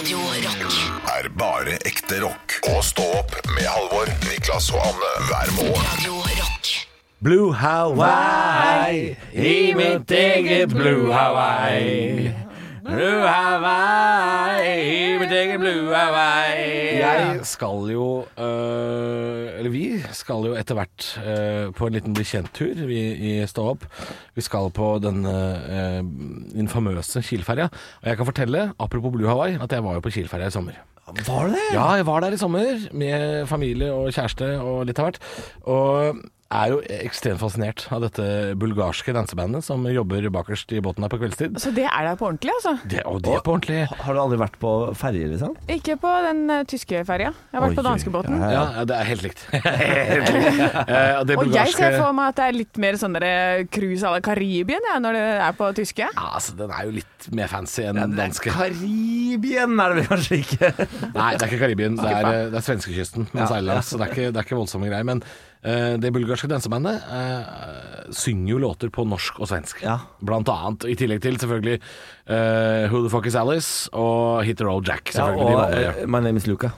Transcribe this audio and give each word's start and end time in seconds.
Radio 0.00 0.16
Rock. 0.18 0.72
er 1.12 1.26
bare 1.36 1.74
ekte 1.84 2.22
rock. 2.22 2.54
Og 2.72 2.78
stå 2.84 3.04
opp 3.18 3.34
med 3.52 3.66
Halvor, 3.68 4.08
Niklas 4.24 4.70
og 4.72 4.80
Anne 4.80 5.10
hver 5.28 5.50
morgen. 5.58 5.82
Radio 5.90 6.14
Rock. 6.38 6.70
Blue 7.20 7.50
Hawaii, 7.54 9.10
i 9.34 9.74
mitt 9.76 10.10
eget 10.10 10.72
Blue 10.72 11.12
Hawaii. 11.12 12.30
Blue 12.86 13.28
Hawaii, 13.28 14.72
i 14.88 15.18
mitt 15.20 15.34
eget 15.36 15.60
Blue 15.60 15.92
Hawaii. 15.92 16.96
Jeg 17.02 17.44
skal 17.52 17.92
jo, 17.92 18.08
øh, 18.40 19.29
eller 19.60 19.72
vi 19.74 19.84
skal 20.16 20.48
jo 20.48 20.56
etter 20.58 20.78
hvert 20.78 21.06
eh, 21.20 21.68
på 21.76 21.86
en 21.86 21.96
liten 21.96 22.16
bli 22.16 22.24
kjent-tur 22.26 22.84
vi 22.88 23.00
i 23.30 23.32
Stå 23.50 23.66
opp. 23.74 23.84
Vi 24.36 24.44
skal 24.44 24.70
på 24.74 24.94
den 25.04 25.22
eh, 25.28 26.00
infamøse 26.60 27.22
Kielferja. 27.26 27.68
Og 28.00 28.08
jeg 28.10 28.20
kan 28.20 28.28
fortelle, 28.28 28.70
apropos 28.80 29.12
Blue 29.14 29.28
Hawaii, 29.28 29.58
at 29.60 29.72
jeg 29.76 29.84
var 29.84 29.98
jo 29.98 30.04
på 30.04 30.14
Kielferja 30.16 30.48
i 30.48 30.56
sommer. 30.56 30.80
Var 31.10 31.48
det 31.48 31.56
det? 31.56 31.68
Ja, 31.74 31.86
jeg 31.98 32.06
var 32.06 32.22
der 32.22 32.34
i 32.34 32.40
sommer 32.40 32.84
med 32.96 33.46
familie 33.50 33.90
og 33.92 34.12
kjæreste 34.14 34.52
og 34.62 34.84
litt 34.88 35.00
av 35.00 35.10
hvert. 35.10 35.22
Og 35.66 36.20
er 36.50 36.72
jo 36.72 36.78
ekstremt 36.90 37.38
fascinert 37.38 37.84
av 37.94 38.00
dette 38.02 38.24
bulgarske 38.58 39.12
dansebandet 39.14 39.62
som 39.62 39.84
jobber 39.86 40.24
bakerst 40.34 40.72
i 40.74 40.80
båten 40.82 41.04
her 41.06 41.12
på 41.12 41.20
kveldstid. 41.20 41.54
Så 41.62 41.70
det 41.76 41.84
er 41.86 42.08
der 42.08 42.16
på 42.18 42.26
ordentlig, 42.26 42.50
altså? 42.58 42.72
Det, 42.90 43.04
og 43.06 43.20
det 43.22 43.36
er 43.36 43.44
på 43.46 43.52
ordentlig. 43.54 43.84
Har 44.00 44.16
du 44.16 44.20
aldri 44.24 44.38
vært 44.40 44.56
på 44.58 44.72
ferje, 44.98 45.28
liksom? 45.30 45.54
Ikke 45.70 45.94
på 46.02 46.10
den 46.26 46.40
uh, 46.50 46.64
tyske 46.66 47.04
ferja. 47.06 47.30
Jeg 47.52 47.54
har 47.60 47.64
vært 47.68 47.78
på 47.78 47.84
Oi, 47.84 47.88
danskebåten. 47.90 48.40
ja, 48.42 48.50
Ja, 48.56 48.64
ja, 48.80 48.84
det 48.90 48.96
er 48.98 49.08
helt 49.12 49.22
likt. 49.28 49.44
helt 49.54 50.32
likt. 50.34 50.58
uh, 50.90 51.20
og 51.20 51.26
det 51.30 51.38
Og 51.38 51.54
jeg 51.54 51.76
ser 51.76 51.98
for 52.00 52.16
meg 52.18 52.32
at 52.32 52.40
det 52.40 52.48
er 52.50 52.58
litt 52.58 52.80
mer 52.82 52.98
sånn 53.04 53.14
der 53.20 53.62
cruise 53.70 54.02
à 54.02 54.14
la 54.16 54.20
Karibien 54.24 54.90
ja, 54.90 54.98
når 55.02 55.18
det 55.20 55.24
er 55.46 55.54
på 55.60 55.70
tyske. 55.78 56.08
ja, 56.10 56.26
altså, 56.34 56.56
Den 56.58 56.74
er 56.74 56.88
jo 56.90 56.96
litt 56.98 57.30
mer 57.36 57.46
fancy 57.52 57.86
enn 57.86 58.00
den 58.00 58.16
danske. 58.18 58.50
Karibien 58.54 59.78
er 59.78 59.94
det 59.94 60.02
vel 60.02 60.10
kanskje 60.10 60.40
ikke? 60.42 60.72
Nei, 61.14 61.30
det 61.36 61.44
er 61.44 61.46
ikke 61.52 61.62
Karibien. 61.62 61.96
Det 62.00 62.10
er, 62.10 62.26
eh, 62.32 62.42
det 62.50 62.58
er 62.58 62.66
svenskekysten 62.66 63.28
man 63.30 63.44
Ja. 63.44 63.48
seiler 63.54 63.74
langs. 63.74 63.90
Så 63.94 63.98
det 64.00 64.06
er, 64.08 64.12
ikke, 64.16 64.28
det 64.34 64.40
er 64.42 64.46
ikke 64.48 64.58
voldsomme 64.58 64.88
greier. 64.90 65.04
Men 65.06 65.22
eh, 65.22 65.38
det 65.60 66.10
bulgarske 66.14 66.48
dansebandet 66.48 67.02
eh, 67.12 68.12
synger 68.16 68.54
jo 68.54 68.60
låter 68.62 68.88
på 68.92 69.04
norsk 69.04 69.42
og 69.42 69.50
svensk. 69.50 69.82
Ja. 69.84 69.98
Blant 70.24 70.48
annet. 70.48 70.86
I 70.88 70.96
tillegg 70.96 71.20
til 71.24 71.36
selvfølgelig 71.40 71.76
eh, 71.76 72.86
Who 72.88 73.02
the 73.04 73.10
Fuck 73.12 73.28
Is 73.28 73.36
Alice 73.36 73.90
og 73.92 74.40
Hit 74.48 74.60
the 74.60 74.68
Roll 74.68 74.80
Jack. 74.86 75.12
Ja, 75.16 75.28
og 75.34 75.74
eh, 75.76 76.06
My 76.08 76.22
name 76.24 76.40
is 76.40 76.48
Luca. 76.48 76.72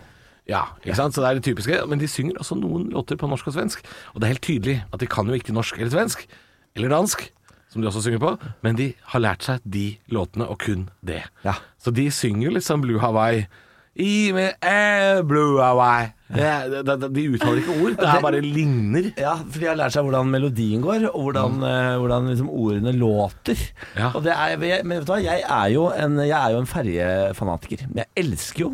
Ja, 0.51 0.65
ikke 0.83 0.99
sant? 0.99 1.15
Så 1.15 1.23
det 1.23 1.31
er 1.31 1.39
det 1.39 1.47
typiske. 1.47 1.79
Men 1.89 2.03
de 2.03 2.09
synger 2.11 2.41
også 2.43 2.59
noen 2.59 2.89
låter 2.91 3.19
på 3.21 3.31
norsk 3.31 3.53
og 3.53 3.55
svensk. 3.57 3.87
Og 4.13 4.21
det 4.21 4.27
er 4.27 4.35
helt 4.35 4.47
tydelig 4.49 4.77
at 4.91 5.03
de 5.03 5.11
kan 5.11 5.31
jo 5.31 5.39
ikke 5.39 5.55
norsk 5.55 5.79
eller 5.79 5.93
svensk, 5.95 6.27
eller 6.75 6.91
dansk, 6.91 7.29
som 7.73 7.83
de 7.83 7.89
også 7.89 8.03
synger 8.05 8.21
på, 8.21 8.35
men 8.65 8.77
de 8.77 8.91
har 9.15 9.23
lært 9.23 9.47
seg 9.47 9.63
de 9.65 9.87
låtene, 10.13 10.45
og 10.45 10.59
kun 10.61 10.89
det. 11.07 11.23
Ja. 11.47 11.55
Så 11.81 11.95
de 11.95 12.11
synger 12.13 12.53
liksom 12.59 12.83
Blue 12.85 13.01
Hawaii. 13.01 13.47
I 14.01 14.33
med 14.33 14.55
eh, 14.65 15.21
Blue 15.29 15.61
away. 15.61 16.13
Det, 16.33 16.53
det, 16.73 16.95
det, 17.03 17.09
de 17.13 17.25
uttaler 17.35 17.59
ikke 17.61 17.75
ord, 17.77 17.97
det 17.99 18.07
er 18.09 18.23
bare 18.25 18.41
ligner. 18.41 19.11
Ja, 19.21 19.35
for 19.45 19.61
de 19.61 19.69
har 19.69 19.77
lært 19.77 19.93
seg 19.93 20.07
hvordan 20.07 20.31
melodien 20.33 20.81
går, 20.81 21.11
og 21.11 21.27
hvordan, 21.27 21.59
eh, 21.69 21.97
hvordan 22.01 22.31
liksom 22.31 22.49
ordene 22.49 22.95
låter. 22.97 23.61
Ja. 23.99 24.09
Er, 24.17 24.57
men 24.57 24.97
vet 24.97 25.05
du 25.05 25.13
hva, 25.13 25.21
jeg 25.21 25.45
er 25.45 25.75
jo 25.75 25.91
en, 25.93 26.17
jeg 26.25 26.39
er 26.39 26.55
jo 26.55 26.63
en 26.63 26.71
ferjefanatiker. 26.71 27.85
Jeg 28.01 28.09
elsker 28.25 28.65
jo 28.65 28.73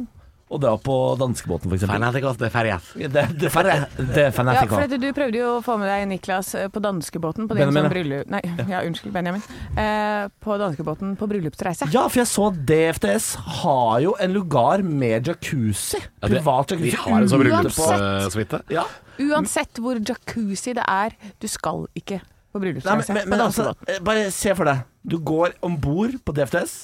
å 0.49 0.59
dra 0.61 0.73
på 0.81 0.95
danskebåten, 1.21 1.69
f.eks. 1.73 2.39
De 2.41 2.51
ferias. 2.53 2.87
Det, 2.97 3.25
det, 3.37 3.51
ferje, 3.53 3.77
det 3.99 4.29
Ja, 4.33 4.63
for 4.71 4.95
Du 5.01 5.09
prøvde 5.17 5.41
jo 5.41 5.49
å 5.59 5.63
få 5.65 5.77
med 5.81 5.91
deg 5.91 6.07
Niklas 6.09 6.55
eh, 6.57 6.71
på 6.73 6.81
danskebåten 6.83 7.49
på 7.51 7.57
din 7.57 7.67
Benjamin, 7.67 7.85
sånn 7.85 7.93
bryllup... 7.93 8.31
Nei, 8.33 8.41
ja, 8.73 8.81
unnskyld, 8.89 9.13
Benjamin. 9.13 9.45
Eh, 9.77 10.31
på 10.45 10.57
danskebåten 10.61 11.13
på 11.21 11.29
bryllupsreise. 11.31 11.91
Ja, 11.93 12.07
for 12.09 12.23
jeg 12.23 12.31
så 12.31 12.49
at 12.49 12.63
DFDS 12.71 13.29
har 13.61 13.99
jo 14.07 14.15
en 14.25 14.35
lugar 14.37 14.85
med 14.87 15.29
jacuzzi. 15.29 16.01
Ja, 16.01 16.25
det- 16.25 16.39
Privat 16.39 16.73
jacuzzi. 16.73 16.89
Vi 16.89 17.03
har 17.05 17.21
en 17.21 17.31
sånn 17.33 17.45
bryllupssuite. 17.45 18.63
Ja. 18.73 18.87
Uansett 19.29 19.83
hvor 19.83 20.01
jacuzzi 20.01 20.77
det 20.79 20.87
er, 20.89 21.17
du 21.43 21.49
skal 21.51 21.85
ikke 21.99 22.23
på 22.23 22.63
Nei, 22.63 22.71
men, 22.73 22.81
bryllupsreise 22.81 23.19
men, 23.19 23.29
men 23.29 23.43
altså, 23.45 23.75
eh, 23.85 24.01
bare 24.05 24.31
se 24.33 24.55
for 24.57 24.71
deg. 24.71 24.87
Du 25.05 25.19
går 25.21 25.59
om 25.65 25.77
bord 25.81 26.17
på 26.25 26.35
DFDS, 26.37 26.79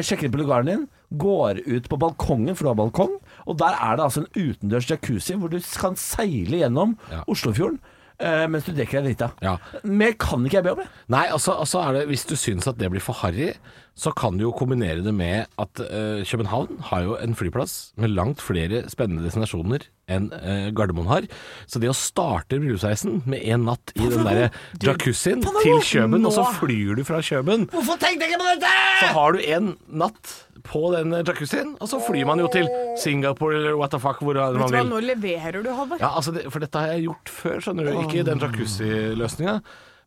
sjekker 0.00 0.26
inn 0.26 0.32
på 0.32 0.40
lugaren 0.40 0.68
din, 0.70 0.88
går 1.10 1.62
ut 1.66 1.88
på 1.90 1.98
balkongen, 1.98 2.54
for 2.54 2.64
du 2.66 2.72
har 2.72 2.78
balkong, 2.78 3.16
og 3.46 3.58
der 3.58 3.74
er 3.74 3.96
det 3.96 4.04
altså 4.04 4.24
en 4.24 4.50
utendørs 4.50 4.90
jacuzzi 4.90 5.34
hvor 5.38 5.50
du 5.50 5.58
kan 5.80 5.98
seile 5.98 6.62
gjennom 6.62 6.98
Ja. 7.10 7.24
Oslofjorden 7.26 7.80
Uh, 8.20 8.44
mens 8.52 8.66
du 8.68 8.74
drikker 8.76 9.00
deg 9.00 9.14
drita. 9.14 9.30
Ja. 9.40 9.54
Mer 9.88 10.12
kan 10.20 10.42
ikke 10.44 10.58
jeg 10.58 10.64
be 10.66 10.74
om. 10.74 10.82
det 10.82 10.88
Nei, 11.08 11.22
altså, 11.32 11.54
altså 11.56 11.86
det, 11.96 12.02
hvis 12.10 12.26
du 12.28 12.34
syns 12.36 12.68
at 12.68 12.76
det 12.76 12.90
blir 12.92 13.00
for 13.00 13.16
harry, 13.22 13.54
så 13.96 14.12
kan 14.12 14.36
du 14.36 14.44
jo 14.44 14.50
kombinere 14.52 15.00
det 15.00 15.14
med 15.16 15.48
at 15.60 15.80
uh, 15.80 16.20
København 16.28 16.82
har 16.90 17.06
jo 17.06 17.16
en 17.16 17.32
flyplass 17.36 17.94
med 17.96 18.12
langt 18.12 18.44
flere 18.44 18.82
spennende 18.92 19.24
destinasjoner 19.24 19.86
enn 20.12 20.28
uh, 20.36 20.68
Gardermoen 20.76 21.08
har. 21.08 21.30
Så 21.64 21.80
det 21.80 21.88
å 21.88 21.96
starte 21.96 22.60
bryllupsreisen 22.60 23.22
med 23.24 23.40
en 23.40 23.64
natt 23.70 23.96
i 23.96 24.04
den 24.04 24.28
derre 24.28 24.50
jacuzzien 24.84 25.40
til 25.40 25.80
Kjøben, 25.80 26.28
og 26.28 26.36
så 26.36 26.44
flyr 26.60 27.00
du 27.00 27.04
fra 27.08 27.22
Kjøben, 27.24 27.70
Hvorfor 27.72 28.04
tenkte 28.04 28.28
jeg 28.28 28.34
ikke 28.34 28.44
på 28.44 28.52
dette?! 28.52 28.76
så 29.00 29.12
har 29.16 29.32
du 29.32 29.40
en 29.48 29.72
natt 29.88 30.36
på 30.66 30.82
den 30.94 31.12
jacuzzien, 31.20 31.74
og 31.80 31.88
så 31.90 32.00
flyr 32.04 32.26
man 32.28 32.40
jo 32.42 32.48
til 32.52 32.68
Singapore 33.00 33.56
eller 33.60 33.76
what 33.80 33.90
the 33.94 34.00
fuck, 34.02 34.20
hvor 34.24 34.34
Vet 34.38 34.58
man 34.58 34.68
du 34.70 34.76
hva, 34.76 34.82
vil. 34.82 34.90
nå 34.92 35.00
leverer 35.04 35.62
du, 35.64 35.70
Halvor. 35.74 36.00
Ja, 36.02 36.12
altså 36.16 36.32
det, 36.36 36.46
for 36.52 36.60
dette 36.64 36.78
har 36.82 36.94
jeg 36.96 37.06
gjort 37.08 37.32
før, 37.40 37.60
skjønner 37.64 37.88
du. 37.90 38.00
Ikke 38.04 38.24
den 38.26 38.42
jacuzzi-løsninga. 38.44 39.60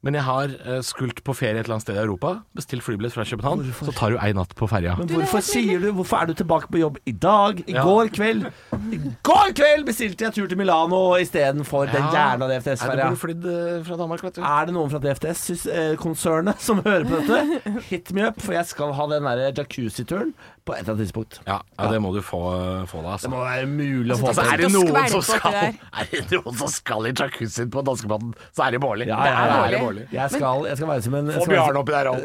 Men 0.04 0.18
jeg 0.18 0.26
har 0.28 0.52
eh, 0.68 0.82
skult 0.84 1.22
på 1.24 1.32
ferie 1.38 1.56
et 1.56 1.64
eller 1.64 1.78
annet 1.78 1.86
sted 1.86 1.96
i 1.96 2.02
Europa, 2.02 2.34
bestilt 2.58 2.84
flybillett 2.84 3.14
fra 3.16 3.24
København, 3.24 3.62
så 3.88 3.94
tar 3.96 4.12
du 4.12 4.18
ei 4.20 4.34
natt 4.36 4.52
på 4.60 4.68
ferja. 4.68 4.98
Men 5.00 5.08
hvorfor 5.08 5.40
sier 5.48 5.80
du 5.80 5.94
Hvorfor 5.96 6.20
er 6.20 6.28
du 6.28 6.34
tilbake 6.42 6.68
på 6.74 6.82
jobb 6.82 6.98
i 7.08 7.14
dag? 7.16 7.62
I 7.64 7.74
Ja. 7.78 7.84
går 7.88 8.12
kveld 8.16 8.48
I 8.92 9.00
går 9.24 9.54
kveld 9.56 9.86
bestilte 9.88 10.26
jeg 10.28 10.34
tur 10.36 10.48
til 10.52 10.60
Milano 10.60 11.16
istedenfor 11.16 11.88
den 11.94 12.04
jævla 12.12 12.50
Nei, 12.50 12.60
du 12.60 12.66
burde 12.66 13.22
flydd 13.24 13.46
eh, 13.48 13.84
fra 13.88 13.98
Danmark, 13.98 14.24
vet 14.28 14.36
du. 14.36 14.42
Er 14.44 14.66
det 14.68 14.76
noen 14.76 14.92
fra 14.92 15.00
DFTS-konsernet 15.04 16.60
som 16.62 16.84
hører 16.84 17.08
på 17.08 17.22
dette? 17.24 17.80
Hit 17.90 18.12
me 18.14 18.28
up, 18.28 18.42
for 18.44 18.54
jeg 18.58 18.68
skal 18.70 18.92
ha 18.98 19.08
den 19.14 19.24
der 19.30 19.46
jacuzzi-turen 19.56 20.34
på 20.64 20.74
et 20.74 20.80
eller 20.80 20.94
annet 20.94 21.04
tidspunkt. 21.04 21.40
Ja, 21.48 21.58
ja, 21.78 21.88
det 21.92 21.98
må 22.00 22.14
du 22.16 22.22
få, 22.24 22.40
få 22.88 23.02
Det 23.04 23.12
altså. 23.18 23.30
må 23.34 23.42
være 23.44 23.66
mulig 23.68 24.14
å 24.16 24.20
få 24.22 24.30
Altså, 24.32 24.46
til. 24.46 24.54
er 24.54 24.62
det 24.64 24.70
noen 24.72 25.10
som 25.12 25.24
skal. 25.28 25.58
Er 26.00 26.08
det 26.12 26.22
noen 26.38 26.58
som 26.62 26.72
skal 26.72 27.10
i 27.10 27.14
jacuzzien 27.14 27.72
på 27.74 27.84
danskebåten, 27.90 28.32
så 28.56 28.64
er 28.68 28.78
det 28.78 28.82
Bårli. 28.84 29.08
Ja, 29.10 29.18
Det 29.24 29.34
ja, 29.34 29.44
er 29.68 29.76
ja. 29.76 29.82
Bårli. 29.84 30.06
Jeg 30.16 30.32
skal, 30.38 30.68
jeg 30.70 30.80
skal 30.80 30.92
være 30.94 31.06
som 31.08 31.18
en 31.20 31.32
Få 31.36 31.48
Bjarne 31.52 31.84
oppi 31.84 31.96
der 31.98 32.12
òg. 32.14 32.24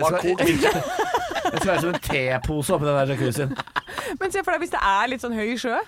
Jeg 1.48 1.60
skal 1.62 1.70
være 1.72 1.80
som 1.82 1.94
en 1.94 2.00
tepose 2.04 2.74
oppi 2.76 2.86
den 2.88 2.98
der 3.00 3.12
jacuzzien. 3.14 3.56
Men 4.20 4.32
se 4.32 4.42
for 4.44 4.54
deg 4.54 4.62
hvis 4.64 4.72
det 4.74 4.80
er 4.84 5.10
litt 5.12 5.24
sånn 5.24 5.34
høy 5.36 5.50
sjø. 5.60 5.78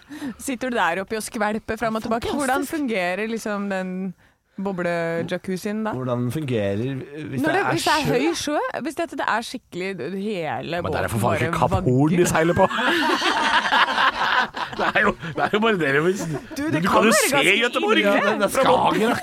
Sitter 0.41 0.73
du 0.73 0.77
der 0.79 1.03
oppe 1.05 1.19
og 1.21 1.25
skvelper 1.25 1.79
fram 1.81 1.97
og 2.01 2.05
tilbake? 2.05 2.33
Hvordan 2.37 2.67
fungerer 2.69 3.29
liksom 3.31 3.69
den 3.73 3.93
boble-jacuzzien 4.65 5.85
da? 5.87 5.93
Hvordan 5.97 6.27
den 6.27 6.33
fungerer 6.33 6.77
hvis 6.77 7.43
det 7.43 7.49
det, 7.49 7.57
er 7.61 7.71
hvis 7.73 7.85
det 7.89 7.95
er 7.97 8.05
høy 8.13 8.35
sjø, 8.39 8.59
hvis 8.87 8.99
dette 9.01 9.19
det 9.21 9.27
er 9.29 9.47
skikkelig 9.47 9.91
hele 10.17 10.83
Men 10.83 10.93
det 10.93 11.05
er 11.05 11.09
for 11.13 11.19
faen 11.27 11.35
ikke 11.41 11.59
Kapp 11.59 11.77
Horn 11.87 12.17
de 12.21 12.27
seiler 12.31 12.55
på. 12.59 12.69
Det 14.81 14.87
er 14.95 15.01
jo, 15.05 15.11
det 15.37 15.43
er 15.45 15.51
jo 15.53 15.59
bare 15.61 15.79
det 15.79 16.01
hvis, 16.03 16.21
du, 16.57 16.63
det 16.73 16.81
kan 16.81 16.91
kan 16.95 17.05
jo 17.05 17.13
se 17.13 17.35
ganske 17.35 17.57
Göteborg! 17.61 17.99
Ja, 18.01 18.13
det, 18.15 18.45
er 18.45 18.49
Skagerrak. 18.49 19.23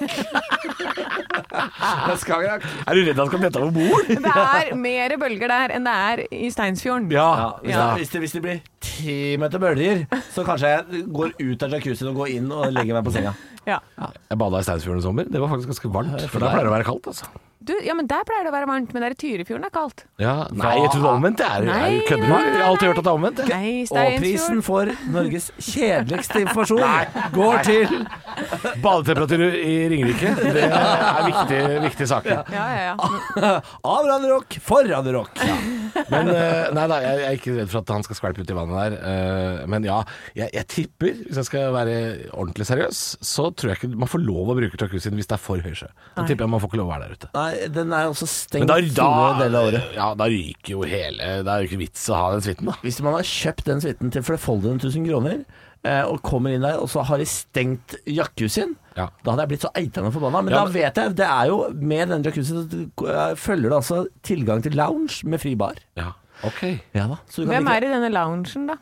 det 2.05 2.11
er 2.13 2.19
Skagerrak. 2.21 2.65
Er 2.87 2.93
du 2.93 3.01
redd 3.07 3.21
han 3.21 3.27
skal 3.31 3.41
dette 3.47 3.61
over 3.61 3.71
bord? 3.71 4.03
Det 4.07 4.33
er 4.35 4.75
mer 4.75 5.15
bølger 5.21 5.47
der 5.53 5.73
enn 5.77 5.87
det 5.87 5.95
er 6.11 6.21
i 6.31 6.49
Steinsfjorden. 6.53 7.09
Ja, 7.11 7.29
Ja. 7.37 7.49
hvis, 7.63 7.75
Det, 7.75 7.97
hvis, 7.97 8.09
det, 8.09 8.19
hvis 8.25 8.31
det 8.37 8.41
blir 8.45 8.59
ti 8.87 9.17
meter 9.41 9.61
bølger, 9.61 10.05
så 10.33 10.45
kanskje 10.47 10.71
jeg 10.73 11.03
går 11.13 11.35
ut 11.41 11.65
av 11.67 11.75
jacuzzien 11.77 12.11
og 12.11 12.21
går 12.23 12.33
inn 12.37 12.47
og 12.53 12.71
legger 12.75 12.97
meg 12.97 13.05
på 13.07 13.13
senga. 13.15 13.35
Ja. 13.67 13.81
Jeg 13.99 14.39
bada 14.39 14.61
i 14.61 14.67
Steinsfjorden 14.67 15.03
i 15.03 15.05
sommer. 15.05 15.27
Det 15.27 15.41
var 15.43 15.51
faktisk 15.51 15.73
ganske 15.73 15.93
varmt. 15.93 16.25
For 16.31 16.43
der 16.43 16.53
pleier 16.55 16.67
det 16.67 16.71
å 16.71 16.75
være 16.77 16.87
kaldt, 16.87 17.11
altså. 17.11 17.29
Du, 17.67 17.73
ja, 17.83 17.93
men 17.97 18.07
der 18.07 18.23
pleier 18.27 18.45
det 18.47 18.51
å 18.51 18.55
være 18.55 18.67
varmt, 18.69 18.93
men 18.95 19.03
der 19.03 19.13
i 19.15 19.17
Tyrifjorden 19.19 19.65
er 19.67 19.73
kaldt. 19.75 20.05
Ja, 20.23 20.35
nei, 20.55 20.73
jeg 20.79 20.91
tror 20.93 21.01
det 21.03 21.09
er 21.09 21.17
omvendt. 21.19 21.41
Er, 21.43 21.65
Nei, 21.67 21.79
er, 21.97 22.05
kødder 22.07 22.23
du? 22.23 22.31
nei, 22.31 22.41
Jeg 22.47 22.55
har 22.61 22.67
alltid 22.71 22.87
hørt 22.87 23.01
at 23.01 23.03
det 23.07 23.11
er 23.11 23.17
omvendt. 23.19 23.41
jeg. 23.43 23.49
Nei, 23.51 24.07
Og 24.07 24.19
prisen 24.23 24.61
for 24.65 24.91
Norges 25.13 25.49
kjedeligste 25.59 26.43
informasjon 26.45 27.33
går 27.35 27.59
til 27.67 27.97
Badetemperatur 28.83 29.43
i 29.57 29.75
Ringerike, 29.91 30.31
det 30.53 30.63
er 30.67 31.21
viktig, 31.27 31.59
viktig 31.87 32.07
sak. 32.09 32.27
Ja, 32.29 32.41
ja, 32.53 32.65
ja. 32.91 33.51
Av 33.83 34.07
Radio 34.07 34.35
Rock 34.35 34.57
for 34.63 34.87
Radio 34.87 35.15
Rock. 35.19 35.41
Men 36.11 36.29
eh, 36.31 36.69
nei 36.75 36.85
da, 36.91 36.99
jeg 37.03 37.15
jeg 37.17 37.27
er 37.27 37.37
ikke 37.39 37.53
redd 37.57 37.71
for 37.71 37.81
at 37.81 37.91
han 37.95 38.03
skal 38.05 38.17
skvelpe 38.19 38.43
ut 38.45 38.51
i 38.53 38.57
vannet 38.57 38.77
der. 38.77 38.97
eh, 39.11 39.61
Men 39.71 39.85
ja, 39.87 39.97
jeg, 40.37 40.51
jeg 40.53 40.67
tipper, 40.71 41.15
hvis 41.25 41.39
jeg 41.41 41.47
skal 41.49 41.71
være 41.75 41.95
ordentlig 42.31 42.67
seriøs, 42.69 43.01
så 43.25 43.49
tror 43.57 43.73
jeg 43.73 43.79
ikke 43.81 43.91
man 44.05 44.11
får 44.11 44.23
lov 44.23 44.53
å 44.53 44.57
bruke 44.59 44.77
jacuzzien 44.79 45.17
hvis 45.17 45.29
det 45.29 45.37
er 45.37 45.41
for 45.43 45.63
høy 45.65 45.73
sjø. 45.77 45.89
Da 46.15 46.25
tipper 46.27 46.45
jeg 46.45 46.53
man 46.53 46.61
får 46.63 46.71
ikke 46.71 46.81
lov 46.83 46.91
å 46.91 46.93
være 46.93 47.07
der 47.09 47.17
ute. 47.17 47.31
Nei, 47.35 47.49
den 47.73 47.91
er 47.93 48.07
også 48.11 48.27
stengt 48.29 48.67
da, 48.69 48.77
store 48.81 49.37
deler 49.41 49.59
av 49.59 49.67
året. 49.71 49.93
ja, 49.95 50.07
da 50.15 50.25
ryker 50.31 50.71
jo 50.75 50.81
hele 50.87 51.29
Det 51.43 51.47
er 51.53 51.63
jo 51.63 51.67
ikke 51.69 51.79
vits 51.83 52.03
å 52.09 52.15
ha 52.19 52.27
den 52.35 52.41
suiten, 52.45 52.65
da. 52.71 52.75
Hvis 52.83 52.99
man 53.05 53.13
har 53.17 53.23
kjøpt 53.27 53.63
den 53.69 53.81
suiten 53.83 54.11
til 54.13 54.25
flerfoldige 54.27 54.79
tusen 54.85 55.05
kroner, 55.07 55.43
eh, 55.83 56.01
og 56.03 56.21
kommer 56.25 56.53
inn 56.55 56.61
der, 56.65 56.79
og 56.81 56.89
så 56.91 57.03
har 57.07 57.17
de 57.21 57.25
stengt 57.29 57.95
jacuzzien, 58.05 58.75
Ja. 58.97 59.09
da 59.23 59.31
hadde 59.31 59.43
jeg 59.45 59.49
blitt 59.53 59.61
så 59.67 59.71
eitende 59.77 60.11
forbanna. 60.11 60.41
Men 60.43 60.53
Ja, 60.53 60.59
da 60.59 60.63
men- 60.65 60.73
vet 60.73 60.95
jeg, 60.95 61.15
det 61.15 61.27
er 61.27 61.45
jo 61.47 61.69
med 61.73 62.09
den 62.09 62.23
jacuzzien 62.23 62.67
så 62.69 63.07
eh, 63.07 63.35
følger 63.35 63.69
det 63.69 63.77
altså 63.81 64.07
tilgang 64.23 64.61
til 64.63 64.73
lounge 64.73 65.23
med 65.25 65.39
fri 65.39 65.55
bar. 65.55 65.75
Ja, 65.95 66.11
ok. 66.43 66.79
Ja 66.93 67.07
da. 67.07 67.17
Så 67.29 67.43
du 67.43 67.47
kan 67.51 67.63
Hvem 67.63 67.67
er 67.73 67.77
i 67.77 67.91
denne 67.93 68.09
loungen, 68.11 68.67
da? 68.67 68.75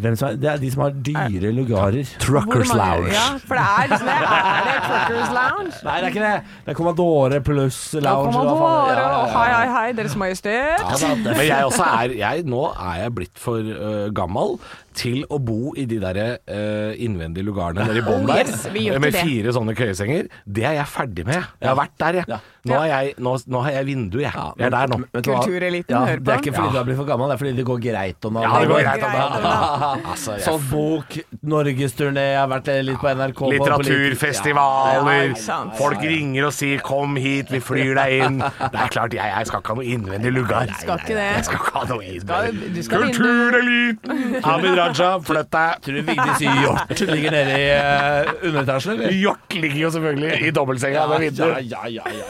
Hvem 0.00 0.16
som 0.16 0.28
er, 0.28 0.38
det 0.40 0.50
er 0.50 0.60
de 0.62 0.70
som 0.72 0.82
har 0.84 0.94
dyre 1.06 1.52
lugarer. 1.52 2.12
Truckers 2.22 2.72
Lounge. 2.74 3.12
Ja, 3.12 3.26
for 3.44 3.58
det 3.58 3.64
er 3.64 3.90
liksom 3.90 4.10
det. 4.10 4.16
Er 4.30 4.68
det 4.68 4.76
Truckers 4.88 5.32
Lounge? 5.36 5.72
Nei, 5.84 5.96
det 5.96 6.04
er 6.04 6.14
ikke 6.14 6.26
det. 6.26 6.34
Det 6.64 6.74
er 6.74 6.78
Commodore 6.80 7.40
pluss 7.44 7.80
lounge. 7.94 8.32
Commodore 8.32 8.94
ja, 8.96 9.08
ja, 9.08 9.24
hei, 9.34 9.48
hei, 9.54 9.72
hei, 9.76 9.88
Deres 9.98 10.16
Majestet. 10.16 10.52
Ja, 10.52 10.96
da, 10.96 11.14
det 11.14 11.36
Men 11.36 11.46
jeg 11.46 11.64
også 11.70 11.88
er 11.88 12.16
jeg, 12.18 12.46
Nå 12.50 12.66
er 12.72 13.02
jeg 13.04 13.14
blitt 13.20 13.40
for 13.40 13.60
uh, 13.60 14.08
gammel 14.16 14.56
til 14.94 15.24
å 15.30 15.38
bo 15.38 15.72
i 15.78 15.84
de 15.86 15.98
der 16.02 16.16
uh, 16.50 16.92
innvendige 16.98 17.44
lugarene 17.46 17.84
der 17.86 17.96
i 18.00 18.02
bånn 18.04 18.20
Oh, 18.20 18.26
der. 18.26 18.44
yes, 18.46 18.66
med 19.00 19.14
fire 19.14 19.46
det. 19.48 19.54
sånne 19.54 19.74
køyesenger. 19.78 20.26
Det 20.46 20.64
er 20.66 20.72
jeg 20.80 20.86
ferdig 20.90 21.24
med. 21.26 21.42
Jeg 21.60 21.68
har 21.70 21.76
vært 21.78 21.94
der, 21.98 22.12
jeg. 22.20 22.24
Ja. 22.28 22.38
Nå, 22.68 22.74
er 22.76 22.88
jeg 22.90 23.14
nå, 23.24 23.30
nå 23.48 23.60
har 23.64 23.70
jeg 23.72 23.86
vindu, 23.88 24.18
jeg. 24.20 24.32
Jeg 24.58 24.66
er 24.66 24.70
der 24.74 24.86
nå. 24.92 24.96
Kultureliten 25.24 25.94
ja, 25.94 26.00
hører 26.04 26.20
Det 26.20 26.28
er 26.34 26.38
ikke 26.42 26.52
fordi 26.52 26.66
Ja. 26.66 26.72
du 26.72 26.76
har 26.76 26.84
blitt 26.84 26.98
for 26.98 27.08
gammel, 27.08 27.28
det 27.30 27.34
er 27.34 27.38
fordi 27.40 27.52
det 27.56 27.64
går 27.70 27.78
greit 27.80 28.24
om 28.28 28.36
Ja, 28.36 28.50
det 28.60 28.68
går 28.68 28.82
greit 28.84 29.04
om 29.06 29.14
om 29.14 29.16
dagen. 29.16 30.02
Altså, 30.12 30.30
jeg 30.36 30.44
Sånn 30.44 30.66
bok, 30.68 31.16
norgesturné, 31.54 32.24
jeg 32.34 32.40
har 32.42 32.50
vært 32.52 32.68
litt 32.84 33.00
på 33.00 33.08
NRK. 33.16 33.40
Litteraturfestivaler. 33.54 35.32
Folk 35.78 36.00
ringer 36.04 36.44
og 36.50 36.52
sier 36.52 36.78
'kom 36.84 37.16
hit, 37.16 37.48
vi 37.50 37.60
flyr 37.60 37.94
deg 37.96 38.10
inn'. 38.26 38.40
Det 38.72 38.80
er 38.84 38.88
klart, 38.92 39.14
jeg, 39.14 39.24
jeg 39.36 39.46
skal 39.46 39.60
ikke 39.60 39.72
ha 39.72 39.74
noe 39.80 39.88
innvendig 39.96 40.32
lugar. 40.34 40.66
Skal 40.80 40.98
ikke 41.00 41.16
det. 41.16 41.28
Jeg 41.36 41.44
skal 41.48 41.58
ikke 41.64 41.72
ha 41.78 41.84
noe 41.88 42.02
Skal- 42.20 42.46
innvendig. 42.52 42.88
Kultureliten! 42.90 44.42
Raja, 44.80 45.10
flytt 45.26 45.50
deg. 45.54 45.80
Tror 45.84 45.98
du 45.98 46.02
Vigdis 46.08 46.44
Hjort 46.60 47.02
ligger 47.12 47.34
nede 47.36 47.56
i 47.56 47.66
uh, 47.76 48.46
underetasjen, 48.50 48.94
eller? 48.96 49.16
Hjort 49.20 49.56
ligger 49.56 49.80
jo 49.84 49.90
selvfølgelig 49.96 50.32
i 50.48 50.52
dobbeltsenga 50.56 51.00
Ja, 51.00 51.18
ja, 51.20 51.58
ja, 51.60 51.86
ja, 51.90 52.04
ja, 52.18 52.28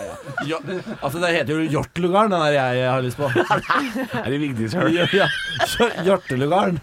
ja. 0.50 0.58
Altså, 1.00 1.18
det 1.22 1.34
heter 1.38 1.52
jo 1.56 1.68
Hjortlugaren, 1.76 2.34
den 2.34 2.46
der 2.46 2.56
jeg 2.76 2.90
har 2.90 3.04
lyst 3.06 3.20
på. 3.20 3.30
Er 4.24 4.30
det 4.30 4.40
Vigdis 4.42 4.74
Høl? 4.78 4.90
Ja, 4.94 5.06
ja. 5.14 5.30
Hjortelugaren. 6.06 6.80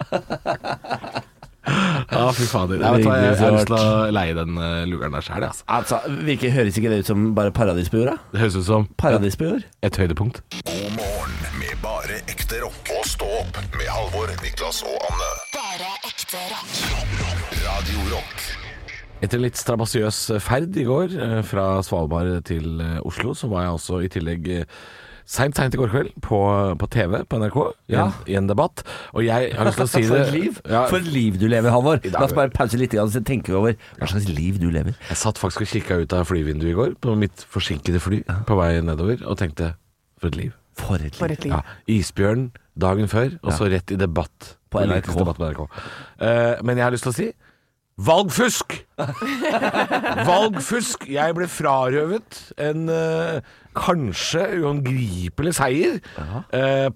Ja, 2.10 2.30
fy 2.34 2.46
fader. 2.48 2.80
Jeg, 2.80 2.96
vet 2.96 3.06
hva, 3.06 3.16
jeg, 3.20 3.34
jeg 3.36 3.44
har 3.44 3.54
lyst 3.54 3.68
til 3.68 3.76
å 3.76 3.90
leie 4.16 4.36
den 4.36 4.56
uh, 4.58 4.82
lugaren 4.88 5.14
der 5.14 5.26
sjøl, 5.26 5.44
altså. 5.46 5.66
Altså, 5.70 6.00
virker, 6.26 6.54
høres 6.56 6.80
ikke 6.80 6.92
det 6.92 7.02
ut 7.04 7.10
som 7.12 7.28
bare 7.36 7.54
paradis 7.54 7.92
på 7.92 8.00
jorda? 8.00 8.16
Det 8.32 8.42
høres 8.42 8.58
ut 8.58 8.66
som 8.66 8.88
Paradis 9.00 9.38
på 9.38 9.50
jord? 9.50 9.66
et 9.86 10.00
høydepunkt. 10.00 10.42
God 10.64 10.96
morgen 10.96 11.60
med 11.60 11.76
bare 11.84 12.22
ekte 12.26 12.64
rock. 12.64 12.89
Stå 13.20 13.26
opp 13.36 13.58
med 13.76 13.84
Halvor, 13.92 14.30
Niklas 14.40 14.78
og 14.88 14.94
Anne. 15.04 15.26
Bare 15.52 15.88
ekte 16.08 16.38
rock. 16.48 16.78
Radio 17.60 18.04
Rock. 18.14 18.44
Etter 19.20 19.36
en 19.36 19.42
litt 19.44 19.58
strabasiøs 19.60 20.20
ferd 20.40 20.78
i 20.80 20.86
går 20.88 21.12
eh, 21.20 21.34
fra 21.44 21.66
Svalbard 21.84 22.30
til 22.48 22.80
eh, 22.80 22.94
Oslo, 23.04 23.34
så 23.36 23.50
var 23.52 23.66
jeg 23.66 23.74
også 23.74 23.98
i 24.00 24.08
tillegg 24.14 24.48
eh, 24.54 24.78
seint, 25.28 25.52
seint 25.60 25.76
i 25.76 25.80
går 25.82 25.92
kveld 25.92 26.14
på, 26.24 26.38
på 26.80 26.88
TV 26.96 27.18
på 27.28 27.40
NRK 27.42 27.58
i, 27.60 27.74
Ja. 27.92 28.06
en, 28.06 28.14
i 28.32 28.38
en 28.40 28.48
debatt. 28.48 28.86
Og 29.12 29.26
jeg 29.28 29.52
har 29.52 29.68
lyst 29.68 29.82
til 29.82 29.84
å 29.84 29.90
si 29.92 30.02
For 30.08 30.16
det 30.16 30.30
et 30.30 30.38
liv 30.38 30.62
Ja, 30.64 30.86
For 30.88 31.02
et 31.02 31.10
liv 31.12 31.36
du 31.42 31.44
lever, 31.52 31.74
Halvor. 31.76 32.00
La 32.16 32.24
oss 32.24 32.32
bare 32.38 32.54
pause 32.56 32.80
litt 32.80 32.96
og 32.96 33.12
tenke 33.28 33.52
over 33.52 33.76
hva 33.98 34.08
slags 34.14 34.30
liv 34.32 34.56
du 34.64 34.70
lever. 34.72 34.96
Jeg 35.12 35.20
satt 35.26 35.42
faktisk 35.44 35.68
og 35.68 35.74
kikka 35.76 36.00
ut 36.06 36.16
av 36.16 36.24
flyvinduet 36.32 36.72
i 36.72 36.78
går 36.80 36.96
på 37.04 37.18
mitt 37.20 37.44
forsinkede 37.52 38.00
fly 38.00 38.22
på 38.48 38.60
vei 38.62 38.78
nedover 38.80 39.20
og 39.28 39.36
tenkte 39.44 39.74
for 40.16 40.32
et 40.32 40.40
liv. 40.40 40.56
For 40.78 41.00
et 41.00 41.10
liv. 41.10 41.18
For 41.18 41.34
et 41.34 41.44
liv. 41.46 41.54
Ja, 41.54 41.78
Isbjørn 41.90 42.50
dagen 42.80 43.10
før, 43.10 43.36
og 43.42 43.54
så 43.56 43.68
rett 43.72 43.92
i 43.92 43.98
debatt. 44.00 44.56
På 44.70 44.82
NRK. 44.86 45.12
Debatt 45.18 45.40
på 45.40 45.48
NRK. 45.50 45.62
Uh, 46.22 46.60
men 46.64 46.78
jeg 46.78 46.86
har 46.86 46.94
lyst 46.94 47.08
til 47.08 47.14
å 47.14 47.18
si 47.18 47.30
valgfusk! 48.00 48.76
valgfusk! 50.30 51.04
Jeg 51.10 51.36
ble 51.36 51.48
frarøvet 51.50 52.38
en 52.60 52.86
eh, 52.92 53.56
kanskje 53.76 54.42
uangripelig 54.60 55.52
seier 55.58 55.98
eh, 56.56 56.88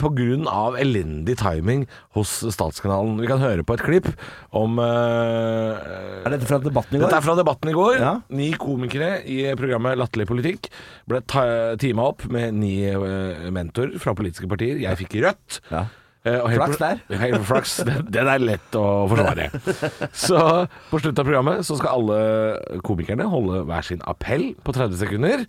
av 0.51 0.77
elendig 0.81 1.37
timing 1.41 1.87
hos 2.17 2.33
Statskanalen. 2.55 3.19
Vi 3.23 3.31
kan 3.31 3.43
høre 3.43 3.65
på 3.67 3.77
et 3.77 3.85
klipp 3.85 4.09
om 4.55 4.79
eh, 4.83 6.25
Er 6.25 6.35
dette 6.35 6.49
fra 6.49 6.61
debatten 6.63 6.99
i 6.99 7.01
går? 7.01 7.09
dette 7.09 7.21
er 7.21 7.27
fra 7.27 7.39
debatten 7.39 7.71
i 7.71 7.77
går. 7.77 7.99
Ja. 8.03 8.15
Ni 8.35 8.53
komikere 8.59 9.19
i 9.25 9.43
programmet 9.59 9.99
Latterlig 10.01 10.29
politikk 10.31 10.71
ble 11.11 11.23
teama 11.29 12.09
opp 12.13 12.27
med 12.33 12.57
ni 12.59 12.77
eh, 12.91 13.51
mentorer 13.55 13.99
fra 14.03 14.17
politiske 14.17 14.49
partier. 14.51 14.81
Jeg 14.83 15.05
fikk 15.05 15.21
rødt. 15.25 15.61
Ja. 15.71 15.87
Eh, 16.25 16.41
og 16.41 16.55
Flaks 16.57 16.81
der. 16.81 17.03
Helt 17.21 17.45
flaks. 17.45 17.77
Den, 17.89 18.07
den 18.13 18.31
er 18.33 18.41
lett 18.41 18.77
å 18.81 19.05
forsvare. 19.11 19.51
Så 20.27 20.41
på 20.89 21.01
slutten 21.03 21.21
av 21.21 21.29
programmet 21.29 21.67
så 21.69 21.77
skal 21.77 21.99
alle 22.01 22.81
komikerne 22.87 23.27
holde 23.29 23.61
hver 23.69 23.85
sin 23.85 24.01
appell 24.09 24.53
på 24.65 24.73
30 24.73 24.97
sekunder. 25.03 25.45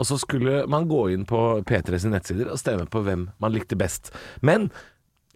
Og 0.00 0.08
så 0.08 0.16
skulle 0.20 0.62
man 0.70 0.88
gå 0.88 1.02
inn 1.14 1.26
på 1.28 1.38
P3 1.68 2.00
sine 2.00 2.16
nettsider 2.16 2.48
og 2.48 2.58
stemme 2.60 2.88
på 2.88 3.02
hvem 3.04 3.28
man 3.42 3.52
likte 3.52 3.76
best. 3.78 4.08
Men 4.40 4.70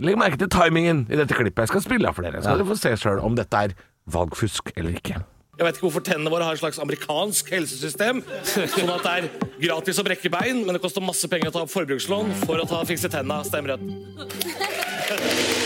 legg 0.00 0.16
merke 0.18 0.40
til 0.40 0.50
timingen 0.52 1.04
i 1.12 1.20
dette 1.20 1.36
klippet. 1.36 1.66
Jeg 1.66 1.74
skal 1.74 1.84
spille 1.84 2.08
av 2.08 2.16
for 2.16 2.24
dere. 2.24 2.40
Så 2.40 2.48
skal 2.48 2.62
dere 2.62 2.70
få 2.72 2.80
se 2.80 2.94
sjøl 3.04 3.20
om 3.24 3.36
dette 3.38 3.64
er 3.68 3.76
valgfusk 4.10 4.72
eller 4.74 4.96
ikke. 4.96 5.20
Jeg 5.54 5.66
vet 5.68 5.76
ikke 5.76 5.86
hvorfor 5.86 6.02
tennene 6.02 6.32
våre 6.32 6.48
har 6.48 6.56
et 6.56 6.62
slags 6.62 6.80
amerikansk 6.82 7.52
helsesystem. 7.54 8.24
Sånn 8.48 8.90
at 8.90 9.04
det 9.04 9.12
er 9.12 9.28
gratis 9.62 10.00
å 10.02 10.06
brekke 10.06 10.32
bein, 10.34 10.64
men 10.64 10.74
det 10.74 10.82
koster 10.82 11.04
masse 11.04 11.30
penger 11.30 11.52
å 11.52 11.54
ta 11.54 11.62
opp 11.62 11.70
forbrukslån 11.76 12.34
for 12.42 12.58
å 12.58 12.66
ta 12.66 12.82
fikse 12.88 13.12
tenna. 13.12 13.38
Stemmer 13.46 13.76
rødt. 13.76 15.63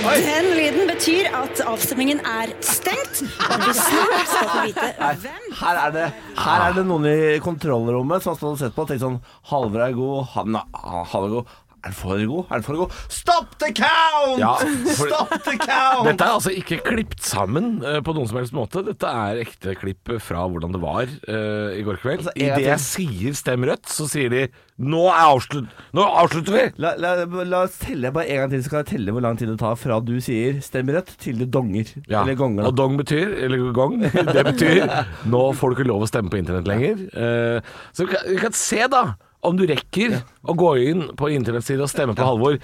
Den 0.00 0.46
lyden 0.56 0.88
betyr 0.88 1.26
at 1.36 1.60
avstemningen 1.68 2.22
er 2.24 2.52
stengt, 2.64 3.20
og 3.44 3.64
vi 3.66 3.72
snart 3.76 4.30
skal 4.30 4.48
få 4.48 4.62
vite 4.64 4.86
hvem 5.20 5.50
Her 5.60 5.80
er, 5.82 5.92
det, 5.92 6.04
her 6.40 6.64
er 6.68 6.76
det 6.78 6.84
noen 6.88 7.04
i 7.10 7.16
kontrollrommet 7.44 8.24
som 8.24 8.32
har 8.32 8.38
stått 8.38 8.54
og 8.54 8.62
sett 8.62 8.76
på 8.76 8.86
og 8.86 8.88
tenkt 8.88 9.04
sånn 9.04 9.18
Halvor 9.50 9.84
er 9.84 9.96
god, 9.98 10.30
han 10.36 10.56
er, 10.56 10.64
han 11.12 11.26
er 11.26 11.34
god. 11.34 11.52
Er 11.80 11.88
den 11.88 11.96
for 11.96 12.20
god? 12.28 12.44
Er 12.50 12.60
den 12.60 12.64
for 12.66 12.76
god? 12.76 12.96
Stop 13.08 13.54
the 13.62 13.70
count! 13.72 14.38
Ja, 14.40 14.52
for- 14.98 15.08
Stop 15.08 15.30
the 15.46 15.54
count! 15.56 16.04
Dette 16.10 16.26
er 16.26 16.34
altså 16.36 16.52
ikke 16.52 16.80
klippet 16.84 17.24
sammen 17.24 17.78
eh, 17.84 18.00
på 18.04 18.12
noen 18.16 18.28
som 18.28 18.36
helst 18.40 18.52
måte. 18.56 18.82
Dette 18.84 19.08
er 19.08 19.40
ekte 19.40 19.72
klipp 19.80 20.12
fra 20.20 20.42
hvordan 20.50 20.74
det 20.76 20.80
var 20.82 21.06
eh, 21.08 21.78
i 21.80 21.84
går 21.86 22.00
kveld. 22.02 22.20
Altså, 22.24 22.34
en 22.36 22.50
gang 22.50 22.60
Idet 22.60 22.68
jeg 22.68 22.84
sier 22.84 23.38
'stem 23.40 23.64
rødt', 23.70 23.88
så 23.88 24.08
sier 24.12 24.28
de 24.32 24.42
'nå, 24.80 25.00
er 25.12 25.24
avslutt, 25.28 25.72
nå 25.96 26.04
avslutter 26.20 26.52
vi'. 26.56 26.66
La, 26.80 26.92
la, 27.00 27.14
la 27.24 27.62
oss 27.64 27.78
telle 27.80 28.12
bare 28.12 28.28
en 28.28 28.42
gang 28.44 28.52
til, 28.54 28.62
så 28.64 28.70
kan 28.74 28.84
jeg 28.84 28.90
telle 28.94 29.12
hvor 29.16 29.24
lang 29.24 29.36
tid 29.40 29.48
det 29.52 29.58
tar 29.60 29.76
fra 29.80 30.00
du 30.04 30.14
sier 30.20 30.60
'stem 30.60 30.92
rødt' 30.92 31.16
til 31.20 31.40
det 31.40 31.50
donger. 31.52 31.88
Ja. 32.08 32.22
Eller 32.22 32.36
gonger. 32.36 32.64
Og 32.68 32.76
da. 32.76 32.82
dong 32.82 32.96
betyr, 33.00 33.34
eller 33.44 33.72
gong, 33.72 33.98
det 34.36 34.44
betyr 34.52 34.84
nå 35.32 35.42
får 35.56 35.72
du 35.72 35.76
ikke 35.80 35.88
lov 35.88 36.04
å 36.04 36.08
stemme 36.12 36.28
på 36.32 36.40
internett 36.40 36.68
lenger. 36.68 37.08
Eh, 37.16 37.60
så 37.96 38.04
vi 38.04 38.12
kan, 38.12 38.28
vi 38.28 38.36
kan 38.44 38.52
se 38.52 38.84
da 38.92 39.04
om 39.42 39.56
du 39.56 39.64
rekker 39.68 40.18
å 40.44 40.54
gå 40.58 40.70
inn 40.90 41.02
på 41.16 41.30
internettsiden 41.32 41.84
og 41.84 41.88
stemme 41.92 42.14
på 42.16 42.26
Halvor 42.26 42.58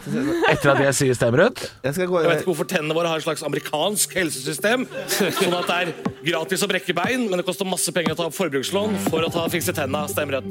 etter 0.50 0.72
at 0.74 0.82
jeg 0.84 0.94
sier 0.98 1.14
'stem 1.16 1.34
rødt'. 1.40 1.62
Jeg 1.82 1.94
Jeg 1.96 2.08
vet 2.10 2.40
ikke 2.42 2.50
hvorfor 2.52 2.68
tennene 2.68 2.94
våre 2.94 3.08
har 3.08 3.16
et 3.16 3.24
slags 3.24 3.42
amerikansk 3.42 4.12
helsesystem. 4.14 4.86
Sånn 5.08 5.54
at 5.56 5.66
det 5.66 5.76
er 5.80 5.94
gratis 6.24 6.62
å 6.62 6.68
brekke 6.68 6.94
bein, 6.94 7.28
men 7.30 7.38
det 7.40 7.46
koster 7.46 7.64
masse 7.64 7.92
penger 7.92 8.12
å 8.12 8.16
ta 8.16 8.26
opp 8.28 8.34
forbrukslån 8.36 8.96
for 9.08 9.20
å 9.24 9.32
ta 9.32 9.48
fikse 9.48 9.72
tenna. 9.72 10.06
Stemmer 10.08 10.40
rødt. 10.40 10.48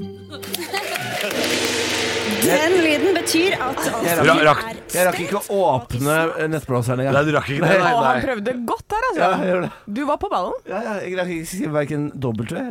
Den 2.46 2.72
lyden 2.82 3.14
betyr 3.16 3.54
at 3.62 3.78
Ra- 4.26 4.54
rakk- 4.54 4.75
Jeg 4.94 5.06
rakk 5.08 5.20
ikke 5.24 5.40
å 5.42 5.60
åpne 5.66 6.16
nettbrowseren 6.52 7.02
Nei, 7.10 7.24
du 7.26 7.32
rakk 7.36 7.50
ikke 7.52 7.66
det? 7.66 7.78
Nei, 7.82 7.92
Å, 7.92 8.02
han 8.04 8.18
nei. 8.20 8.24
prøvde 8.26 8.54
godt 8.70 8.96
her, 8.96 9.06
altså. 9.10 9.22
Ja, 9.22 9.30
jeg 9.42 9.50
gjør 9.50 9.64
det. 9.66 9.70
Du 9.98 10.02
var 10.08 10.20
på 10.22 10.30
ballen. 10.32 10.58
Ja, 10.70 10.82
ja, 10.86 10.94
jeg 11.02 11.18
rakk 11.20 11.32
ikke 11.36 11.50
skrive 11.50 11.74
verken 11.76 12.06
W 12.22 12.62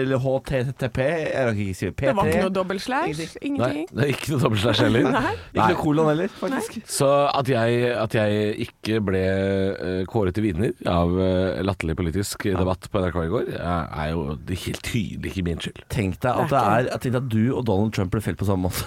eller 0.00 0.24
HTTP. 0.24 1.00
Jeg 1.06 1.46
rakk 1.48 1.60
ikke 1.64 1.76
skrive 1.78 1.94
P3. 2.00 2.10
Det 2.10 2.16
var 2.18 2.30
ikke 2.32 2.42
noe 2.44 2.54
dobbeltslash. 2.58 3.06
Ingenting. 3.10 3.56
Nei, 3.60 3.70
Ingenting. 3.70 3.88
det 3.94 4.04
er 4.06 4.12
ikke 4.16 4.32
noe 4.34 4.42
dobbeltslash 4.44 4.82
heller. 4.84 5.08
Nei. 5.16 5.34
Ikke 5.54 5.68
noe 5.72 5.80
kolon 5.84 6.10
heller, 6.12 6.34
faktisk. 6.40 6.80
Så 6.90 7.10
at 7.30 7.52
jeg, 7.54 7.80
at 7.94 8.18
jeg 8.18 8.66
ikke 8.66 9.00
ble 9.10 9.22
eh, 9.24 10.02
kåret 10.10 10.36
til 10.36 10.46
vinner 10.48 10.74
av 10.90 11.14
uh, 11.16 11.60
latterlig 11.66 11.96
politisk 11.98 12.48
debatt 12.50 12.90
på 12.90 13.04
NRK 13.04 13.20
i 13.22 13.30
går, 13.36 13.52
er, 13.60 13.88
er 14.04 14.12
jo 14.14 14.26
det 14.48 14.58
helt 14.66 14.82
tydelig 14.86 15.32
ikke 15.32 15.46
min 15.46 15.62
skyld. 15.62 15.82
Tenk 15.92 16.20
deg 16.24 16.44
at, 16.44 16.52
det 16.52 16.60
er, 16.60 16.90
at, 16.96 17.04
tenk 17.04 17.16
deg 17.16 17.22
at 17.22 17.30
du 17.32 17.42
og 17.54 17.64
Donald 17.68 17.94
Trump 17.96 18.12
ble 18.14 18.22
felt 18.24 18.40
på 18.40 18.48
samme 18.48 18.68
måte. 18.68 18.86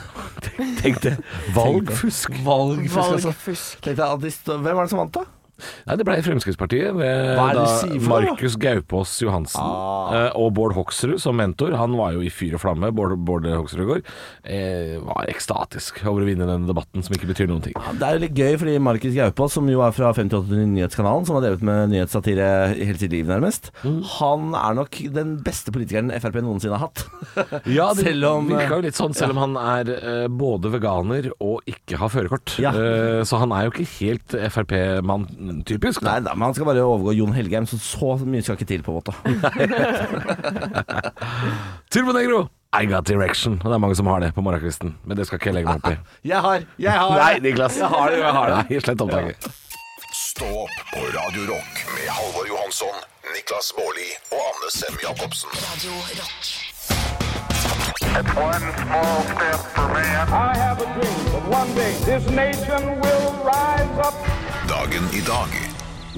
Tenk 0.83 1.01
det. 1.05 1.15
Valgfusk. 1.55 2.35
Valgfusk, 2.77 3.85
altså. 3.85 4.57
Hvem 4.57 4.75
var 4.75 4.83
det 4.83 4.89
som 4.89 4.99
vant, 4.99 5.13
da? 5.13 5.23
Nei, 5.88 5.95
det 6.00 6.05
ble 6.07 6.15
Fremskrittspartiet 6.25 6.95
ved 6.98 7.38
da? 7.38 7.63
Markus 8.10 8.55
Gaupås 8.60 9.12
Johansen 9.22 9.62
Ah. 9.63 10.13
eh, 10.13 10.31
og 10.36 10.53
Bård 10.57 10.74
Hoksrud 10.75 11.19
som 11.22 11.38
mentor. 11.38 11.75
Han 11.77 11.93
var 11.95 12.13
jo 12.15 12.22
i 12.25 12.29
fyr 12.33 12.55
og 12.57 12.62
flamme, 12.63 12.89
Bård, 12.95 13.13
Bård 13.24 13.45
Hoksrud 13.45 13.83
i 13.83 13.89
går. 13.91 14.01
Eh, 14.43 14.95
var 15.03 15.29
ekstatisk 15.31 16.01
over 16.10 16.24
å 16.24 16.27
vinne 16.27 16.48
den 16.50 16.65
debatten 16.67 17.03
som 17.05 17.13
ikke 17.15 17.29
betyr 17.29 17.48
noen 17.51 17.62
ting. 17.63 17.74
Det 18.00 18.01
er 18.07 18.17
jo 18.17 18.24
litt 18.25 18.36
gøy, 18.36 18.57
fordi 18.60 18.77
Markus 18.81 19.13
Gaupås, 19.15 19.53
som 19.60 19.69
jo 19.69 19.83
er 19.86 19.91
fra 19.95 20.12
58 20.13 20.50
Nyhetskanalen, 20.74 21.25
som 21.29 21.38
har 21.38 21.45
drevet 21.45 21.62
med 21.63 21.93
nyhetssatire 21.93 22.50
hele 22.74 22.98
sitt 22.98 23.12
liv, 23.13 23.29
nærmest, 23.29 23.69
han 24.19 24.50
er 24.57 24.74
nok 24.81 25.00
den 25.13 25.38
beste 25.45 25.72
politikeren 25.75 26.12
Frp 26.19 26.41
noensinne 26.43 26.77
har 26.79 26.88
hatt. 26.89 27.05
Ja, 27.69 27.91
det 27.93 28.05
Selv 28.10 28.25
om- 28.33 28.50
virka 28.50 28.75
jo 28.77 28.81
litt 28.88 28.98
sånn, 28.98 29.13
selv 29.15 29.38
om 29.38 29.53
han 29.53 29.55
er 29.62 29.93
eh, 29.95 30.27
både 30.27 30.69
veganer 30.74 31.29
og 31.39 31.62
ikke 31.69 31.98
har 32.01 32.10
førerkort. 32.10 32.57
Ja. 32.60 32.72
Eh, 32.74 33.22
så 33.24 33.38
han 33.39 33.51
er 33.55 33.67
jo 33.69 33.72
ikke 33.75 33.88
helt 34.01 34.36
Frp-mann 34.53 35.27
typisk. 35.67 36.01
Nei, 36.01 36.19
Da. 36.25 36.33
men 36.33 36.48
han 36.50 36.53
skal 36.57 36.65
bare 36.65 36.81
overgå 36.83 37.13
Jon 37.17 37.33
Helgheim, 37.36 37.65
så 37.69 37.77
så 37.79 38.15
mye 38.25 38.41
skal 38.41 38.55
ikke 38.57 38.65
til, 38.72 38.81
på 38.83 38.91
en 38.91 38.98
måte. 39.00 39.13
Turbo 41.93 42.12
Negro, 42.17 42.48
I 42.74 42.86
got 42.89 43.05
direction. 43.05 43.60
Og 43.63 43.69
det 43.69 43.75
er 43.77 43.81
mange 43.83 43.95
som 43.95 44.07
har 44.10 44.19
det 44.24 44.33
på 44.33 44.41
morgenkvisten, 44.41 44.95
men 45.05 45.17
det 45.17 45.27
skal 45.27 45.38
ikke 45.38 45.51
jeg 45.51 45.57
legge 45.60 45.69
meg 45.69 45.83
opp 45.83 45.91
i. 45.93 45.98
Jeg 46.33 46.39
har! 46.41 46.63
Jeg 46.79 46.91
har! 46.98 47.17
Nei, 47.19 47.39
Niklas. 47.45 47.77
Jeg 47.77 47.88
har 47.93 48.10
det, 48.10 48.17
jeg 48.24 48.33
har 48.33 48.50
det. 48.50 48.57
Nei, 48.72 48.79
slett 48.81 49.01
opptaket. 49.05 49.38
Stå 49.43 49.60
Stå 50.33 50.48
opp 50.65 50.77
på 50.89 51.00
Radio 51.13 51.43
Rock 51.51 51.74
med 51.93 52.07
Halvor 52.10 52.48
Johansson, 52.50 52.95
Niklas 53.36 53.69
Baarli 53.77 54.10
og 54.33 54.41
Anne 54.50 54.72
Sem 54.74 54.98
Jacobsen. 55.03 55.50
Radio 55.53 55.93
Rock. 56.17 56.51
One 58.13 58.65
small 58.81 59.22
step 59.29 59.60
for 59.75 59.88
man. 59.93 60.27
I 60.29 60.57
have 60.57 60.81
a 60.81 60.88
dream 60.98 61.22
that 61.33 61.45
one 61.50 61.69
day 61.75 61.93
this 62.05 62.25
nation 62.29 63.00
will 63.01 63.29
rise 63.45 63.98
up. 64.07 64.13
Dagen 64.83 65.05
i 65.15 65.21
dag 65.23 65.51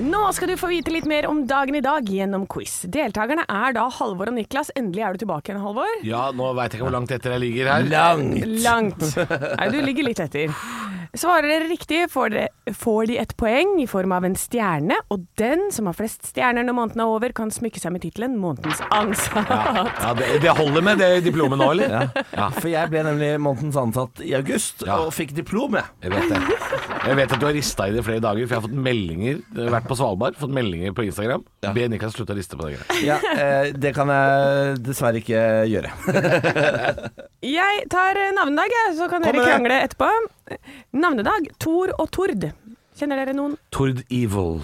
Nå 0.02 0.20
skal 0.34 0.50
du 0.50 0.56
få 0.58 0.72
vite 0.72 0.90
litt 0.90 1.06
mer 1.06 1.28
om 1.30 1.44
dagen 1.46 1.76
i 1.78 1.82
dag 1.86 2.08
gjennom 2.10 2.48
quiz. 2.50 2.80
Deltakerne 2.90 3.44
er 3.46 3.76
da 3.78 3.84
Halvor 3.94 4.32
og 4.32 4.36
Niklas. 4.40 4.72
Endelig 4.74 5.04
er 5.06 5.14
du 5.14 5.22
tilbake 5.22 5.52
igjen, 5.52 5.62
Halvor. 5.62 5.92
Ja, 6.08 6.24
nå 6.34 6.48
veit 6.58 6.74
jeg 6.74 6.80
ikke 6.80 6.88
hvor 6.88 6.96
langt 6.96 7.14
etter 7.14 7.36
jeg 7.36 7.44
ligger 7.44 7.70
her. 7.70 7.86
Langt. 7.92 8.48
Langt. 8.66 9.06
Nei, 9.60 9.70
du 9.70 9.78
ligger 9.86 10.10
litt 10.10 10.24
etter. 10.26 10.56
Svarer 11.16 11.48
dere 11.48 11.68
riktig, 11.70 12.02
får, 12.12 12.34
dere, 12.34 12.74
får 12.76 13.06
de 13.10 13.18
et 13.22 13.34
poeng 13.40 13.76
i 13.82 13.88
form 13.88 14.12
av 14.16 14.26
en 14.28 14.36
stjerne, 14.40 14.98
og 15.14 15.24
den 15.40 15.70
som 15.76 15.88
har 15.90 15.96
flest 15.98 16.28
stjerner 16.32 16.66
når 16.68 16.76
måneden 16.78 17.04
er 17.06 17.12
over, 17.14 17.34
kan 17.36 17.52
smykke 17.54 17.80
seg 17.82 17.94
med 17.96 18.04
tittelen 18.04 18.36
'Månedens 18.40 18.82
ansatt'. 18.92 19.52
Ja, 20.02 20.14
det, 20.18 20.28
det 20.44 20.56
holder 20.58 20.84
med 20.86 21.00
det 21.00 21.10
diplomet 21.26 21.60
nå, 21.62 21.70
eller? 21.76 22.10
Ja. 22.36 22.50
For 22.58 22.68
jeg 22.72 22.92
ble 22.92 23.04
nemlig 23.08 23.32
månedens 23.40 23.78
ansatt 23.80 24.20
i 24.26 24.34
august, 24.36 24.84
Ja. 24.86 25.00
og 25.06 25.14
fikk 25.16 25.34
diplom, 25.38 25.78
jeg. 25.80 25.86
Jeg 26.04 26.12
vet 26.12 26.30
det. 26.30 26.42
Jeg 27.06 27.16
vet 27.20 27.32
at 27.36 27.40
du 27.40 27.46
har 27.46 27.54
rista 27.56 27.88
i 27.88 27.94
det 27.96 28.04
flere 28.06 28.20
dager, 28.24 28.48
for 28.48 28.56
jeg 28.56 28.62
har 28.62 28.68
fått 28.68 28.84
meldinger 28.88 29.42
har 29.56 29.72
vært 29.80 29.88
på 29.90 29.98
Svalbard, 30.00 30.36
fått 30.40 30.54
meldinger 30.54 30.94
på 30.98 31.06
Instagram. 31.06 31.44
Be 31.76 31.88
Niklas 31.92 32.16
slutte 32.18 32.34
å 32.34 32.38
riste 32.38 32.58
på 32.60 32.68
det 32.68 32.78
greia. 32.80 33.00
Ja, 33.06 33.18
eh, 33.36 33.72
det 33.78 33.94
kan 33.96 34.10
jeg 34.12 34.80
dessverre 34.86 35.22
ikke 35.22 35.42
gjøre. 35.70 35.92
Jeg 37.46 37.84
tar 37.94 38.18
eh, 38.18 38.32
navnedag, 38.36 38.74
så 38.98 39.08
kan 39.12 39.22
dere 39.26 39.44
krangle 39.46 39.78
etterpå. 39.86 40.10
Navnedag 41.06 41.52
Tor 41.62 41.92
og 42.02 42.10
Tord. 42.10 42.48
Kjenner 42.98 43.20
dere 43.22 43.34
noen? 43.38 43.52
Tord 43.76 44.00
Evil. 44.10 44.56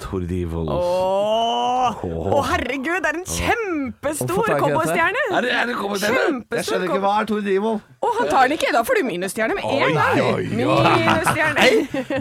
Tord 0.00 0.30
Evil. 0.32 0.70
Åh, 0.72 1.98
Å, 2.06 2.38
herregud, 2.50 2.96
det 3.04 3.10
er 3.10 3.18
en 3.18 3.26
kjempestor 3.28 4.48
cowboystjerne! 4.60 5.24
Er 5.36 5.44
det, 5.44 5.50
er 5.52 5.68
det 5.68 5.76
til? 5.76 6.16
Jeg 6.56 6.66
skjønner 6.68 6.88
ikke 6.88 7.02
hva 7.04 7.12
er 7.20 7.28
Tord 7.28 7.50
Evil. 7.52 7.76
Å, 7.76 8.12
han 8.18 8.30
tar 8.32 8.48
den 8.48 8.56
ikke! 8.56 8.72
Da 8.76 8.82
får 8.88 9.00
du 9.00 9.02
minusstjerne 9.10 9.58
med 9.58 9.68
en 9.68 10.00
gang. 10.00 10.40
Minusstjerne. 10.62 11.68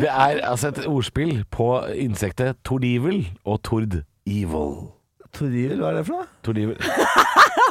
Det 0.04 0.12
er 0.12 0.44
altså 0.52 0.74
et 0.74 0.84
ordspill 0.92 1.46
på 1.56 1.70
insektet 2.08 2.60
Tord 2.68 2.84
Evil 2.88 3.24
og 3.46 3.64
Tord 3.68 4.02
Evil. 4.28 4.78
Tord 5.36 5.52
Evil, 5.52 5.80
hva 5.82 5.90
er 5.92 5.98
det 6.00 6.06
for 6.08 6.16
noe? 6.16 6.28
Tordivel 6.46 6.78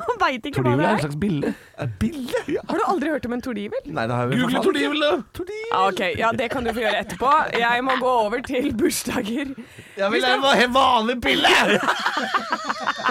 Han 0.04 0.18
veit 0.24 0.46
ikke 0.50 0.62
hva 0.64 0.72
Evil 0.74 0.80
det 0.80 0.84
er 0.84 0.90
en 0.90 0.96
er. 0.98 1.02
slags 1.04 1.18
bille. 1.22 1.52
Bilde? 2.00 2.40
Har 2.68 2.78
du 2.80 2.84
aldri 2.92 3.10
hørt 3.14 3.26
om 3.28 3.34
en 3.36 3.42
tordivel? 3.44 3.82
Nei, 3.96 4.04
det 4.10 4.16
har 4.18 4.28
vi 4.30 4.38
Google 4.40 4.62
Tordivel 4.64 5.00
da! 5.04 5.10
Tordivel! 5.36 5.72
Ok, 5.80 6.02
ja, 6.20 6.30
det 6.38 6.48
kan 6.52 6.66
du 6.66 6.70
få 6.76 6.84
gjøre 6.84 7.00
etterpå. 7.04 7.30
Jeg 7.58 7.84
må 7.86 7.96
gå 8.02 8.12
over 8.24 8.44
til 8.46 8.68
bursdager. 8.78 9.54
Jeg 9.98 10.12
vil 10.14 10.26
ha 10.28 10.52
en 10.64 10.74
vanlig 10.76 11.16
bilde! 11.24 11.54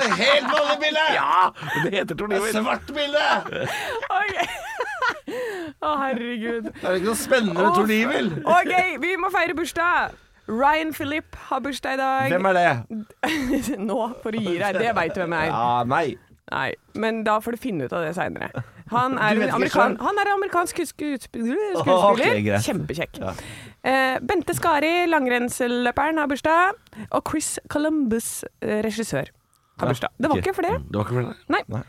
En 0.04 0.16
helt 0.20 0.50
vanlig 0.52 0.78
bilde! 0.86 1.06
Ja, 1.18 1.50
det 1.84 1.94
heter 1.98 2.20
Tord 2.20 2.34
en 2.38 2.48
Svart 2.54 2.94
bilde! 2.96 3.28
Ok. 4.20 4.36
Å, 5.84 5.90
herregud. 6.00 6.70
Det 6.70 6.84
er 6.88 7.00
ikke 7.00 7.10
noe 7.12 7.20
spennende 7.20 7.58
med 7.60 7.78
Tordivel. 7.80 8.30
OK, 8.44 8.74
vi 9.04 9.16
må 9.20 9.32
feire 9.34 9.56
bursdag. 9.58 10.14
Ryan 10.48 10.92
Philip 10.94 11.36
har 11.50 11.60
bursdag 11.64 11.94
i 11.96 11.98
dag. 12.02 12.30
Hvem 12.34 12.46
er 12.52 12.58
det? 12.60 12.70
Nå, 13.90 13.98
for 14.24 14.36
å 14.36 14.42
gi 14.44 14.58
deg. 14.60 14.80
Det 14.82 14.94
veit 14.98 15.16
du 15.16 15.22
hvem 15.24 15.36
er. 15.40 15.50
Ja, 15.52 15.84
meg. 15.88 16.18
Nei, 16.52 16.74
men 17.00 17.22
da 17.24 17.38
får 17.40 17.56
du 17.56 17.62
finne 17.64 17.86
ut 17.88 17.94
av 17.96 18.04
det 18.04 18.12
seinere. 18.18 18.50
Han 18.92 19.16
han 19.18 20.20
er 20.20 20.32
amerikansk 20.34 20.82
skuesp- 20.84 21.30
skuespiller. 21.32 22.18
Greit. 22.20 22.66
Kjempekjekk. 22.66 23.22
Eh, 23.88 24.18
Bente 24.20 24.54
Skari, 24.54 25.06
langrennsløperen, 25.08 26.20
har 26.20 26.28
bursdag. 26.28 26.76
Og 27.16 27.24
Chris 27.32 27.56
Columbus, 27.72 28.44
eh, 28.62 28.82
regissør, 28.84 29.32
har 29.80 29.88
bursdag. 29.94 30.12
Det 30.20 30.30
var 30.30 30.44
ikke 30.44 30.54
flere. 30.60 30.84
Det 30.84 31.00
var 31.00 31.08
ikke 31.08 31.16
for 31.22 31.32
det? 31.32 31.38
Nei. 31.56 31.84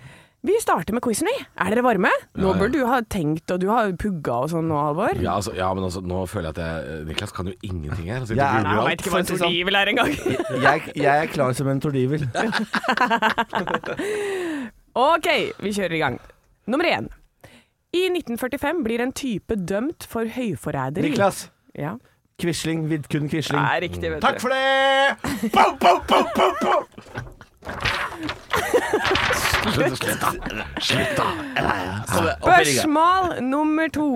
Vi 0.44 0.54
starter 0.60 0.92
med 0.92 1.00
quizen, 1.00 1.24
vi. 1.30 1.32
Er 1.56 1.72
dere 1.72 1.82
varme? 1.86 2.10
Nå 2.36 2.50
bør 2.58 2.68
du 2.72 2.82
ha 2.84 2.98
tenkt, 3.08 3.48
og 3.54 3.62
du 3.62 3.70
har 3.70 3.88
pugga 3.96 4.42
og 4.44 4.50
sånn 4.52 4.66
nå, 4.68 4.76
Halvor. 4.76 5.16
Ja, 5.24 5.38
altså, 5.38 5.54
ja, 5.56 5.70
men 5.72 5.86
altså, 5.86 6.02
nå 6.04 6.18
føler 6.28 6.50
jeg 6.50 6.58
at 6.58 6.60
jeg 6.60 7.06
Niklas 7.08 7.32
kan 7.32 7.48
jo 7.48 7.54
ingenting 7.64 8.10
her. 8.12 8.20
Altså, 8.20 8.36
Jeg 8.36 8.66
Nei, 8.66 8.74
alt. 8.74 8.90
veit 8.90 9.00
ikke 9.00 9.14
hva 9.14 9.22
en 9.22 9.30
tordivel 9.30 9.80
er 9.80 9.92
engang. 9.94 10.12
Jeg, 10.66 10.84
jeg 11.00 11.24
er 11.24 11.32
klar 11.32 11.56
som 11.56 11.68
en 11.72 11.80
tordivel. 11.80 12.26
OK, 15.08 15.28
vi 15.64 15.72
kjører 15.74 15.96
i 15.96 16.02
gang. 16.04 16.20
Nummer 16.68 16.92
én. 16.92 17.08
I 17.96 18.06
1945 18.12 18.84
blir 18.84 19.00
en 19.00 19.12
type 19.16 19.56
dømt 19.56 20.04
for 20.10 20.28
høyforræderi. 20.28 21.08
Niklas. 21.14 21.46
Ja, 21.78 21.96
Quisling. 22.40 22.84
Vidkun 22.90 23.30
Quisling. 23.32 23.64
riktig, 23.80 24.10
vet 24.10 24.20
du. 24.20 24.26
Takk 24.26 24.42
for 24.42 24.52
det! 24.52 25.50
Bow, 25.54 25.76
bow, 25.80 26.02
bow, 26.08 26.26
bow, 26.36 26.52
pow. 26.60 27.30
Slutt, 29.74 29.98
slutt, 29.98 30.20
da. 30.20 30.64
Slutt, 30.80 31.16
da. 31.18 31.26
Spørsmål 32.38 33.38
nummer 33.44 33.88
to. 33.94 34.08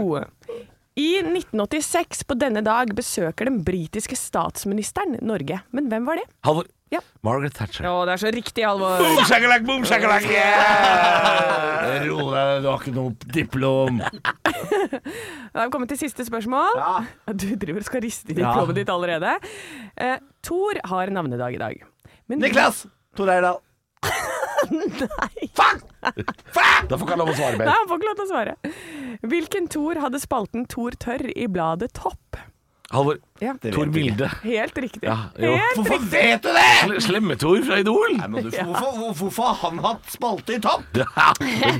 I 0.98 1.08
1986 1.22 2.24
på 2.26 2.34
denne 2.38 2.60
dag 2.66 2.90
besøker 2.98 3.46
den 3.48 3.60
britiske 3.66 4.16
statsministeren 4.18 5.14
Norge. 5.22 5.60
Men 5.74 5.86
hvem 5.92 6.06
var 6.08 6.18
det? 6.20 6.26
Halvor. 6.46 6.66
Ja. 6.90 7.02
Margaret 7.26 7.52
Thatcher. 7.54 7.84
Å, 7.84 8.00
det 8.08 8.14
er 8.16 8.20
så 8.22 8.30
riktig, 8.32 8.64
Halvor. 8.64 9.02
Boom, 9.04 9.18
shakalak, 9.28 9.64
boom, 9.68 9.82
shakalak, 9.86 10.24
yeah! 10.32 11.98
Ro 12.08 12.30
deg, 12.32 12.62
du 12.64 12.68
har 12.70 12.80
ikke 12.80 12.94
noe 12.96 13.32
diplom. 13.34 14.00
Da 15.48 15.62
har 15.62 15.68
vi 15.68 15.72
kommet 15.72 15.88
til 15.92 15.98
siste 16.00 16.24
spørsmål. 16.26 16.76
Ja. 16.76 17.32
Du 17.32 17.46
driver 17.60 17.80
og 17.82 17.86
skal 17.88 18.02
riste 18.04 18.32
i 18.32 18.36
Ja. 18.36 18.50
diplomet 18.50 18.76
ditt 18.80 18.90
allerede. 18.92 19.30
Uh, 19.96 20.16
Thor 20.44 20.80
har 20.90 21.12
navnedag 21.14 21.56
i 21.56 21.60
dag. 21.60 21.80
Men 22.28 22.42
Niklas! 22.44 22.84
Tor 23.16 23.30
Eirdal. 23.32 23.60
Nei. 24.70 25.48
Da 26.88 26.96
får 26.96 27.04
ikke 27.04 27.14
han 27.14 27.20
lov 27.22 27.30
å 27.32 27.36
svare 27.36 27.58
Nei, 27.62 27.72
han 27.72 27.88
får 27.88 27.98
ikke 27.98 28.08
lov 28.08 28.18
til 28.18 28.26
å 28.26 28.30
svare. 28.30 28.54
Hvilken 29.32 29.68
Thor 29.72 30.00
hadde 30.02 30.20
spalten 30.22 30.66
Thor 30.70 30.96
tørr 31.00 31.24
i 31.32 31.46
bladet 31.50 31.92
Topp? 31.98 32.38
Halvor. 32.88 33.18
Ja. 33.38 33.52
Tor 33.70 33.86
Milde. 33.92 34.26
Helt 34.42 34.78
riktig. 34.80 35.02
Ja. 35.04 35.14
Helt 35.38 35.76
Hvorfor 35.76 35.98
riktig. 35.98 36.08
vet 36.10 36.42
du 36.42 36.48
det?! 36.56 37.02
Slemme-Tor 37.04 37.58
fra 37.66 37.76
Idol. 37.82 38.14
Nei, 38.16 38.28
men 38.32 38.46
du, 38.46 38.48
hvorfor, 38.50 38.94
hvor- 38.96 39.12
hvorfor 39.18 39.44
har 39.50 39.58
han 39.68 39.78
hatt 39.84 40.08
spalte 40.10 40.56
i 40.56 40.60
topp? 40.64 40.86
Ja, 41.18 41.28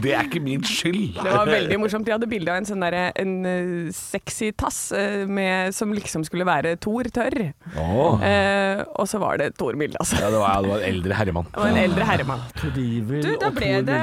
det 0.05 0.13
er 0.15 0.29
ikke 0.29 0.43
min 0.45 0.63
skyld. 0.63 1.17
Det 1.17 1.33
var 1.33 1.49
veldig 1.49 1.79
morsomt. 1.81 2.07
De 2.07 2.13
hadde 2.15 2.29
bilde 2.31 2.53
av 2.53 2.61
en 2.61 2.69
sånn 2.69 2.85
derre 2.85 3.07
en 3.19 3.33
eh, 3.49 3.89
sexy 3.97 4.51
tass 4.53 4.93
eh, 4.93 5.25
med, 5.27 5.73
som 5.75 5.95
liksom 5.97 6.27
skulle 6.29 6.47
være 6.47 6.77
Thor 6.85 7.09
tørr. 7.15 7.39
Oh. 7.81 8.21
Eh, 8.23 8.85
og 9.01 9.09
så 9.11 9.19
var 9.23 9.41
det 9.41 9.55
Thor 9.59 9.75
Milde, 9.81 9.97
altså. 10.05 10.21
Ja, 10.21 10.29
det 10.35 10.39
var, 10.45 10.61
det 10.63 10.75
var 10.75 10.85
en 10.85 10.89
eldre 10.93 11.19
herremann. 11.23 11.49
Det 11.55 11.65
var 11.65 11.73
en 11.73 11.83
eldre 11.87 12.11
herremann. 12.13 12.45
Tor 12.61 12.77
Du, 12.77 13.33
da 13.43 13.51
ble 13.57 13.73
det 13.89 14.03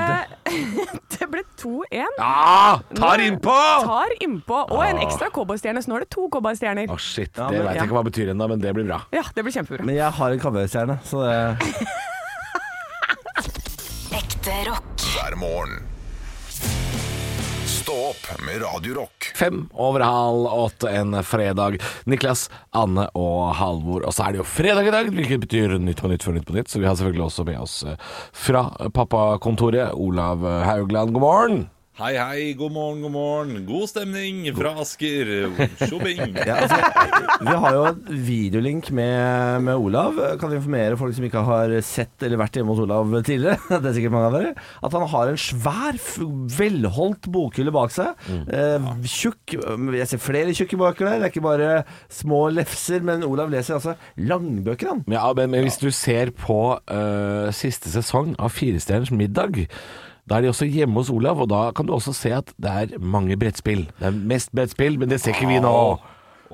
Det 1.15 1.29
ble 1.31 1.45
2-1. 1.61 2.17
Ja! 2.19 2.81
Tar 2.97 3.23
innpå! 3.23 3.55
Tar 3.85 4.17
innpå. 4.25 4.59
Og 4.73 4.83
en 4.89 4.99
ekstra 5.05 5.29
cowboystjerne, 5.33 5.81
så 5.85 5.93
nå 5.93 5.99
er 6.01 6.05
det 6.05 6.11
to 6.17 6.27
cowboystjerner. 6.33 6.94
Å, 6.95 6.99
shit. 7.01 7.31
Ja, 7.35 7.49
Det 7.51 7.57
men- 7.59 7.67
veit 7.67 7.75
jeg 7.81 7.89
ikke 7.89 7.97
hva 7.99 8.05
betyr 8.07 8.31
ennå, 8.33 8.47
men 8.53 8.59
det 8.63 8.71
blir 8.77 8.87
bra. 8.87 9.01
Ja, 9.11 9.23
det 9.35 9.43
blir 9.43 9.51
kjempebra. 9.55 9.83
Men 9.85 9.95
jeg 9.99 10.11
har 10.19 10.31
en 10.31 10.39
cowboystjerne, 10.39 10.99
så 11.03 11.25
det 11.25 11.35
Ekte 14.15 14.53
rock. 14.69 15.03
hver 15.15 15.35
morgen. 15.39 15.81
Stå 17.65 17.93
opp 18.09 18.29
med 18.45 18.61
Radiorock. 18.63 19.27
Fem 19.37 19.65
over 19.77 20.01
halv 20.01 20.47
åtte 20.49 20.89
en 20.89 21.13
fredag. 21.27 21.77
Niklas, 22.09 22.47
Anne 22.73 23.07
og 23.13 23.51
Halvor. 23.59 24.07
Og 24.07 24.15
så 24.15 24.25
er 24.25 24.33
det 24.33 24.41
jo 24.41 24.47
fredag 24.49 24.87
i 24.89 24.93
dag, 24.95 25.11
hvilket 25.13 25.43
betyr 25.43 25.75
Nytt 25.77 26.01
på 26.01 26.09
nytt 26.09 26.25
før 26.25 26.33
Nytt 26.39 26.47
på 26.49 26.55
nytt. 26.57 26.71
Så 26.71 26.81
vi 26.81 26.87
har 26.89 26.95
selvfølgelig 26.97 27.27
også 27.27 27.45
med 27.45 27.59
oss 27.61 27.75
eh, 27.85 27.95
fra 28.33 28.63
pappakontoret 28.95 29.93
Olav 29.93 30.41
Haugland. 30.65 31.13
God 31.13 31.21
morgen! 31.27 31.63
Hei, 31.95 32.17
hei, 32.19 32.49
god 32.59 32.73
morgen, 32.75 32.97
god 33.05 33.11
morgen. 33.13 33.51
God 33.63 33.87
stemning 33.87 34.49
fra 34.51 34.73
Asker. 34.83 35.29
Tjobing. 35.79 36.33
ja, 36.43 36.57
altså, 36.65 36.79
Vi 37.39 37.53
har 37.63 37.75
jo 37.77 37.83
en 37.87 38.17
videolink 38.27 38.89
med, 38.91 39.61
med 39.63 39.79
Olav. 39.79 40.17
Kan 40.41 40.51
informere 40.51 40.97
folk 40.99 41.15
som 41.15 41.23
ikke 41.23 41.43
har 41.47 41.71
sett 41.87 42.25
eller 42.27 42.41
vært 42.41 42.57
hjemme 42.59 42.73
hos 42.75 42.81
Olav 42.83 43.13
tidligere, 43.23 43.55
det 43.79 43.87
er 43.87 43.95
sikkert 43.95 44.11
mange 44.11 44.27
av 44.27 44.35
dere, 44.35 44.51
at 44.83 44.97
han 44.97 45.05
har 45.13 45.31
en 45.31 45.39
svær, 45.39 45.99
velholdt 46.57 47.29
bokhylle 47.31 47.71
bak 47.71 47.95
seg. 47.95 48.27
Eh, 48.43 48.89
tjukk 49.07 49.55
Jeg 49.55 50.09
ser 50.11 50.19
flere 50.19 50.55
tjukke 50.57 50.81
bøker 50.81 51.07
der. 51.07 51.21
Det 51.21 51.29
er 51.29 51.31
ikke 51.31 51.45
bare 51.45 51.69
små 52.11 52.49
lefser, 52.57 53.05
men 53.07 53.23
Olav 53.23 53.53
leser 53.55 53.77
altså 53.77 53.93
langbøker, 54.19 54.91
han. 54.91 55.05
Ja, 55.15 55.29
men, 55.31 55.55
men 55.55 55.63
hvis 55.69 55.79
du 55.79 55.87
ser 55.95 56.35
på 56.35 56.59
uh, 56.75 57.55
siste 57.55 57.95
sesong 57.95 58.35
av 58.35 58.51
Firestjerners 58.51 59.15
middag 59.15 59.63
da 60.25 60.37
er 60.39 60.41
de 60.47 60.49
også 60.49 60.65
hjemme 60.65 60.97
hos 61.01 61.09
Olav, 61.13 61.39
og 61.45 61.49
da 61.51 61.71
kan 61.77 61.85
du 61.85 61.93
også 61.93 62.13
se 62.17 62.31
at 62.33 62.51
det 62.57 62.71
er 62.71 62.97
mange 62.99 63.37
brettspill. 63.37 63.85
Det 63.99 64.07
er 64.09 64.11
mest 64.33 64.51
brettspill, 64.55 64.97
men 65.01 65.09
det 65.11 65.21
ser 65.21 65.35
ikke 65.37 65.47
vi 65.51 65.59
nå. 65.61 65.73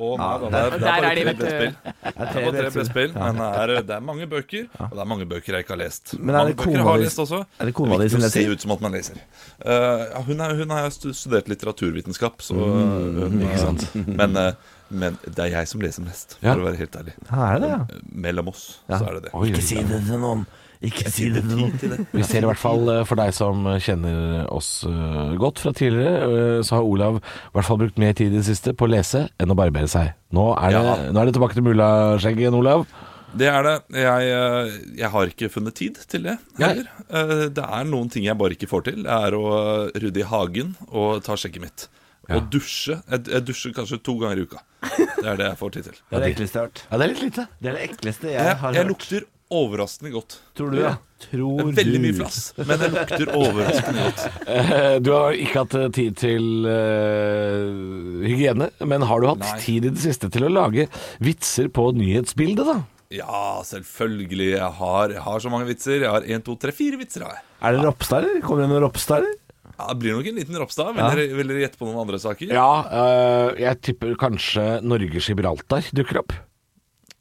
Nei, 0.02 0.16
da, 0.18 0.48
det, 0.50 0.58
er, 0.58 0.76
det 0.82 0.88
er 0.88 1.02
bare 1.04 1.10
er 1.12 1.16
tre 1.16 1.24
brettspill. 1.28 1.74
Det 2.02 2.12
er 2.26 2.30
tre 2.34 2.70
brettspill, 2.74 3.12
men 3.16 3.40
det 3.42 3.48
er, 3.62 3.74
det 3.86 3.96
er 3.98 4.04
mange 4.08 4.28
bøker, 4.32 4.68
og 4.80 4.94
det 4.96 5.02
er 5.04 5.10
mange 5.12 5.28
bøker 5.30 5.54
jeg 5.58 5.66
ikke 5.66 5.76
har 5.76 5.82
lest. 5.84 6.14
Men 6.20 6.36
er 6.40 6.48
det 6.52 6.56
kona 6.62 6.84
har 6.88 6.98
di- 7.04 7.04
som 7.04 7.04
lest 7.06 7.20
også. 7.26 7.42
er 7.60 7.70
det 7.70 7.74
kona 7.78 7.98
viktig 8.02 8.22
å 8.24 8.30
se 8.34 8.46
ut 8.54 8.64
som 8.66 8.74
at 8.78 8.84
man 8.88 8.96
leser. 8.96 9.20
Uh, 9.62 9.72
ja, 10.08 10.22
hun, 10.28 10.42
er, 10.48 10.56
hun 10.62 10.74
har 10.76 10.88
studert 10.96 11.52
litteraturvitenskap, 11.52 12.40
så 12.42 12.56
Mm, 12.56 13.20
hun, 13.20 13.42
ikke 13.46 13.60
sant. 13.62 13.88
Men 14.22 14.40
uh, 14.40 14.52
Men 14.92 15.16
det 15.24 15.40
er 15.40 15.54
jeg 15.54 15.68
som 15.72 15.80
leser 15.84 16.04
mest, 16.04 16.34
for 16.42 16.50
Ja. 16.50 16.56
å 16.60 16.66
være 16.66 16.76
helt 16.82 16.96
ærlig. 17.00 17.14
Er 17.32 17.60
det 17.60 17.62
det, 17.64 17.70
ja? 17.72 18.00
Mellom 18.26 18.50
oss, 18.52 18.64
så 18.90 18.98
er 19.08 19.14
det 19.20 19.22
det. 19.30 19.36
Oi, 19.38 19.46
Ikke 19.52 19.62
si 19.64 19.78
det 19.88 20.02
til 20.08 20.20
noen. 20.20 20.42
Ikke 20.82 21.12
si 21.14 21.28
det 21.30 21.44
til 21.46 21.60
noen. 21.60 22.08
Vi 22.10 22.24
ser 22.26 22.42
i 22.42 22.48
hvert 22.50 22.58
fall 22.62 22.88
eh, 22.90 23.04
for 23.06 23.20
deg 23.20 23.34
som 23.38 23.68
kjenner 23.84 24.48
oss 24.50 24.84
eh, 24.90 25.36
godt 25.42 25.62
fra 25.62 25.74
tidligere, 25.78 26.24
eh, 26.58 26.62
så 26.66 26.80
har 26.80 26.88
Olav 26.90 27.20
i 27.22 27.54
hvert 27.54 27.68
fall 27.68 27.78
brukt 27.84 28.00
mer 28.02 28.16
tid 28.18 28.34
i 28.34 28.40
det 28.40 28.48
siste 28.48 28.74
på 28.74 28.88
å 28.88 28.92
lese 28.96 29.28
enn 29.38 29.54
å 29.54 29.58
barbere 29.60 29.88
seg. 29.92 30.16
Nå 30.34 30.48
er 30.58 30.74
det, 30.74 30.82
Ja. 30.88 30.96
nå 31.14 31.22
er 31.22 31.30
det 31.30 31.36
tilbake 31.38 31.54
til 31.60 31.68
mullaskjegget 31.70 32.46
igjen, 32.48 32.58
Olav. 32.58 32.88
Det 33.32 33.48
er 33.48 33.64
det. 33.64 33.76
Jeg, 33.96 34.32
eh, 34.36 34.72
jeg 35.00 35.10
har 35.14 35.30
ikke 35.32 35.48
funnet 35.54 35.78
tid 35.78 36.02
til 36.12 36.26
det 36.28 36.34
heller. 36.60 36.90
Nei. 37.08 37.48
Det 37.56 37.64
er 37.64 37.86
noen 37.88 38.10
ting 38.12 38.26
jeg 38.28 38.36
bare 38.42 38.58
ikke 38.58 38.68
får 38.68 38.84
til. 38.90 39.04
Det 39.06 39.14
er 39.22 39.38
å 39.38 39.44
eh, 39.86 40.00
rydde 40.04 40.20
i 40.20 40.28
hagen 40.34 40.74
og 40.90 41.22
ta 41.24 41.38
skjegget 41.40 41.64
mitt. 41.64 41.86
Og 42.32 42.50
dusje. 42.52 42.98
Jeg, 43.12 43.24
jeg 43.32 43.44
dusjer 43.48 43.74
kanskje 43.76 43.98
to 44.04 44.14
ganger 44.20 44.40
i 44.40 44.44
uka. 44.48 44.60
Det 44.88 45.26
er 45.28 45.38
det 45.40 45.48
jeg 45.52 45.58
får 45.62 45.72
tid 45.78 45.88
til. 45.90 45.96
Det 46.10 46.18
er 46.18 46.22
det 46.26 46.30
ekleste 46.34 46.58
jeg 46.58 46.62
har 46.62 46.68
hørt. 46.70 46.84
Ja, 46.90 46.98
det 46.98 47.04
er 47.06 47.12
litt 47.14 47.24
lite. 47.28 47.46
Det 47.62 47.70
er 47.72 47.76
det 47.78 47.86
ekleste 47.90 48.28
jeg, 48.32 48.36
Jeg, 48.50 48.58
har 48.62 48.76
jeg 48.78 48.84
hørt. 48.86 48.92
lukter 48.94 49.26
overraskende 49.52 50.12
godt. 50.14 50.38
Tror 50.58 50.72
du, 50.74 50.80
ja? 50.82 50.94
Tror 51.22 51.60
Det 51.60 51.66
er 51.68 51.78
veldig 51.84 52.00
du. 52.00 52.06
mye 52.08 52.16
flass, 52.18 52.38
men 52.58 52.80
det 52.82 52.90
lukter 52.96 53.32
overraskende 53.38 54.06
godt. 54.08 54.24
Eh, 54.48 54.96
Du 55.06 55.12
har 55.14 55.36
ikke 55.38 55.62
hatt 55.66 55.76
eh, 55.78 55.90
tid 55.98 56.16
til 56.22 56.48
uh, 56.66 58.24
hygiene, 58.26 58.70
men 58.88 59.06
har 59.10 59.22
du 59.22 59.28
hatt 59.32 59.44
Nei. 59.44 59.60
tid 59.64 59.86
i 59.90 59.94
det 59.94 60.02
siste 60.04 60.30
til 60.34 60.48
å 60.48 60.52
lage 60.52 60.88
vitser 61.24 61.70
på 61.74 61.90
nyhetsbildet, 61.98 62.66
da? 62.68 62.80
Ja, 63.12 63.60
selvfølgelig. 63.68 64.54
Jeg 64.56 64.72
har, 64.80 65.12
jeg 65.18 65.24
har 65.26 65.42
så 65.44 65.50
mange 65.52 65.68
vitser. 65.68 65.98
Jeg 66.00 66.08
har 66.14 66.24
én, 66.32 66.44
to, 66.46 66.56
tre, 66.56 66.72
fire 66.72 66.96
vitser. 67.02 67.26
har 67.28 67.36
jeg. 67.42 67.44
Er 67.68 67.76
det 67.76 67.82
Ropstad, 67.84 68.24
eller? 68.24 68.40
Kommer 68.46 68.64
det 68.64 68.70
noen 68.72 68.86
Ropstad, 68.86 69.26
eller? 69.26 69.38
Ja, 69.82 69.88
det 69.90 69.98
blir 70.00 70.16
nok 70.16 70.30
en 70.30 70.38
liten 70.40 70.58
Ropstad. 70.62 70.94
Vil, 70.96 71.04
dere, 71.04 71.26
vil 71.36 71.52
dere 71.52 71.64
gjette 71.66 71.80
på 71.82 71.90
noen 71.90 72.00
andre 72.06 72.20
saker? 72.24 72.54
Ja, 72.56 72.70
eh, 73.02 73.60
jeg 73.66 73.82
tipper 73.90 74.16
kanskje 74.22 74.66
Norge-Gibraltar 74.88 75.92
dukker 75.98 76.22
opp. 76.24 76.38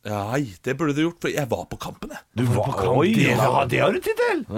Nei, 0.00 0.54
det 0.64 0.73
burde 0.80 0.95
du 0.97 1.02
gjort, 1.02 1.19
for 1.21 1.28
jeg 1.28 1.45
var 1.50 1.66
på 1.69 1.76
kampen, 1.76 2.12
jeg. 2.14 2.23
Du 2.40 2.47
var 2.49 2.71
på 2.73 2.92
Oi, 3.02 3.11
det, 3.12 3.26
ja, 3.37 3.64
det 3.69 3.80
har 3.83 3.92
du 3.92 3.99
tid 4.00 4.16
til! 4.16 4.38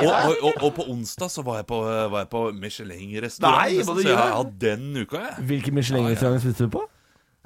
Og, 0.00 0.14
og, 0.14 0.36
og, 0.40 0.54
og 0.64 0.70
på 0.78 0.86
onsdag 0.88 1.28
så 1.28 1.44
var 1.44 1.58
jeg 1.60 1.66
på, 1.68 1.80
var 1.84 2.22
jeg 2.22 2.30
på 2.32 2.40
Michelin-restaurant. 2.56 3.58
Nei, 3.60 3.76
det, 3.76 3.84
så 3.84 3.96
du 3.98 4.00
jeg 4.06 4.16
har 4.16 4.32
hatt 4.38 4.54
den 4.62 4.86
uka, 5.02 5.20
jeg. 5.26 5.44
Hvilken 5.50 5.76
Michelin-restaurant 5.76 6.40
spiste 6.46 6.64
du 6.70 6.72
på? 6.78 6.86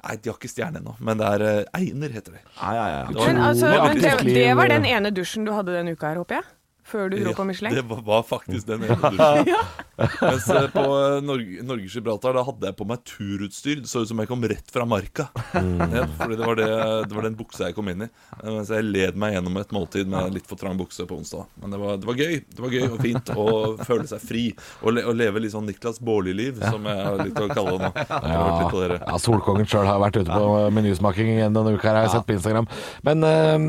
Nei, 0.05 0.15
de 0.21 0.31
har 0.31 0.37
ikke 0.39 0.51
stjerne 0.53 0.79
ennå, 0.79 0.95
men 1.03 1.19
det 1.19 1.27
er 1.33 1.43
eh, 1.49 1.79
Einer, 1.81 2.15
heter 2.15 2.37
det. 2.37 2.43
Ja, 2.55 2.71
ja, 2.77 2.85
ja. 2.93 3.03
Men 3.19 3.41
altså, 3.49 3.71
det 3.73 3.79
var 3.81 3.91
men 3.91 4.03
det, 4.05 4.35
det 4.37 4.51
var 4.61 4.71
den 4.71 4.87
ene 4.87 5.11
dusjen 5.15 5.47
du 5.47 5.51
hadde 5.55 5.75
den 5.75 5.91
uka 5.91 6.13
her, 6.13 6.21
håper 6.23 6.39
jeg? 6.39 6.47
Før 6.85 7.09
du 7.09 7.17
dro 7.17 7.31
på 7.33 7.43
Michelin? 7.49 7.73
Det 7.73 7.81
var, 7.89 8.21
faktisk 8.27 8.67
den 8.69 8.83
ene 8.85 8.95
dusjen. 9.01 9.47
Mens 9.95 10.49
eh, 10.53 10.67
på 10.69 10.83
eh, 10.83 11.15
Norge, 11.25 11.63
Norges 11.65 11.95
Gibraltar, 11.97 12.35
da 12.37 12.43
hadde 12.45 12.69
jeg 12.69 12.77
på 12.77 12.85
meg 12.85 13.01
turutstyr. 13.09 13.79
Det 13.81 13.89
så 13.89 14.03
ut 14.03 14.11
som 14.11 14.21
jeg 14.21 14.29
kom 14.29 14.45
rett 14.45 14.69
fra 14.69 14.85
marka. 14.85 15.25
Ja, 15.55 16.03
fordi 16.19 16.37
det 16.37 16.45
var, 16.45 16.59
det, 16.59 16.67
det 17.09 17.17
var 17.17 17.25
den 17.25 17.37
buksa 17.39 17.71
jeg 17.71 17.77
kom 17.77 17.89
inn 17.89 18.05
i. 18.05 18.09
Eh, 18.37 18.51
Mens 18.51 18.69
jeg 18.69 18.85
led 18.85 19.17
meg 19.17 19.33
gjennom 19.33 19.57
et 19.61 19.73
måltid 19.73 20.11
med 20.11 20.35
litt 20.35 20.45
for 20.49 20.61
trang 20.61 20.77
bukse 20.77 21.07
på 21.09 21.17
onsdag. 21.17 21.47
Men 21.63 21.73
det 21.73 21.79
var, 21.81 21.97
det 22.03 22.09
var 22.11 22.21
gøy. 22.21 22.37
Det 22.53 22.65
var 22.67 22.77
gøy 22.77 22.85
og 22.91 22.99
fint 23.01 23.33
å 23.33 23.47
føle 23.81 24.05
seg 24.11 24.27
fri. 24.29 24.45
Og, 24.83 24.93
le, 24.93 25.07
og 25.09 25.17
leve 25.17 25.41
litt 25.41 25.55
sånn 25.55 25.65
Niklas 25.65 25.97
Baarli-liv, 26.05 26.61
som 26.61 26.85
jeg 26.85 27.01
har 27.01 27.23
litt 27.23 27.41
å 27.41 27.49
kalle 27.49 27.75
det 27.79 27.89
nå. 27.89 28.05
Jeg 28.05 28.69
dere. 28.75 28.99
Ja, 29.01 29.17
Solkongen 29.25 29.69
sjøl 29.69 29.89
har 29.89 29.97
vært 30.03 30.21
ute 30.21 30.29
på 30.29 30.69
menysmaking 30.75 31.33
igjen 31.33 31.57
denne 31.57 31.73
uka, 31.73 31.89
her, 31.89 31.97
har 31.97 32.07
jeg 32.09 32.15
sett 32.19 32.29
på 32.29 32.37
Instagram. 32.37 32.69
Men 33.07 33.25
um, 33.25 33.67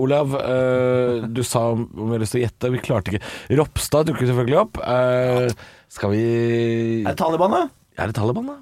Olav, 0.00 0.32
uh, 0.38 1.28
du 1.28 1.44
sa 1.44 1.68
om 1.74 1.86
vi 2.14 2.22
gjette. 2.44 2.70
Vi 2.74 2.80
klarte 2.84 3.12
ikke. 3.12 3.34
Ropstad 3.58 4.08
dukker 4.10 4.28
selvfølgelig 4.28 4.58
opp. 4.62 4.80
Uh, 4.82 5.76
skal 5.92 6.12
vi 6.14 6.24
Er 7.02 7.12
det 7.12 7.18
Taliban, 7.20 7.54
da? 7.54 7.62
Er 7.98 8.10
det 8.10 8.18
Taliban, 8.18 8.50
da? 8.52 8.58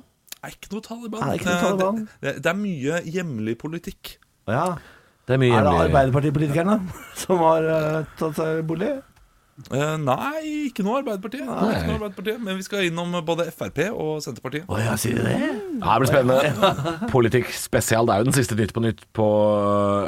Er 0.47 0.55
ikke 0.55 0.71
noe 0.75 0.85
Taliban. 0.85 1.25
Er 1.25 1.33
det 1.33 1.41
ikke 1.41 1.51
noe 1.51 1.65
Taliban? 1.65 2.05
Det, 2.07 2.21
det, 2.23 2.35
det 2.45 2.53
er 2.53 2.61
mye 2.61 3.01
hjemlig 3.17 3.57
politikk. 3.61 4.17
Ja. 4.47 4.69
Det 5.27 5.35
er 5.35 5.43
mye 5.43 5.57
Er 5.59 5.67
det. 5.67 5.75
Arbeiderpartipolitikerne 5.89 6.81
som 7.23 7.43
har 7.43 7.67
uh, 7.67 8.17
tatt 8.21 8.39
seg 8.39 8.63
bolig? 8.69 8.93
Eh, 9.57 9.95
nei, 10.05 10.41
ikke 10.69 10.85
noe 10.85 10.99
Arbeiderpartiet. 11.01 11.47
Ikke 11.47 11.87
noe 11.89 11.97
Arbeiderpartiet. 11.97 12.41
Men 12.45 12.59
vi 12.59 12.67
skal 12.67 12.85
innom 12.91 13.15
både 13.25 13.47
Frp 13.55 13.81
og 13.89 14.19
Senterpartiet. 14.25 14.67
Å 14.69 14.81
ja, 14.83 14.97
sier 15.01 15.17
du 15.17 15.25
det? 15.25 15.37
Ja, 15.81 15.97
det 15.97 15.97
blir 16.03 16.11
spennende. 16.11 16.83
Politikk 17.15 17.49
spesial. 17.57 18.09
Det 18.09 18.15
er 18.17 18.23
jo 18.23 18.29
den 18.29 18.37
siste 18.37 18.59
Nytt 18.59 18.75
på 18.77 18.85
Nytt 18.85 19.03
på 19.17 19.27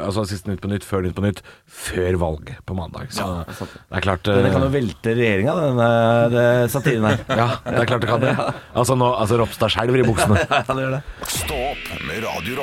Altså 0.05 0.25
siste 0.29 0.51
Nytt 0.51 0.61
på 0.63 0.69
Nytt 0.71 0.85
før 0.85 1.05
Nytt 1.05 1.17
på 1.17 1.25
Nytt 1.25 1.41
før 1.65 2.19
valget 2.21 2.61
på 2.69 2.77
mandag. 2.77 3.09
Så 3.15 3.27
det 3.49 3.99
er 3.99 4.05
klart 4.05 4.29
Denne 4.29 4.53
kan 4.53 4.61
eh, 4.61 4.69
jo 4.69 4.73
velte 4.77 5.17
regjeringa, 5.17 5.57
denne 5.65 5.91
det 6.35 6.47
satiren 6.73 7.09
her. 7.09 7.25
Ja, 7.39 7.51
det 7.65 7.83
er 7.83 7.91
klart 7.93 8.05
det 8.05 8.13
kan 8.13 8.25
det. 8.25 8.37
Altså, 8.79 8.95
nå, 8.99 9.11
altså 9.17 9.41
Ropstad 9.41 9.73
skjelver 9.73 10.03
i 10.03 10.07
buksene. 10.07 10.45
Ja, 10.45 10.63
det 10.69 10.81
gjør 10.85 10.97
det. 10.99 11.03
Stå 11.39 11.61
opp 11.73 11.93
med 12.05 12.25
Radio 12.27 12.59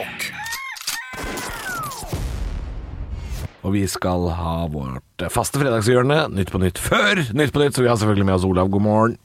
Og 3.66 3.74
vi 3.74 3.82
skal 3.90 4.28
ha 4.30 4.58
vårt 4.70 5.24
faste 5.34 5.58
fredagshjørne, 5.58 6.28
Nytt 6.30 6.52
på 6.54 6.60
Nytt 6.62 6.78
før 6.78 7.18
Nytt 7.34 7.50
på 7.54 7.64
Nytt. 7.64 7.74
Så 7.74 7.82
vi 7.82 7.90
har 7.90 7.98
selvfølgelig 7.98 8.28
med 8.28 8.36
oss 8.38 8.46
Olav. 8.46 8.70
God 8.70 8.84
morgen. 8.84 9.16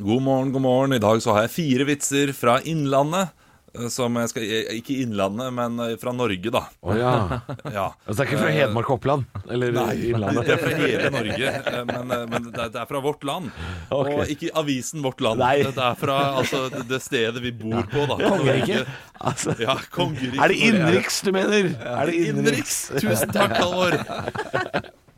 God 0.00 0.22
morgen, 0.24 0.52
god 0.54 0.64
morgen. 0.64 0.94
I 0.96 1.02
dag 1.02 1.20
så 1.20 1.34
har 1.36 1.44
jeg 1.44 1.52
fire 1.52 1.86
vitser 1.90 2.32
fra 2.32 2.56
Innlandet. 2.64 3.34
Eh, 3.78 3.88
Som 3.92 4.16
jeg 4.20 4.30
skal 4.32 4.42
eh, 4.46 4.70
Ikke 4.78 4.96
Innlandet, 5.04 5.52
men 5.56 5.78
eh, 5.84 5.94
fra 6.00 6.12
Norge, 6.16 6.50
da. 6.54 6.62
Oh, 6.82 6.94
ja. 6.96 7.40
Ja. 7.76 7.86
Altså, 8.06 8.16
det 8.16 8.24
er 8.24 8.28
ikke 8.30 8.40
fra 8.42 8.52
Hedmark 8.54 8.90
og 8.90 8.96
Oppland? 8.98 9.24
Eller 9.50 9.72
Nei, 9.76 9.94
Innlandet? 10.10 10.46
det 10.46 10.54
er 10.56 10.62
fra 10.64 10.76
hele 10.80 11.10
Norge, 11.14 11.52
men, 11.90 12.14
men 12.32 12.48
det 12.50 12.60
er- 12.64 12.72
det 12.74 12.80
er 12.82 12.88
fra 12.90 13.00
vårt 13.04 13.24
land. 13.28 13.50
Okay. 13.90 14.14
Og 14.16 14.32
ikke 14.34 14.50
avisen 14.58 15.02
Vårt 15.04 15.20
Land. 15.24 15.40
Nei. 15.42 15.56
Det 15.66 15.84
er 15.90 15.94
fra 16.00 16.18
altså, 16.40 16.64
det- 16.74 16.86
det 16.90 17.00
stedet 17.02 17.42
vi 17.42 17.52
bor 17.62 17.82
på, 17.92 18.06
da. 18.10 18.18
Kongeriket? 18.24 18.88
Altså, 19.20 19.54
Ja, 19.60 19.76
kongeriket. 19.92 20.40
er 20.40 20.48
det 20.48 20.56
innenriks 20.68 21.20
du 21.26 21.32
mener? 21.36 21.70
Er 21.80 22.06
det 22.10 22.14
Innenriks. 22.30 22.78
Tusen 23.00 23.32
takk, 23.34 23.56
Halvor. 23.60 23.98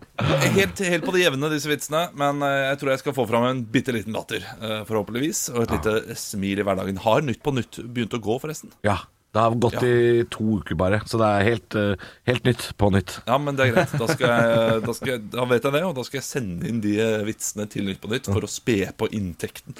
Helt, 0.56 0.78
helt 0.86 1.04
på 1.06 1.12
det 1.16 1.24
jevne, 1.24 1.50
disse 1.52 1.70
vitsene. 1.70 2.04
Men 2.18 2.42
eh, 2.46 2.58
jeg 2.70 2.80
tror 2.82 2.92
jeg 2.94 3.02
skal 3.04 3.16
få 3.16 3.26
fram 3.30 3.48
en 3.48 3.64
bitte 3.72 3.94
liten 3.96 4.14
latter, 4.16 4.44
eh, 4.60 4.82
forhåpentligvis. 4.88 5.48
Og 5.56 5.64
et 5.66 5.74
lite 5.78 6.18
smil 6.20 6.62
i 6.62 6.66
hverdagen. 6.66 7.00
Har 7.04 7.24
Nytt 7.26 7.42
på 7.44 7.54
Nytt 7.56 7.80
begynt 7.88 8.14
å 8.18 8.22
gå, 8.22 8.38
forresten? 8.42 8.72
Ja. 8.86 9.00
Det 9.32 9.40
har 9.40 9.54
gått 9.56 9.78
Ja. 9.80 9.88
i 9.88 10.24
to 10.28 10.58
uker 10.60 10.76
bare, 10.76 10.98
så 11.08 11.16
det 11.16 11.24
er 11.24 11.44
helt, 11.46 11.74
eh, 11.80 12.02
helt 12.28 12.44
nytt 12.44 12.66
på 12.76 12.90
nytt. 12.92 13.14
Ja, 13.24 13.38
men 13.40 13.56
det 13.56 13.64
er 13.64 13.70
greit. 13.72 13.94
Da, 13.96 14.04
skal 14.12 14.28
jeg, 14.28 14.82
da, 14.84 14.92
skal 14.92 15.08
jeg, 15.14 15.22
da 15.32 15.46
vet 15.48 15.64
jeg 15.64 15.72
det, 15.72 15.80
og 15.88 15.94
da 15.96 16.02
skal 16.04 16.18
jeg 16.20 16.26
sende 16.26 16.68
inn 16.68 16.82
de 16.84 16.98
vitsene 17.24 17.64
til 17.72 17.86
Nytt 17.88 18.02
på 18.02 18.10
Nytt 18.12 18.28
for 18.28 18.44
å 18.44 18.50
spe 18.52 18.76
på 18.92 19.08
inntekten. 19.08 19.72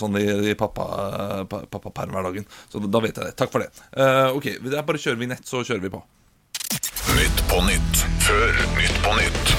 sånn 0.00 0.16
i, 0.16 0.24
i 0.52 0.54
pappa, 0.56 1.44
pa- 1.52 1.66
pappapermhverdagen. 1.68 2.46
Så 2.72 2.80
da 2.80 3.04
vet 3.04 3.20
jeg 3.20 3.26
det. 3.28 3.36
Takk 3.36 3.52
for 3.52 3.60
det. 3.60 3.68
Ok, 4.32 4.48
det 4.64 4.72
er 4.72 4.88
bare 4.88 5.04
kjører 5.04 5.20
vi 5.20 5.28
nett, 5.36 5.44
så 5.44 5.60
kjører 5.60 5.84
vi 5.84 5.92
på. 5.92 6.00
Nytt 7.16 7.42
på 7.50 7.60
nytt 7.66 7.96
før 8.26 8.52
Nytt 8.76 8.98
på 9.04 9.14
nytt. 9.20 9.54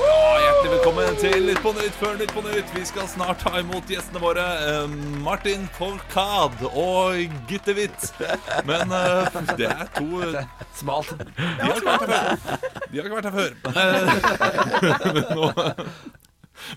Ja, 0.00 0.36
hjertelig 0.40 0.70
velkommen 0.76 1.16
til 1.20 1.46
Nytt 1.48 1.60
på 1.64 1.72
Nytt 1.76 1.96
før 1.98 2.14
Nytt 2.20 2.32
på 2.36 2.42
Nytt. 2.44 2.70
Vi 2.76 2.82
skal 2.88 3.08
snart 3.10 3.40
ta 3.42 3.52
imot 3.60 3.90
gjestene 3.90 4.20
våre. 4.22 4.44
eh, 4.68 4.86
Martin 5.24 5.66
Folkad 5.76 6.62
og 6.70 7.18
Gittehvitt. 7.50 8.12
Men 8.68 8.92
eh, 8.94 9.40
det 9.58 9.66
er 9.70 9.86
to 9.96 10.22
eh, 10.28 10.44
Smalt. 10.78 11.10
De 11.18 11.42
har 11.58 11.74
ikke 11.74 11.96
vært 11.98 12.14
her 12.14 12.36
før. 12.44 12.58
De 12.90 12.98
har 13.00 13.04
ikke 13.04 13.18
vært 13.18 13.30
her 13.30 13.36
før. 13.40 13.52
Eh, 13.80 14.02
Men, 15.14 15.24
nå, 15.34 15.44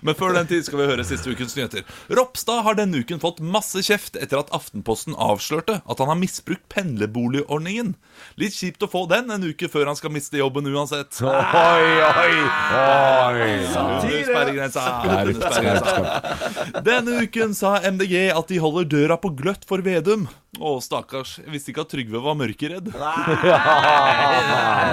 men 0.02 0.16
før 0.18 0.34
den 0.36 0.48
tid 0.50 0.66
skal 0.66 0.80
vi 0.80 0.88
høre 0.90 1.06
siste 1.06 1.32
ukens 1.32 1.56
nyheter. 1.56 1.84
Ropstad 2.12 2.64
har 2.66 2.78
denne 2.78 3.02
uken 3.04 3.22
fått 3.22 3.42
masse 3.44 3.82
kjeft 3.86 4.18
etter 4.20 4.40
at 4.40 4.52
Aftenposten 4.54 5.16
avslørte 5.18 5.80
at 5.82 6.02
han 6.02 6.10
har 6.12 6.20
misbrukt 6.20 6.66
pendlerboligordningen. 6.72 7.94
Litt 8.40 8.56
kjipt 8.56 8.84
å 8.84 8.90
få 8.90 9.04
den 9.10 9.32
en 9.34 9.44
uke 9.44 9.68
før 9.72 9.90
han 9.90 9.98
skal 9.98 10.14
miste 10.14 10.40
jobben 10.40 10.68
uansett. 10.70 11.18
Oi, 11.24 11.90
oi, 12.08 12.38
oi. 12.78 13.50
Under 13.74 14.24
sperregrensa. 14.30 14.86
Under 15.08 15.34
sperregrensa. 15.40 16.80
Denne 16.86 17.20
uken 17.24 17.54
sa 17.56 17.76
MDG 17.84 18.30
at 18.34 18.50
de 18.50 18.62
holder 18.62 18.88
døra 18.96 19.20
på 19.20 19.32
gløtt 19.36 19.66
for 19.68 19.84
Vedum. 19.84 20.28
Å, 20.60 20.80
stakkars. 20.84 21.38
Jeg 21.42 21.50
visste 21.54 21.70
ikke 21.72 21.82
at 21.84 21.90
Trygve 21.90 22.20
var 22.22 22.34
mørkeredd. 22.38 22.86
Men 22.94 23.00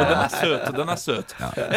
den 0.09 0.21
er 0.23 0.31
søt. 0.33 0.65
Den 0.75 0.89
er 0.89 0.97
søt. 0.99 1.33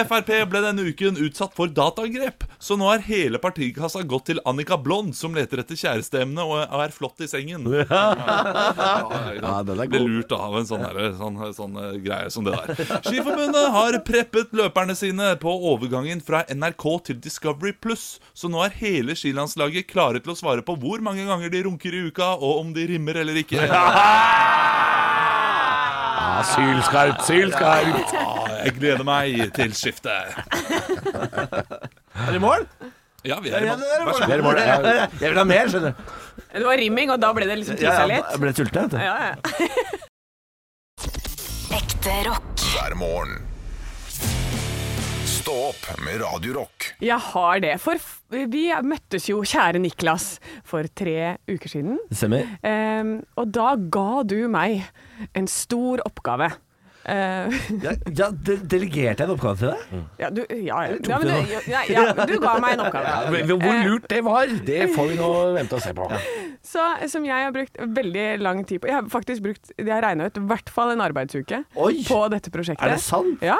Frp 0.08 0.30
ble 0.50 0.60
denne 0.64 0.82
uken 0.88 1.18
utsatt 1.26 1.52
for 1.56 1.68
dataangrep, 1.74 2.44
så 2.62 2.76
nå 2.80 2.86
er 2.94 3.00
hele 3.06 3.38
partikassa 3.42 4.02
gått 4.08 4.26
til 4.30 4.38
Annika 4.48 4.76
Blond, 4.80 5.12
som 5.16 5.34
leter 5.36 5.58
etter 5.62 5.76
kjæresteemne 5.78 6.42
og 6.46 6.54
er 6.84 6.90
flott 6.94 7.20
i 7.24 7.28
sengen. 7.30 7.62
Ja, 7.84 8.04
den 9.68 9.78
er 9.78 9.84
Ble 9.84 10.00
god. 10.00 10.08
lurt 10.08 10.32
av 10.36 10.56
en 10.58 10.66
sånn, 10.68 10.84
her, 10.86 10.96
sånn, 11.18 11.36
sånn 11.56 11.74
eh, 11.80 11.96
greie 12.04 12.30
som 12.32 12.42
det 12.46 12.52
der. 12.56 12.68
Skiforbundet 13.08 13.66
har 13.74 13.92
preppet 14.06 14.48
løperne 14.56 14.94
sine 14.98 15.26
på 15.42 15.50
overgangen 15.72 16.20
fra 16.24 16.38
NRK 16.50 16.84
til 17.10 17.16
Discovery 17.24 17.72
Pluss, 17.76 18.06
så 18.36 18.46
nå 18.52 18.58
er 18.64 18.72
hele 18.80 19.12
skilandslaget 19.18 19.84
klare 19.92 20.18
til 20.24 20.32
å 20.34 20.38
svare 20.38 20.62
på 20.66 20.72
hvor 20.80 20.98
mange 21.04 21.24
ganger 21.28 21.48
de 21.52 21.60
runker 21.68 21.92
i 21.94 22.04
uka, 22.08 22.28
og 22.38 22.52
om 22.64 22.68
de 22.76 22.82
rimmer 22.94 23.14
eller 23.22 23.36
ikke. 23.44 23.62
Ja, 26.24 26.42
sylskarpt, 26.54 27.22
sylskarpt. 27.26 28.12
Jeg 28.64 28.72
gleder 28.78 29.04
meg 29.06 29.52
til 29.56 29.72
skiftet. 29.76 30.34
Er 32.14 32.32
det 32.32 32.40
mål? 32.42 32.66
Ja, 33.24 33.38
vi 33.40 33.48
er 33.50 33.64
i 33.64 33.68
mål. 33.70 33.80
Vær 33.80 34.12
så 34.18 34.26
god. 34.28 34.58
Jeg 35.20 35.30
vil 35.30 35.38
ha 35.40 35.44
mer, 35.48 35.68
skjønner 35.72 35.90
du. 35.94 35.96
Det 36.54 36.66
var 36.66 36.76
rimming, 36.78 37.08
og 37.14 37.18
da 37.22 37.30
ble 37.34 37.44
det 37.48 37.56
liksom 37.62 37.76
Ja, 37.78 37.80
tissa 37.90 38.02
ja, 38.02 38.06
litt. 38.10 38.26
jeg 38.30 38.40
ble 38.44 38.50
sulten, 38.58 38.82
vet 38.82 38.92
du. 38.92 38.98
Ja, 39.02 39.16
ja. 39.24 39.34
Ekte 41.80 42.12
rock. 42.28 42.48
hver 42.74 42.94
morgen. 43.00 43.34
Stå 45.44 45.52
opp 45.60 45.98
med 46.00 46.22
Radio 46.22 46.54
Rock. 46.56 46.86
Jeg 47.04 47.20
har 47.20 47.58
det. 47.60 47.74
For 47.82 48.00
vi 48.48 48.62
møttes 48.80 49.26
jo, 49.28 49.42
kjære 49.44 49.76
Niklas, 49.82 50.38
for 50.64 50.88
tre 50.96 51.34
uker 51.44 51.68
siden. 51.68 51.98
Det 52.08 52.16
stemmer. 52.16 52.46
Ehm, 52.64 53.10
og 53.36 53.50
da 53.52 53.74
ga 53.76 54.22
du 54.24 54.38
meg 54.48 54.86
en 55.36 55.44
stor 55.52 56.00
oppgave. 56.08 56.48
Eh, 57.04 57.56
Ja, 57.84 57.92
ja 58.16 58.28
delegerte 58.32 59.22
jeg 59.22 59.28
en 59.28 59.34
oppgave 59.34 59.56
til 59.60 59.72
deg? 59.72 60.04
ja, 60.22 60.30
du, 60.32 60.40
ja, 60.50 60.78
ja. 60.88 60.96
ja, 60.96 61.18
men 61.20 61.28
du 61.28 61.70
ja, 61.70 61.82
ja, 61.90 62.04
du 62.26 62.34
ga 62.40 62.54
meg 62.62 62.78
en 62.78 62.84
oppgave. 62.86 63.42
Hvor 63.50 63.80
lurt 63.84 64.08
det 64.10 64.22
var, 64.24 64.54
det 64.66 64.80
får 64.94 65.10
vi 65.12 65.18
nå 65.20 65.30
vente 65.58 65.76
og 65.76 65.84
se 65.84 65.92
på. 65.96 66.08
Så, 66.64 66.80
som 67.12 67.26
jeg 67.28 67.44
har 67.44 67.52
brukt 67.52 67.76
veldig 67.96 68.26
lang 68.40 68.62
tid 68.64 68.80
på. 68.80 68.88
Jeg 68.88 68.96
har 68.96 69.08
faktisk 69.12 69.44
brukt, 69.44 69.72
jeg 69.76 69.90
har 69.92 70.00
regna 70.04 70.30
ut, 70.30 70.38
i 70.40 70.46
hvert 70.48 70.70
fall 70.72 70.94
en 70.94 71.02
arbeidsuke 71.04 71.60
Oi! 71.76 71.98
på 72.08 72.20
dette 72.32 72.52
prosjektet. 72.54 72.86
Er 72.86 72.94
det 72.96 73.04
sant? 73.04 73.44
Ja. 73.44 73.58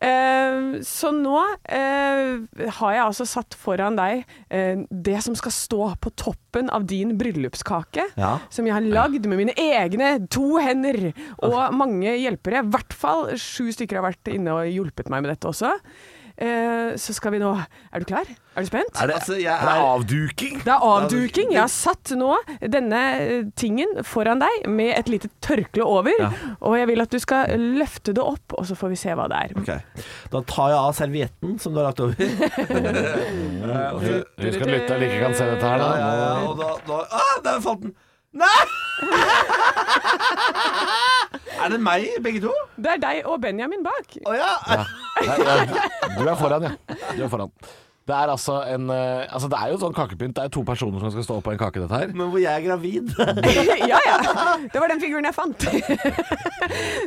Eh, 0.00 0.80
så 0.86 1.12
nå 1.12 1.36
eh, 1.68 2.70
har 2.80 2.96
jeg 2.96 3.04
altså 3.04 3.28
satt 3.28 3.56
foran 3.60 3.98
deg 4.00 4.24
eh, 4.48 4.86
det 4.88 5.20
som 5.26 5.36
skal 5.36 5.52
stå 5.52 5.90
på 6.00 6.14
toppen 6.16 6.45
av 6.72 6.86
din 6.88 7.14
bryllupskake. 7.18 8.08
Ja. 8.16 8.36
Som 8.52 8.68
jeg 8.68 8.76
har 8.76 8.84
lagd 8.84 9.28
med 9.28 9.42
mine 9.42 9.54
egne 9.56 10.14
to 10.32 10.56
hender 10.62 11.12
og 11.44 11.58
mange 11.76 12.16
hjelpere. 12.16 12.64
I 12.64 12.74
hvert 12.74 12.96
fall 12.96 13.32
sju 13.40 13.68
stykker 13.74 14.00
har 14.00 14.08
vært 14.08 14.32
inne 14.32 14.56
og 14.56 14.70
hjulpet 14.70 15.12
meg 15.12 15.24
med 15.24 15.34
dette 15.34 15.50
også. 15.52 15.74
Eh, 16.36 16.96
så 17.00 17.14
skal 17.16 17.32
vi 17.32 17.38
nå 17.40 17.48
Er 17.56 18.02
du 18.02 18.04
klar? 18.04 18.26
Er 18.28 18.60
du 18.60 18.66
spent? 18.68 18.92
Er 19.00 19.06
det, 19.08 19.14
Altså, 19.16 19.38
jeg 19.40 19.48
er 19.48 19.64
det 19.64 19.72
er- 19.72 19.86
avduking? 19.88 20.58
Det 20.64 20.72
er 20.74 20.84
avduking. 20.84 21.52
Jeg 21.52 21.60
har 21.62 21.68
satt 21.72 22.12
nå 22.16 22.36
denne 22.60 23.00
eh, 23.20 23.42
tingen 23.56 24.02
foran 24.04 24.40
deg 24.40 24.68
med 24.68 24.92
et 24.98 25.08
lite 25.08 25.28
tørkle 25.40 25.84
over. 25.84 26.12
Og 26.60 26.76
jeg 26.78 26.86
vil 26.88 27.00
at 27.00 27.10
du 27.10 27.18
skal 27.18 27.56
løfte 27.56 28.12
det 28.16 28.22
opp, 28.24 28.52
og 28.58 28.66
så 28.68 28.76
får 28.76 28.88
vi 28.92 28.96
se 29.00 29.16
hva 29.16 29.28
det 29.32 29.36
er. 29.46 29.56
Okay. 29.60 29.80
Da 30.32 30.40
tar 30.44 30.68
jeg 30.74 30.78
av 30.78 30.92
servietten 30.96 31.58
som 31.60 31.72
du 31.72 31.80
har 31.80 31.88
lagt 31.88 32.00
over. 32.00 32.14
Husk 34.36 34.60
at 34.60 34.70
lytteren 34.70 35.02
ikke 35.08 35.20
kan 35.22 35.34
se 35.36 35.44
dette 35.50 35.66
her, 35.66 35.78
ja, 35.80 35.84
da. 35.84 35.88
ja, 36.00 36.10
ja, 36.20 36.34
og 36.48 36.58
da, 36.60 36.72
da 36.88 37.00
ah, 37.16 37.36
Der 37.44 37.60
falt 37.64 37.82
den! 37.86 37.94
Nei! 38.36 38.64
er 41.64 41.72
det 41.72 41.80
meg, 41.80 42.06
begge 42.24 42.42
to? 42.44 42.52
Det 42.76 42.94
er 42.96 43.02
deg 43.02 43.26
og 43.28 43.40
Benjamin 43.42 43.82
bak. 43.86 44.18
Å 44.28 44.36
ja. 44.36 44.52
Nei, 45.24 45.36
nei, 45.40 45.88
Du 46.18 46.22
er 46.28 46.38
foran, 46.38 46.68
ja. 46.68 46.96
Du 47.16 47.24
er 47.24 47.32
foran. 47.32 47.52
Det 48.06 48.14
er 48.14 48.30
altså 48.30 48.60
en 48.70 48.90
eh, 48.94 49.24
Altså 49.34 49.48
det 49.50 49.58
er 49.58 49.72
jo 49.72 49.78
sånn 49.82 49.94
kakepynt. 49.96 50.36
Det 50.36 50.44
er 50.46 50.52
to 50.54 50.62
personer 50.66 51.02
som 51.02 51.10
skal 51.10 51.26
stå 51.26 51.38
på 51.42 51.54
en 51.54 51.58
kake, 51.58 51.82
dette 51.82 52.02
her. 52.02 52.12
Men 52.14 52.30
hvor 52.30 52.38
jeg 52.42 52.52
er 52.52 52.62
gravid. 52.68 53.10
ja, 53.90 53.98
ja. 54.06 54.18
Det 54.62 54.82
var 54.82 54.92
den 54.92 55.02
figuren 55.02 55.26
jeg 55.26 55.34
fant. 55.34 55.66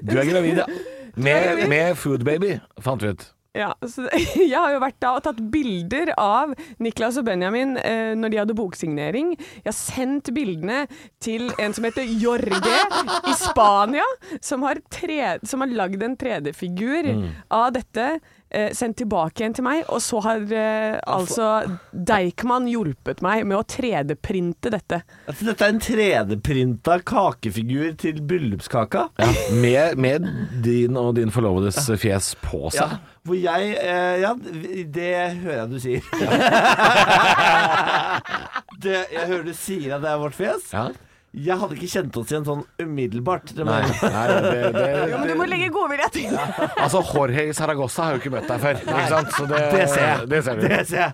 Du 0.04 0.15
er 0.18 0.28
gravid, 0.28 0.60
ja. 0.60 0.68
Med, 1.15 1.62
med 1.72 1.96
Food 2.00 2.26
Baby, 2.28 2.58
fant 2.84 3.04
vi 3.06 3.13
ut. 3.15 3.30
Ja, 3.60 3.74
så 3.84 4.08
jeg 4.39 4.56
har 4.56 4.72
jo 4.72 4.82
vært 4.84 5.00
da 5.04 5.13
og 5.17 5.24
tatt 5.26 5.39
bilder 5.52 6.13
av 6.15 6.54
Niklas 6.80 7.19
og 7.19 7.28
Benjamin 7.28 7.76
eh, 7.82 8.13
når 8.15 8.32
de 8.34 8.39
hadde 8.41 8.58
boksignering. 8.58 9.34
Jeg 9.60 9.67
har 9.67 9.76
sendt 9.78 10.32
bildene 10.36 10.86
til 11.24 11.50
en 11.60 11.76
som 11.76 11.88
heter 11.88 12.08
Jorge 12.22 12.78
i 13.28 13.36
Spania, 13.38 14.06
som 14.39 14.63
har, 14.67 14.80
tre, 14.93 15.36
som 15.43 15.65
har 15.65 15.76
lagd 15.76 16.06
en 16.06 16.15
3D-figur 16.19 17.12
av 17.52 17.74
dette. 17.76 18.12
Eh, 18.50 18.72
sendt 18.74 18.98
tilbake 18.98 19.44
igjen 19.44 19.54
til 19.54 19.62
meg, 19.62 19.84
og 19.94 20.00
så 20.02 20.18
har 20.26 20.40
eh, 20.58 20.96
altså 21.06 21.70
Deichman 21.94 22.66
hjulpet 22.66 23.20
meg 23.22 23.44
med 23.46 23.60
å 23.60 23.62
3D-printe 23.62 24.72
dette. 24.74 25.04
Altså, 25.30 25.46
dette 25.52 25.68
er 25.68 25.76
en 25.76 25.82
3D-printa 25.86 26.96
kakefigur 27.06 27.92
til 28.02 28.18
bryllupskaka. 28.26 29.04
Ja, 29.22 29.28
med, 29.54 30.02
med 30.02 30.26
din 30.66 30.98
og 30.98 31.14
din 31.20 31.30
forlovedes 31.36 31.78
fjes 32.02 32.32
på 32.42 32.72
Ja, 32.74 32.90
seg. 32.90 32.98
hvor 33.30 33.38
jeg 33.38 33.76
eh, 33.84 34.18
Ja, 34.24 34.34
det 34.98 35.14
hører 35.44 35.60
jeg 35.60 35.70
du 35.70 35.78
sier. 35.86 36.02
det, 38.84 38.98
jeg 39.14 39.28
hører 39.30 39.46
du 39.46 39.54
sier 39.58 39.94
at 40.00 40.04
det 40.08 40.12
er 40.16 40.20
vårt 40.26 40.38
fjes. 40.42 40.72
Ja. 40.74 40.88
Jeg 41.30 41.54
hadde 41.62 41.76
ikke 41.78 41.86
kjent 41.92 42.15
oss 42.18 42.32
igjen 42.32 42.42
sånn 42.48 42.63
umiddelbart. 42.82 43.52
Det 43.54 43.62
Nei, 43.68 43.84
nei 43.86 44.24
det, 44.34 44.72
det, 44.74 44.86
Jo, 45.12 45.18
men 45.22 45.28
du 45.30 45.36
må 45.38 45.46
legge 45.46 45.68
godvilje 45.76 46.08
til. 46.15 46.32
Altså, 46.34 47.04
Jorge 47.06 47.44
Saragossa 47.54 48.02
har 48.08 48.15
jo 48.15 48.20
ikke 48.24 48.32
møtt 48.34 48.48
deg 48.50 48.58
før, 48.63 48.80
ikke 48.82 49.04
sant? 49.12 49.30
Så 49.38 49.44
det, 49.52 49.60
Det 49.76 49.84
ser 49.92 50.06
jeg. 50.08 50.24
Det 50.32 50.39
ser. 50.48 50.56
Det 50.63 50.80
ser 50.89 51.02
jeg. 51.06 51.13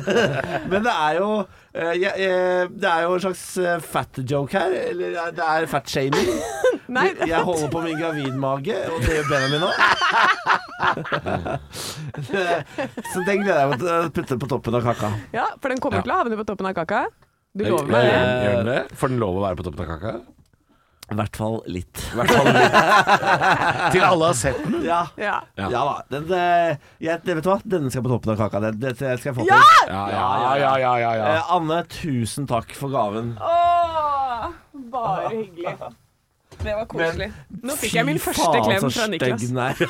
Men 0.72 0.80
det 0.86 0.94
er 0.94 1.12
jo 1.18 1.28
eh, 1.76 1.92
jeg, 2.00 2.12
Det 2.72 2.88
er 2.88 3.00
jo 3.04 3.10
en 3.18 3.24
slags 3.26 3.44
eh, 3.60 3.76
fat 3.84 4.16
joke 4.32 4.56
her. 4.56 4.72
Eller 4.94 5.12
eh, 5.26 5.30
det 5.36 5.44
er 5.58 5.68
fat 5.74 5.86
shaming. 5.92 6.30
Nei, 6.96 7.08
Jeg 7.28 7.40
holder 7.44 7.68
på 7.72 7.80
min 7.84 7.98
gravidmage, 8.00 8.76
og 8.92 8.96
det 9.04 9.12
gjør 9.18 9.28
Benjamin 9.28 9.64
òg. 9.68 9.74
Så 13.12 13.18
den 13.28 13.44
gleder 13.44 13.60
jeg 13.60 13.68
meg 13.74 13.78
til 13.80 13.88
å 13.92 13.94
putte 14.14 14.34
på 14.40 14.46
toppen 14.50 14.74
av 14.80 14.82
kaka. 14.88 15.08
Ja, 15.36 15.46
for 15.60 15.68
den 15.72 15.80
kommer 15.84 15.98
Ja. 16.00 16.04
til 16.08 16.12
å 16.16 16.18
havne 16.22 16.36
på 16.40 16.46
toppen 16.48 16.66
av 16.68 16.74
kaka. 16.80 17.00
Du 17.54 17.62
lover 17.64 17.84
Gjør 17.86 17.90
meg 17.94 18.02
det? 18.04 18.14
gjør 18.44 18.56
den 18.58 18.66
det? 18.72 18.78
Får 18.98 19.08
den 19.12 19.20
lov 19.22 19.36
å 19.38 19.42
være 19.44 19.56
på 19.60 19.64
toppen 19.68 19.84
av 19.84 19.90
kaka? 19.94 20.14
I 21.04 21.16
hvert 21.18 21.36
fall 21.36 21.58
litt. 21.68 22.00
I 22.00 22.16
hvert 22.16 22.30
fall 22.32 22.46
litt. 22.48 22.76
Til 23.94 24.04
alle 24.08 24.24
har 24.30 24.36
sett 24.38 24.56
den. 24.64 24.78
Ja. 24.86 25.02
Ja. 25.20 25.34
Ja. 25.60 25.66
Ja 25.70 25.82
da. 25.84 25.92
Den, 26.14 26.24
eh, 26.32 26.78
jeg, 27.04 27.20
det- 27.26 27.36
vet 27.38 27.44
du 27.44 27.50
hva? 27.52 27.58
Denne 27.76 27.92
skal 27.92 28.02
på 28.06 28.10
toppen 28.14 28.32
av 28.34 28.40
kaka. 28.40 28.62
Det, 28.64 28.72
det 28.80 28.94
skal 28.96 29.28
jeg 29.30 29.36
få 29.36 29.44
til. 29.44 29.52
Ja! 29.52 29.60
Ja, 29.84 30.02
ja, 30.14 30.24
ja, 30.64 30.72
ja, 30.80 30.94
ja, 31.04 31.12
ja. 31.20 31.26
Eh, 31.36 31.52
Anne, 31.58 31.82
tusen 31.92 32.48
takk 32.50 32.72
for 32.78 32.88
gaven. 32.94 33.34
Åh, 33.38 34.48
bare 34.96 35.28
hyggelig. 35.36 35.76
Det 36.64 36.72
var 36.78 36.86
koselig. 36.88 37.30
Nå 37.66 37.76
fikk 37.78 37.94
jeg 38.00 38.08
min 38.08 38.18
Fy 38.18 38.30
første 38.30 38.48
faen, 38.48 38.64
klem 38.64 38.80
så 38.80 38.90
fra 38.96 39.06
Niklas. 39.12 39.38
stygg 39.38 39.52
den 39.52 39.60
er. 39.60 39.74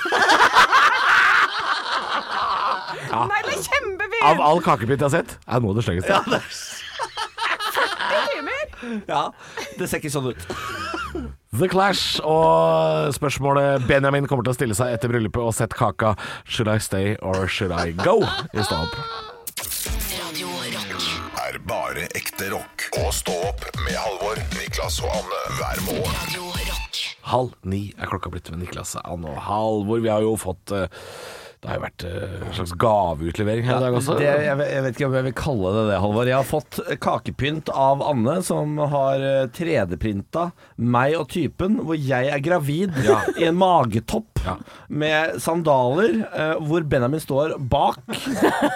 Nei, 3.14 3.40
det 3.46 3.52
er 3.54 3.60
kjempefint! 3.62 4.24
Av 4.26 4.40
all 4.42 4.60
kakepynt 4.64 4.98
jeg 4.98 5.06
har 5.06 5.12
sett, 5.14 5.36
er 5.46 5.62
nå 5.62 5.70
det 5.76 5.84
styggeste. 5.86 6.82
Ja, 9.08 9.28
det 9.78 9.88
ser 9.90 10.00
ikke 10.02 10.12
sånn 10.14 10.30
ut. 10.32 10.46
The 11.54 11.68
Clash 11.70 12.18
og 12.26 13.12
spørsmålet 13.14 13.84
Benjamin 13.86 14.26
kommer 14.26 14.42
til 14.46 14.50
å 14.54 14.56
stille 14.56 14.74
seg 14.74 14.90
etter 14.96 15.12
bryllupet 15.12 15.38
og 15.44 15.52
sett 15.54 15.76
kaka 15.78 16.16
Should 16.42 16.66
I 16.72 16.80
stay 16.82 17.14
or 17.22 17.46
should 17.46 17.70
I 17.70 17.92
go? 18.00 18.16
i 18.50 18.64
Stå 18.66 18.80
opp. 18.88 18.96
Radio 20.18 20.50
Rock. 20.74 21.06
Er 21.44 21.60
bare 21.68 22.08
ekte 22.18 22.48
rock. 22.50 22.88
Og 22.98 23.12
stå 23.14 23.36
opp 23.52 23.62
med 23.84 23.94
Halvor, 23.94 24.40
Niklas 24.58 24.98
og 25.04 25.12
Anne 25.14 25.40
hver 25.60 25.84
morgen. 25.86 26.18
Radio 26.24 26.48
Rock. 26.50 27.00
Halv 27.30 27.54
ni 27.70 27.84
er 27.96 28.10
klokka 28.10 28.30
blitt 28.34 28.50
med 28.52 28.64
Niklas, 28.64 28.96
Anne 29.04 29.30
og 29.30 29.38
Halvor. 29.46 30.02
Vi 30.04 30.10
har 30.10 30.24
jo 30.26 30.34
fått 30.40 30.74
eh, 30.74 30.90
Det 31.64 31.70
har 31.72 31.78
jo 31.78 31.82
vært 31.86 32.02
eh, 32.04 32.32
en 32.44 32.56
slags 32.58 32.74
gaveutlevering 32.82 33.64
her 33.64 33.78
i 33.78 33.84
dag 33.86 33.94
også. 33.96 34.18
Det, 34.20 34.26
jeg, 34.28 34.56
vet- 34.60 34.72
jeg 34.74 34.82
vet 34.84 34.98
ikke 34.98 35.06
om 35.08 35.14
jeg 35.16 35.24
vil 35.30 35.36
kalle 35.38 35.70
det 35.78 35.84
det, 35.88 36.00
Halvor. 36.04 36.28
Jeg 36.28 36.36
har 36.36 36.48
fått 36.50 36.80
kakepynt 37.00 37.70
av 37.72 38.02
Anne, 38.04 38.34
som 38.44 38.76
har 38.92 39.24
eh, 39.24 39.46
3D-printa 39.56 40.50
meg 40.76 41.16
og 41.16 41.30
typen, 41.32 41.78
hvor 41.86 41.96
jeg 41.96 42.28
er 42.34 42.42
gravid 42.44 42.92
i 43.40 43.48
en 43.48 43.56
magetopp 43.56 44.28
Ja. 44.44 44.58
med 44.92 45.38
sandaler, 45.40 46.18
eh, 46.36 46.54
hvor 46.68 46.84
Benjamin 46.84 47.22
står 47.24 47.54
bak 47.72 47.96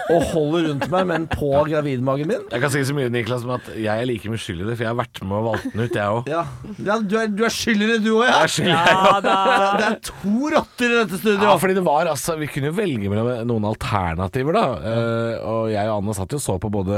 og 0.09 0.23
holder 0.31 0.65
rundt 0.71 0.87
meg, 0.89 1.05
men 1.11 1.27
på 1.29 1.51
gravidmagen 1.69 2.31
min. 2.31 2.47
Jeg 2.49 2.63
kan 2.63 2.73
si 2.73 2.81
så 2.89 2.95
mye, 2.97 3.11
Niklas, 3.13 3.43
som 3.45 3.53
at 3.59 3.69
jeg 3.77 3.85
er 3.93 4.09
like 4.09 4.25
uskyldig 4.25 4.39
skyld 4.49 4.63
i 4.65 4.69
det, 4.71 4.77
for 4.79 4.87
jeg 4.87 4.89
har 4.95 4.97
vært 4.97 5.21
med 5.29 5.37
og 5.37 5.45
valgt 5.51 5.67
den 5.75 5.83
ut, 5.85 5.99
jeg 5.99 6.15
òg. 6.17 6.31
Ja, 6.33 6.41
ja 6.89 6.97
du, 7.05 7.13
er, 7.21 7.29
du 7.37 7.45
er 7.45 7.53
skyld 7.53 7.85
i 7.85 7.91
det, 7.91 7.99
du 8.07 8.09
òg, 8.15 8.25
ja. 8.25 8.41
Ja 8.65 8.81
òg. 9.11 9.29
Det 9.29 9.85
er 9.91 9.99
to 10.09 10.49
rotter 10.55 10.89
i 10.89 10.97
dette 11.03 11.19
studioet. 11.21 11.45
Ja, 11.45 11.53
fordi 11.61 11.77
det 11.77 11.85
var 11.85 12.09
altså 12.09 12.33
Vi 12.41 12.47
kunne 12.49 12.71
jo 12.71 12.78
velge 12.79 13.09
mellom 13.11 13.27
noen 13.49 13.65
alternativer, 13.69 14.53
da. 14.55 14.65
Uh, 14.79 15.33
og 15.53 15.63
jeg 15.73 15.85
og 15.91 15.97
Anna 16.01 16.13
satt 16.17 16.31
jo 16.35 16.39
og 16.39 16.45
så 16.47 16.55
på 16.63 16.71
både 16.73 16.95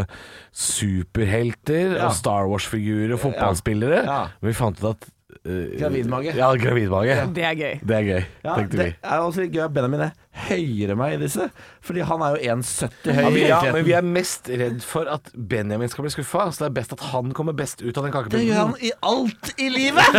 superhelter 0.53 1.97
Ja. 1.97 2.05
og 2.09 2.13
Star 2.17 2.43
Wars-figurer 2.51 3.11
og 3.17 3.23
fotballspillere. 3.25 3.99
Ja. 4.05 4.21
Men 4.41 4.47
vi 4.51 4.55
fant 4.57 4.77
ut 4.81 4.89
at 4.93 5.01
eh, 5.45 5.79
Gravidmage. 5.79 6.31
Ja, 6.37 6.49
gravidmage. 6.59 7.15
Det 7.33 7.43
er 7.47 7.55
gøy. 7.57 7.79
Det 7.87 7.95
er 7.97 8.03
gøy, 8.07 8.23
Ja, 8.45 8.55
tenkte 8.59 8.77
det 8.77 8.85
vi. 8.91 8.95
er 9.03 9.17
også 9.25 9.41
litt 9.45 9.53
gøy 9.55 9.63
at 9.65 9.73
Benjamin 9.73 10.01
er 10.07 10.11
høyere 10.47 10.95
meg 10.99 11.09
i 11.15 11.17
disse, 11.23 11.45
fordi 11.83 12.01
han 12.07 12.21
er 12.25 12.29
jo 12.35 12.39
1,70 12.55 13.13
høy. 13.17 13.37
Ja, 13.41 13.47
ja, 13.65 13.71
men 13.75 13.85
vi 13.87 13.93
er 13.97 14.05
mest 14.05 14.43
redd 14.51 14.79
for 14.85 15.03
at 15.11 15.23
Benjamin 15.35 15.89
skal 15.91 16.03
bli 16.05 16.13
skuffa. 16.13 16.41
Så 16.51 16.57
det 16.65 16.69
er 16.71 16.77
best 16.81 16.93
at 16.95 17.03
han 17.11 17.25
kommer 17.37 17.53
best 17.57 17.77
ut 17.81 17.97
av 17.97 18.03
den 18.07 18.13
Det 18.35 18.45
gjør 18.45 18.61
han 18.67 18.75
i 18.79 18.91
alt 19.01 19.45
i 19.57 19.69
livet! 19.73 20.07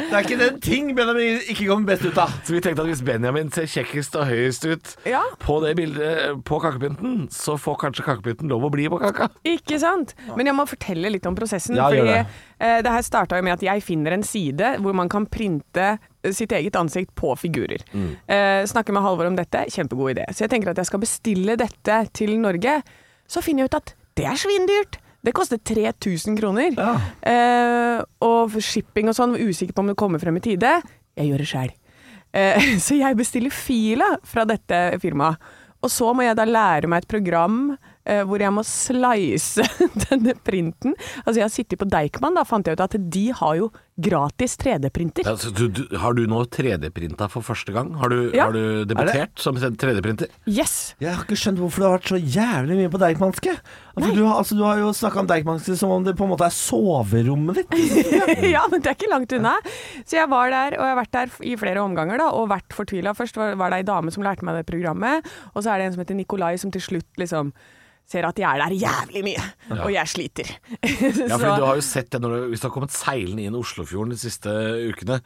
det 0.00 0.12
er 0.16 0.24
ikke 0.26 0.38
den 0.40 0.60
ting 0.60 0.88
Benjamin 0.96 1.38
ikke 1.48 1.66
kommer 1.68 1.86
best 1.92 2.04
ut 2.06 2.18
av. 2.22 2.32
Så 2.46 2.54
vi 2.54 2.60
tenkte 2.64 2.82
at 2.84 2.90
hvis 2.90 3.02
Benjamin 3.06 3.50
ser 3.54 3.66
kjekkest 3.70 4.16
og 4.20 4.26
høyest 4.30 4.66
ut 4.68 4.92
Ja. 5.08 5.22
på 5.42 5.58
det 5.64 5.74
bildet 5.78 6.42
på 6.48 6.58
kakepynten, 6.62 7.28
så 7.32 7.56
får 7.60 7.78
kanskje 7.84 8.04
kakepynten 8.06 8.48
lov 8.52 8.66
å 8.68 8.70
bli 8.74 8.88
på 8.92 8.98
kaka. 9.00 9.28
Ikke 9.44 9.78
sant? 9.82 10.14
Men 10.36 10.46
jeg 10.46 10.54
må 10.58 10.66
fortelle 10.68 11.10
litt 11.12 11.26
om 11.26 11.34
prosessen. 11.38 11.76
Ja, 11.76 11.88
fordi 11.90 12.04
det. 12.06 12.26
eh, 12.60 12.82
det 12.82 12.92
her 12.92 13.02
starta 13.06 13.36
jo 13.40 13.42
med 13.46 13.56
at 13.58 13.62
jeg 13.66 13.82
finner 13.86 14.12
en 14.12 14.22
side 14.26 14.76
hvor 14.82 14.94
man 14.94 15.08
kan 15.08 15.26
printe 15.26 15.98
sitt 16.34 16.50
eget 16.52 16.74
ansikt 16.74 17.14
på 17.14 17.36
figurer. 17.38 17.82
Eh, 18.28 18.64
snakker 18.66 18.92
med 18.92 19.02
Halvor 19.02 19.26
om 19.30 19.36
dette, 19.38 19.66
kjempegod 19.70 20.16
idé. 20.16 20.24
Så 20.34 20.44
jeg 20.46 20.50
tenker 20.50 20.70
at 20.70 20.76
jeg 20.82 20.86
skal 20.86 21.00
bestille 21.00 21.56
dette 21.56 21.98
til 22.12 22.34
Norge. 22.40 22.82
Så 23.28 23.42
finner 23.42 23.64
jeg 23.64 23.70
ut 23.70 23.80
at 23.82 23.94
det 24.16 24.24
er 24.26 24.38
svindyrt. 24.40 24.98
Det 25.26 25.34
koster 25.34 25.58
3000 25.58 26.36
kroner. 26.38 26.76
Eh, 27.26 27.98
og 28.22 28.54
shipping 28.62 29.10
og 29.10 29.16
sånn, 29.18 29.34
usikker 29.34 29.74
på 29.74 29.82
om 29.82 29.90
det 29.90 29.98
kommer 29.98 30.22
frem 30.22 30.38
i 30.38 30.44
tide. 30.44 30.76
Jeg 31.18 31.32
gjør 31.32 31.42
det 31.42 31.48
sjæl. 31.50 31.72
Eh, 32.30 32.68
så 32.84 33.00
jeg 33.00 33.18
bestiller 33.18 33.54
fila 33.54 34.12
fra 34.26 34.46
dette 34.46 35.00
firmaet. 35.02 35.42
Og 35.82 35.90
så 35.92 36.12
må 36.16 36.24
jeg 36.24 36.38
da 36.38 36.46
lære 36.48 36.88
meg 36.90 37.02
et 37.02 37.10
program 37.10 37.58
hvor 38.28 38.38
jeg 38.42 38.52
må 38.54 38.62
slice 38.66 39.64
denne 40.06 40.36
printen. 40.46 40.94
Altså 41.24 41.40
jeg 41.40 41.46
har 41.48 41.54
sittet 41.54 41.80
på 41.80 41.88
Deichman, 41.90 42.36
da 42.38 42.44
fant 42.46 42.66
jeg 42.70 42.78
ut 42.78 42.84
at 42.86 42.94
de 43.10 43.24
har 43.34 43.56
jo 43.58 43.70
gratis 43.96 44.58
3D-printer. 44.60 45.24
Ja, 45.24 45.32
så 45.40 45.48
du, 45.56 45.62
du, 45.72 45.80
har 45.96 46.12
du 46.12 46.26
nå 46.28 46.42
3D-printa 46.52 47.30
for 47.32 47.40
første 47.46 47.72
gang? 47.72 47.94
Har 47.96 48.12
du, 48.12 48.18
Ja. 48.36 48.44
har 48.44 48.52
du 48.52 48.84
debutert 48.84 49.40
som 49.40 49.56
3D-printer? 49.56 50.28
Yes! 50.44 50.94
Jeg 51.00 51.14
har 51.16 51.24
ikke 51.24 51.38
skjønt 51.40 51.62
hvorfor 51.62 51.80
det 51.80 51.88
har 51.88 51.94
vært 51.96 52.10
så 52.12 52.18
jævlig 52.20 52.76
mye 52.82 52.90
på 52.92 53.00
Deichmanske. 53.00 53.54
Altså, 53.96 54.10
du, 54.12 54.20
har- 54.26 54.36
altså, 54.42 54.58
du 54.58 54.62
har 54.66 54.82
jo 54.82 54.90
snakka 54.92 55.22
om 55.24 55.30
Deichmanske 55.30 55.76
som 55.80 55.94
om 55.96 56.04
det 56.04 56.12
på 56.18 56.26
en 56.28 56.32
måte 56.34 56.44
er 56.44 56.52
soverommet 56.52 57.62
ditt. 57.62 57.72
ja, 58.54 58.66
men 58.70 58.84
det 58.84 58.92
er 58.92 58.98
ikke 58.98 59.10
langt 59.14 59.32
unna. 59.38 59.54
Så 60.04 60.20
jeg 60.20 60.28
var 60.28 60.52
der, 60.52 60.76
og 60.76 60.84
jeg 60.84 60.92
har 60.94 61.00
vært 61.00 61.16
der 61.16 61.32
i 61.48 61.56
flere 61.64 61.80
omganger, 61.86 62.20
da, 62.20 62.28
og 62.36 62.50
vært 62.52 62.76
fortvila. 62.76 63.16
Først 63.16 63.40
var, 63.40 63.56
var 63.56 63.72
det 63.72 63.80
ei 63.80 63.88
dame 63.88 64.12
som 64.12 64.22
lærte 64.28 64.44
meg 64.44 64.60
det 64.60 64.68
programmet, 64.68 65.24
og 65.54 65.64
så 65.64 65.72
er 65.72 65.80
det 65.80 65.88
en 65.88 65.96
som 65.96 66.04
heter 66.04 66.20
Nikolai, 66.20 66.52
som 66.60 66.70
til 66.74 66.84
slutt 66.84 67.08
liksom 67.24 67.54
ser 68.06 68.26
at 68.28 68.38
jeg 68.38 68.46
er 68.46 68.62
der 68.62 68.74
jævlig 68.78 69.22
mye, 69.26 69.44
og 69.80 69.90
jeg 69.90 70.10
sliter. 70.10 70.50
Ja, 70.86 71.36
for 71.40 71.48
du 71.58 71.64
har 71.66 71.78
jo 71.80 71.82
sett 71.84 72.12
det 72.14 72.20
når 72.22 72.34
du, 72.36 72.44
Hvis 72.52 72.62
du 72.62 72.68
har 72.68 72.74
kommet 72.76 72.94
seilende 72.94 73.42
inn 73.42 73.58
Oslofjorden 73.58 74.14
de 74.14 74.20
siste 74.20 74.52
ukene, 74.86 75.18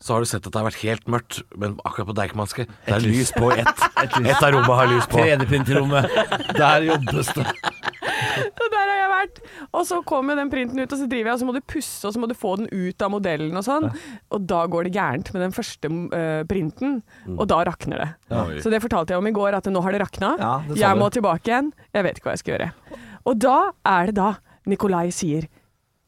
så 0.00 0.16
har 0.16 0.20
du 0.20 0.28
sett 0.28 0.44
at 0.44 0.52
det 0.52 0.60
har 0.60 0.68
vært 0.68 0.82
helt 0.84 1.08
mørkt, 1.08 1.40
men 1.56 1.78
akkurat 1.88 2.10
på 2.10 2.16
Deichmanske 2.18 2.66
Det 2.68 2.94
er 2.98 3.04
lys 3.04 3.32
på 3.32 3.50
ett. 3.56 3.86
Ett 3.96 4.42
av 4.42 4.52
rommene 4.52 4.78
har 4.82 4.92
lys 4.92 5.08
på. 5.08 5.22
3D-printerrommet. 5.24 6.12
Der 6.60 6.88
jobbes 6.90 7.32
det. 7.38 7.48
Vært. 9.16 9.40
Og 9.72 9.86
så 9.88 10.00
kommer 10.06 10.38
den 10.38 10.50
printen 10.52 10.80
ut, 10.80 10.92
og 10.92 11.00
så 11.00 11.08
driver 11.08 11.30
jeg, 11.30 11.38
og 11.38 11.42
så 11.42 11.48
må 11.48 11.56
du 11.56 11.62
pusse, 11.64 12.00
og 12.06 12.14
så 12.14 12.22
må 12.22 12.28
du 12.30 12.36
få 12.36 12.54
den 12.60 12.70
ut 12.72 13.04
av 13.04 13.12
modellen 13.14 13.56
og 13.56 13.66
sånn. 13.66 13.88
Og 14.34 14.48
da 14.50 14.62
går 14.70 14.88
det 14.88 14.94
gærent 14.96 15.32
med 15.34 15.46
den 15.46 15.56
første 15.56 15.90
uh, 15.90 16.42
printen, 16.48 17.00
og 17.36 17.44
da 17.50 17.62
rakner 17.68 18.02
det. 18.02 18.08
Oi. 18.36 18.60
Så 18.64 18.72
det 18.72 18.82
fortalte 18.84 19.14
jeg 19.14 19.22
om 19.22 19.30
i 19.30 19.34
går, 19.36 19.58
at 19.58 19.70
nå 19.72 19.82
har 19.84 19.96
det 19.96 20.02
rakna. 20.04 20.34
Ja, 20.40 20.54
det 20.68 20.80
jeg 20.82 21.00
må 21.00 21.10
tilbake 21.14 21.52
igjen. 21.52 21.72
Jeg 21.96 22.06
vet 22.06 22.20
ikke 22.20 22.30
hva 22.30 22.36
jeg 22.36 22.44
skal 22.44 22.56
gjøre. 22.56 23.00
Og 23.26 23.38
da 23.42 23.56
er 23.88 24.10
det 24.10 24.18
da 24.20 24.32
Nikolai 24.70 25.08
sier 25.14 25.46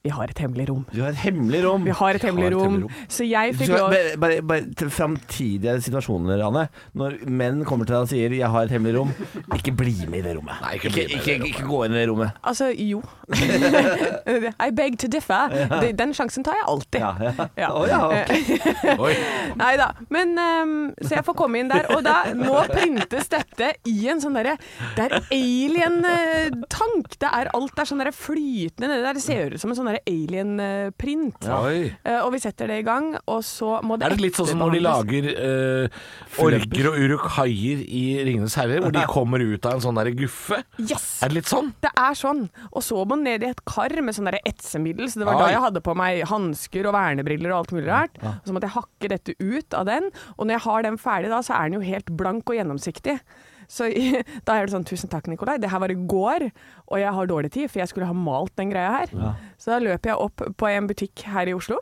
vi 0.07 0.11
har 0.15 0.31
et 0.31 0.39
hemmelig 0.39 0.69
rom. 0.71 0.85
Du 0.95 1.01
har 1.03 1.11
et 1.11 1.17
hemmelig 1.25 1.59
rom. 1.65 1.83
Vi 1.85 1.91
har 1.91 2.15
et 2.15 2.23
hemmelig 2.23 2.53
rom. 2.55 2.77
Så 3.11 3.27
jeg 3.27 3.55
fikk 3.59 3.73
lov 3.75 3.91
bare, 3.91 4.13
bare, 4.23 4.43
bare 4.47 4.69
til 4.79 4.91
framtidige 4.95 5.75
situasjoner, 5.83 6.39
Anne. 6.47 6.69
Når 6.95 7.17
menn 7.27 7.65
kommer 7.67 7.85
til 7.89 7.97
deg 7.97 8.03
og 8.07 8.09
sier 8.13 8.31
'jeg 8.31 8.49
har 8.51 8.63
et 8.63 8.71
hemmelig 8.71 8.95
rom', 8.95 9.13
ikke 9.59 9.75
bli 9.77 10.07
med 10.09 10.21
i 10.21 10.23
det 10.29 10.37
rommet. 10.39 10.55
Nei, 10.63 10.75
ikke 10.79 10.87
ikke, 10.89 10.95
bli 10.95 11.03
med 11.03 11.11
i 11.11 11.19
ikke, 11.19 11.39
det 11.43 11.49
ikke 11.51 11.67
gå 11.67 11.85
inn 11.85 11.93
i 11.93 11.99
det 11.99 12.09
rommet. 12.09 12.31
Altså, 12.45 12.71
jo. 12.79 13.03
I 14.69 14.71
beg 14.71 14.99
to 14.99 15.09
differ. 15.09 15.49
Det- 15.81 15.97
Den 15.99 16.13
sjansen 16.15 16.45
tar 16.45 16.55
jeg 16.55 16.65
alltid. 16.69 17.01
Ja, 17.01 17.13
ja. 17.21 17.49
Ja. 17.59 17.69
Å, 17.75 17.87
ja, 17.89 18.01
ok. 18.07 18.99
Oi. 19.05 19.15
Nei 19.57 19.77
da. 19.77 19.91
Men 20.11 20.39
ehm, 20.39 20.95
Så 21.03 21.17
jeg 21.17 21.25
får 21.27 21.35
komme 21.35 21.59
inn 21.59 21.69
der, 21.69 21.87
og 21.95 22.03
da 22.05 22.23
Nå 22.35 22.55
printes 22.71 23.29
dette 23.29 23.73
i 23.89 24.09
en 24.09 24.21
sånn 24.21 24.35
derre 24.39 24.57
Det 24.97 25.09
er 25.09 25.21
alien-tank. 25.33 27.19
Det 27.19 27.29
er 27.33 27.51
alt 27.55 27.79
er 27.79 27.89
sånn 27.89 27.99
derre 28.03 28.15
flytende 28.15 28.89
nedi 28.93 29.03
der. 29.05 29.19
Det 29.19 29.23
ser 29.25 29.55
ut 29.55 29.61
som 29.61 29.71
en 29.73 29.77
sånn 29.81 29.88
derre 29.89 30.03
alien-print. 30.09 31.49
Ja. 31.49 31.59
Uh, 31.65 32.21
og 32.25 32.33
vi 32.35 32.43
setter 32.43 32.71
det 32.71 32.81
i 32.83 32.87
gang, 32.87 33.11
og 33.27 33.43
så 33.47 33.79
må 33.87 33.99
det 33.99 34.09
Er 34.09 34.17
det 34.17 34.25
litt 34.25 34.39
sånn 34.39 34.51
som 34.53 34.63
når 34.63 34.77
de 34.77 34.83
lager 34.85 35.29
uh, 35.35 35.99
orker 36.45 36.91
og 36.93 37.01
uruk-haier 37.03 37.83
i 37.85 38.05
Ringenes 38.29 38.59
herre, 38.61 38.81
hvor 38.85 38.95
de 38.95 39.05
kommer 39.11 39.43
ut 39.43 39.69
av 39.69 39.79
en 39.79 39.85
sånn 39.85 39.99
derre 40.01 40.15
guffe? 40.19 40.61
Yes! 40.83 41.09
Er 41.25 41.33
det 41.33 41.41
litt 41.41 41.51
sånn? 41.51 41.73
Det 41.85 41.93
er 41.93 42.19
sånn. 42.19 42.47
Og 42.73 42.85
så 42.85 43.03
må 43.03 43.19
den 43.19 43.27
ned 43.29 43.47
i 43.47 43.51
et 43.51 43.65
kar 43.69 43.95
med 44.05 44.17
sånn 44.17 44.31
derre 44.31 44.43
etsemiddel. 44.49 45.11
Så 45.11 45.23
det 45.23 45.29
var 45.29 45.39
Oi. 45.39 45.43
da 45.45 45.53
jeg 45.55 45.65
hadde 45.67 45.85
på 45.85 45.97
meg 45.99 46.23
hansker 46.31 46.89
og 46.89 46.97
vernebriller 46.97 47.55
og 47.55 47.63
alt 47.63 47.77
mulig 47.77 47.89
rart. 47.89 48.19
Og 48.23 48.49
så 48.49 48.57
måtte 48.57 48.71
jeg 48.71 48.77
hakke 48.79 49.13
dette 49.15 49.37
ut 49.39 49.79
av 49.79 49.89
den. 49.89 50.11
Og 50.37 50.47
når 50.47 50.59
jeg 50.59 50.67
har 50.69 50.89
den 50.89 50.99
ferdig 51.01 51.33
da, 51.33 51.43
så 51.45 51.57
er 51.59 51.69
den 51.69 51.81
jo 51.81 51.87
helt 51.87 52.13
blank 52.19 52.51
og 52.51 52.59
gjennomsiktig. 52.59 53.19
Så 53.69 53.89
da 54.49 54.57
er 54.57 54.65
det 54.67 54.73
sånn 54.73 54.87
Tusen 54.89 55.11
takk, 55.13 55.29
Nikolai. 55.29 55.59
Det 55.61 55.69
her 55.71 55.83
var 55.85 55.93
i 55.93 55.99
går, 56.09 56.49
og 56.89 56.97
jeg 57.03 57.13
har 57.13 57.27
dårlig 57.29 57.53
tid, 57.53 57.69
for 57.71 57.83
jeg 57.83 57.89
skulle 57.93 58.09
ha 58.09 58.17
malt 58.17 58.55
den 58.57 58.73
greia 58.73 58.95
her. 59.03 59.37
Så 59.61 59.75
da 59.75 59.79
løper 59.85 60.15
jeg 60.15 60.19
opp 60.25 60.43
på 60.57 60.71
en 60.73 60.89
butikk 60.89 61.27
her 61.29 61.51
i 61.53 61.57
Oslo. 61.59 61.79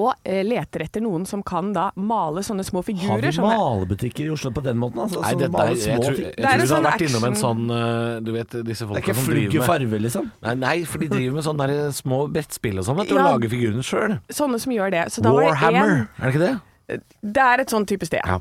Og 0.00 0.14
eh, 0.24 0.40
leter 0.46 0.80
etter 0.86 1.02
noen 1.04 1.26
som 1.28 1.42
kan 1.44 1.72
da 1.74 1.90
male 2.00 2.40
sånne 2.46 2.64
små 2.64 2.80
figurer. 2.86 3.10
Har 3.18 3.20
vi 3.20 3.32
som 3.36 3.44
er- 3.44 3.58
malebutikker 3.58 4.24
i 4.24 4.30
Oslo 4.32 4.48
på 4.54 4.62
den 4.64 4.78
måten? 4.80 5.02
Altså, 5.02 5.20
Nei, 5.20 5.32
det, 5.34 5.40
dette 5.42 5.52
maler 5.52 5.74
er, 5.74 5.82
jeg 5.90 6.00
tror, 6.00 6.14
jeg 6.22 6.30
Det 6.38 6.46
er 6.46 6.54
tror 6.54 6.62
du 6.62 6.70
sånn 6.70 6.78
har 6.78 6.86
vært 6.94 7.04
innom 7.08 7.26
en 7.28 7.36
sånn 7.36 7.62
uh, 7.68 8.20
Du 8.24 8.30
vet 8.32 8.54
disse 8.64 8.64
Det 8.64 8.86
er 8.86 8.88
folka 8.94 9.02
ikke 9.02 9.16
som 9.18 9.26
flugge 9.26 9.50
driver 9.50 9.60
med 9.60 9.68
farve, 9.68 10.00
liksom? 10.06 10.30
Nei, 10.46 10.54
nei, 10.62 10.74
for 10.88 11.04
de 11.04 11.10
driver 11.12 11.36
med 11.36 11.46
sånne 11.50 11.66
der 11.68 11.92
små 11.98 12.20
brettspill 12.32 12.80
og 12.80 12.86
sånn, 12.88 12.96
vet 13.02 13.12
du, 13.12 13.18
Ja. 13.18 13.26
og 13.26 13.34
lager 13.34 13.52
figurene 13.52 13.84
sjøl. 13.84 14.16
Sånne 14.40 14.62
som 14.64 14.72
gjør 14.78 14.94
det. 14.96 15.02
Så 15.12 15.26
da 15.26 15.34
var 15.36 15.44
det 15.44 15.50
Warhammer, 15.52 15.92
en- 15.98 16.08
er 16.16 16.24
det 16.24 16.32
ikke 16.32 16.44
det? 16.46 16.54
Det 16.86 17.44
er 17.44 17.62
et 17.62 17.72
sånn 17.72 17.86
type 17.88 18.06
sted. 18.08 18.20
Ja. 18.24 18.38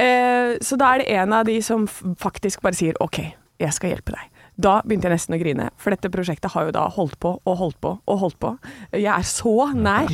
Eh, 0.00 0.56
så 0.64 0.78
da 0.80 0.94
er 0.94 1.02
det 1.02 1.16
en 1.18 1.34
av 1.36 1.46
de 1.48 1.58
som 1.64 1.86
faktisk 1.88 2.62
bare 2.64 2.78
sier 2.78 2.96
OK, 3.04 3.20
jeg 3.60 3.76
skal 3.76 3.92
hjelpe 3.94 4.14
deg. 4.16 4.28
Da 4.60 4.80
begynte 4.84 5.08
jeg 5.08 5.14
nesten 5.16 5.34
å 5.34 5.40
grine, 5.40 5.68
for 5.80 5.94
dette 5.94 6.10
prosjektet 6.12 6.52
har 6.52 6.66
jo 6.68 6.72
da 6.76 6.82
holdt 6.92 7.16
på 7.22 7.30
og 7.48 7.54
holdt 7.56 7.78
på 7.80 7.92
og 8.04 8.18
holdt 8.20 8.36
på. 8.42 8.50
Jeg 8.92 9.08
er 9.08 9.24
så 9.24 9.54
nær 9.72 10.10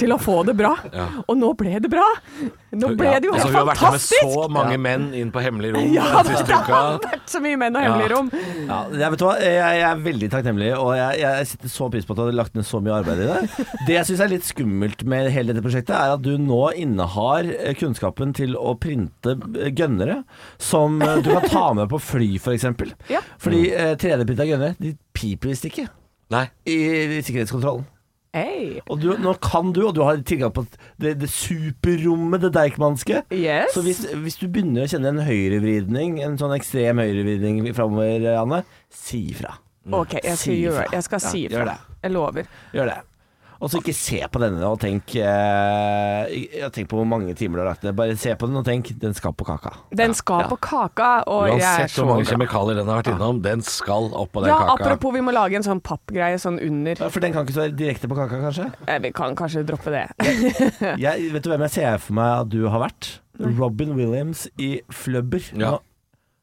til 0.00 0.14
å 0.14 0.18
få 0.20 0.38
det 0.48 0.54
bra, 0.56 0.72
og 1.26 1.34
nå 1.36 1.50
ble 1.60 1.76
det 1.84 1.90
bra! 1.92 2.06
Nå 2.76 2.90
ble 2.98 3.12
det 3.22 3.28
jo 3.28 3.32
altså, 3.32 3.48
fantastisk! 3.52 3.52
vi 3.52 3.56
har 3.56 3.68
vært 3.68 3.84
med 3.94 4.32
så 4.34 4.46
mange 4.52 4.78
menn 4.84 5.04
inn 5.16 5.30
på 5.32 5.40
hemmelig 5.40 5.70
rom 5.72 5.86
Ja, 5.94 6.06
den 6.26 6.34
siste 6.34 6.48
det 6.50 6.56
uka. 6.58 6.66
har 6.80 6.98
vært 7.06 7.30
så 7.32 7.40
mye 7.40 7.56
menn 7.62 7.76
og 7.78 7.84
hemmelig 7.86 8.08
rom. 8.12 8.26
Ja, 8.66 8.80
jeg, 8.92 9.12
vet 9.14 9.22
du 9.22 9.24
hva? 9.24 9.34
Jeg, 9.40 9.54
jeg 9.78 9.84
er 9.90 10.02
veldig 10.08 10.28
takknemlig, 10.34 10.68
og 10.76 10.90
jeg, 10.98 11.20
jeg 11.22 11.48
setter 11.52 11.72
så 11.72 11.88
pris 11.94 12.08
på 12.08 12.16
at 12.16 12.20
du 12.20 12.24
har 12.26 12.36
lagt 12.36 12.58
ned 12.58 12.66
så 12.68 12.80
mye 12.84 12.98
arbeid 12.98 13.22
i 13.24 13.28
det. 13.30 13.68
Det 13.86 13.96
jeg 13.96 14.08
syns 14.10 14.24
er 14.26 14.32
litt 14.34 14.48
skummelt 14.48 15.04
med 15.08 15.30
hele 15.32 15.52
dette 15.54 15.64
prosjektet, 15.64 15.94
er 15.96 16.16
at 16.16 16.24
du 16.26 16.34
nå 16.42 16.60
innehar 16.80 17.48
eh, 17.54 17.72
kunnskapen 17.80 18.34
til 18.36 18.56
å 18.60 18.74
printe 18.82 19.36
eh, 19.56 19.70
gønnere 19.76 20.18
som 20.60 21.00
eh, 21.04 21.16
du 21.24 21.30
kan 21.32 21.48
ta 21.48 21.64
med 21.80 21.88
på 21.94 22.02
fly, 22.02 22.32
f.eks. 22.40 22.68
For 22.76 22.92
Ja. 23.14 23.22
Fordi 23.40 23.62
eh, 23.76 23.92
3D-printa 24.00 24.46
gønnere, 24.48 24.76
de 24.80 24.94
piper 25.16 25.52
visst 25.52 25.68
ikke 25.68 25.86
Nei. 26.34 26.46
i, 26.66 26.76
i 27.18 27.20
sikkerhetskontrollen. 27.22 27.84
Hey. 28.36 28.80
Og 28.92 28.98
du, 29.00 29.06
nå 29.16 29.32
kan 29.40 29.70
du, 29.72 29.78
og 29.88 29.94
du 29.96 30.02
har 30.04 30.18
tilgang 30.28 30.50
på 30.52 30.66
det, 31.00 31.14
det 31.22 31.28
superrommet, 31.32 32.42
det 32.42 32.50
Deichmanske. 32.52 33.22
Yes. 33.32 33.72
Så 33.72 33.80
hvis, 33.86 34.02
hvis 34.12 34.36
du 34.36 34.44
begynner 34.52 34.84
å 34.84 34.90
kjenne 34.92 35.08
en 35.14 35.22
høyrevridning, 35.24 36.18
en 36.26 36.36
sånn 36.40 36.52
ekstrem 36.56 37.00
høyrevridning 37.00 37.62
framover, 37.76 38.26
Anne, 38.36 38.58
si 38.92 39.22
ifra. 39.32 39.54
OK, 39.86 40.18
jeg 40.18 40.36
Si 40.36 40.50
skal 40.50 40.58
gjøre 40.58 40.82
ifra. 40.84 40.92
Jeg 40.98 41.06
skal 41.06 41.22
Ja, 41.22 41.30
si 41.32 41.44
ifra. 41.46 41.64
det. 41.70 41.96
Jeg 42.02 42.12
lover. 42.18 42.50
Gjør 42.76 42.90
det. 42.90 42.98
Og 43.60 43.70
så 43.72 43.78
ikke 43.80 43.94
se 43.96 44.18
på 44.28 44.40
denne 44.42 44.60
og 44.68 44.78
tenk 44.82 45.14
eh, 45.16 46.68
Tenk 46.74 46.88
på 46.90 46.98
hvor 46.98 47.06
mange 47.08 47.32
timer 47.38 47.56
du 47.58 47.62
har 47.64 47.70
lagt 47.72 47.84
ned. 47.86 47.94
Bare 47.96 48.16
se 48.20 48.34
på 48.36 48.48
den 48.50 48.58
og 48.60 48.66
tenk 48.66 48.90
den 49.00 49.14
skal 49.16 49.32
på 49.36 49.46
kaka. 49.48 49.72
Den 49.96 50.12
skal 50.18 50.42
Ja. 50.44 50.48
på 50.50 50.58
kaka, 50.60 51.22
og 51.26 51.46
jeg 51.48 51.60
er 51.60 51.64
Uansett 51.64 51.94
så 51.94 52.04
hvor 52.04 52.14
mange 52.16 52.28
kjemikalier 52.28 52.76
den 52.80 52.86
har 52.92 53.00
vært 53.02 53.12
innom, 53.14 53.40
den 53.42 53.62
skal 53.64 54.10
opp 54.12 54.32
på 54.36 54.42
den 54.44 54.50
Ja, 54.52 54.58
kaka. 54.66 54.84
apropos, 54.84 55.14
vi 55.16 55.20
må 55.24 55.32
lage 55.32 55.56
en 55.56 55.62
sånn 55.66 55.80
pappgreie 55.80 56.36
sånn 56.38 56.60
under. 56.60 56.96
Ja, 57.00 57.08
For 57.08 57.20
den 57.24 57.32
kan 57.32 57.46
ikke 57.46 57.56
stå 57.56 57.68
direkte 57.76 58.08
på 58.08 58.16
kaka, 58.18 58.42
kanskje? 58.44 58.72
Eh, 58.86 58.98
Vi 58.98 59.12
kan 59.12 59.34
kanskje 59.36 59.64
droppe 59.64 59.90
det. 59.94 60.06
Jeg, 60.98 61.32
vet 61.32 61.42
du 61.42 61.50
hvem 61.50 61.60
jeg 61.66 61.70
ser 61.70 61.98
for 61.98 62.12
meg 62.18 62.40
at 62.44 62.48
du 62.52 62.68
har 62.68 62.80
vært? 62.88 63.20
Robin 63.38 63.94
Williams 63.96 64.46
i 64.58 64.80
Flubber. 64.90 65.42
Ja. 65.56 65.78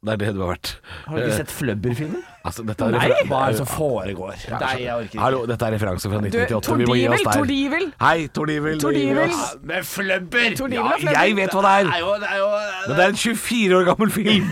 Det 0.03 0.11
er 0.11 0.17
det 0.19 0.29
du 0.35 0.41
har 0.43 0.49
vært. 0.51 0.69
Har 1.07 1.15
du 1.15 1.21
ikke 1.23 1.35
sett 1.37 1.51
Flubber-filmen? 1.55 2.23
Altså, 2.43 2.63
dette 2.67 2.83
er 2.83 2.91
Nei, 2.91 3.05
refer- 3.07 3.27
hva 3.29 3.37
er 3.47 3.53
det 3.53 3.59
som 3.61 3.67
foregår? 3.71 4.33
Ja, 4.49 4.57
Nei, 4.59 4.71
jeg 4.83 4.91
orker 4.97 5.05
ikke. 5.07 5.19
Hallo, 5.23 5.37
dette 5.47 5.63
er 5.69 5.71
referanse 5.77 6.09
fra 6.11 6.19
1998. 6.19 6.75
Vi 6.81 6.87
må 6.89 6.97
gi 6.99 7.05
oss 7.07 7.21
Tordivel, 7.23 7.23
der. 7.23 7.37
Tordivel. 7.39 7.85
Hei, 8.03 8.27
Tordivel. 8.35 8.81
Tordivel. 8.83 9.31
Vi 9.63 9.77
oss. 9.79 9.93
Flubber! 9.93 10.49
Tordivel 10.59 10.75
Ja, 10.75 10.83
og 10.83 10.99
Flubber. 10.99 11.21
jeg 11.23 11.37
vet 11.39 11.55
hva 11.55 11.61
det 11.63 11.71
er. 11.71 11.83
Det 11.87 11.95
er 11.95 12.03
jo, 12.03 12.11
det 12.19 12.29
er 12.33 12.37
jo 12.43 12.49
Men 12.89 12.97
det 12.99 13.05
er 13.05 13.15
en 13.15 13.21
24 13.23 13.77
år 13.79 13.87
gammel 13.93 14.11
film. 14.11 14.51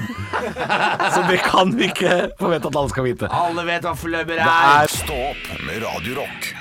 Så 1.17 1.25
det 1.27 1.39
kan 1.43 1.75
vi 1.77 1.83
ikke 1.91 2.15
forvente 2.39 2.71
at 2.71 2.79
alle 2.79 2.89
skal 2.95 3.03
vite. 3.11 3.27
Alle 3.43 3.67
vet 3.67 3.83
hva 3.89 3.95
Flubber 4.05 4.39
Det 4.39 4.47
er. 4.47 4.83
er 4.87 4.95
Stå 4.95 5.19
opp 5.33 5.51
med 5.67 5.83
Radio 5.83 6.15
Rock. 6.23 6.53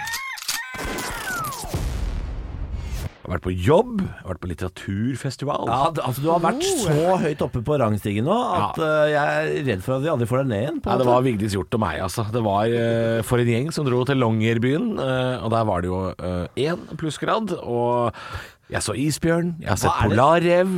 Jeg 3.30 3.36
har 3.36 3.38
vært 3.38 3.46
på 3.46 3.62
jobb, 3.62 3.90
jeg 4.02 4.22
har 4.24 4.30
vært 4.32 4.40
på 4.42 4.48
litteraturfestival. 4.50 5.68
Ja, 5.70 5.76
altså 6.02 6.22
Du 6.24 6.32
har 6.32 6.40
vært 6.42 6.64
så 6.66 7.18
høyt 7.22 7.44
oppe 7.46 7.60
på 7.62 7.76
rangstigen 7.78 8.26
nå 8.26 8.34
at 8.34 8.80
eh, 8.82 9.10
jeg 9.12 9.36
er 9.36 9.68
redd 9.68 9.84
for 9.84 10.00
at 10.00 10.02
vi 10.02 10.10
aldri 10.10 10.26
får 10.26 10.40
deg 10.40 10.48
ned 10.50 10.64
igjen. 10.64 10.80
Nei, 10.82 10.96
det 10.98 11.06
var 11.06 11.22
Vigdis 11.28 11.54
Hjorth 11.54 11.78
og 11.78 11.82
meg, 11.84 12.00
altså. 12.08 12.24
Det 12.34 12.42
var 12.42 12.74
uh, 12.74 13.20
for 13.28 13.38
en 13.38 13.52
gjeng 13.54 13.70
som 13.76 13.86
dro 13.86 14.02
til 14.08 14.18
Longyearbyen, 14.18 14.88
Uh, 15.00 15.44
og 15.44 15.52
der 15.54 15.68
var 15.68 15.84
det 15.84 15.88
jo 15.92 16.00
én 16.58 16.82
plussgrad. 16.98 17.54
Og 17.62 18.18
jeg 18.70 18.82
så 18.82 18.94
isbjørn, 18.98 19.54
jeg 19.62 19.70
har 19.70 19.78
sett 19.80 20.02
polarrev. 20.02 20.74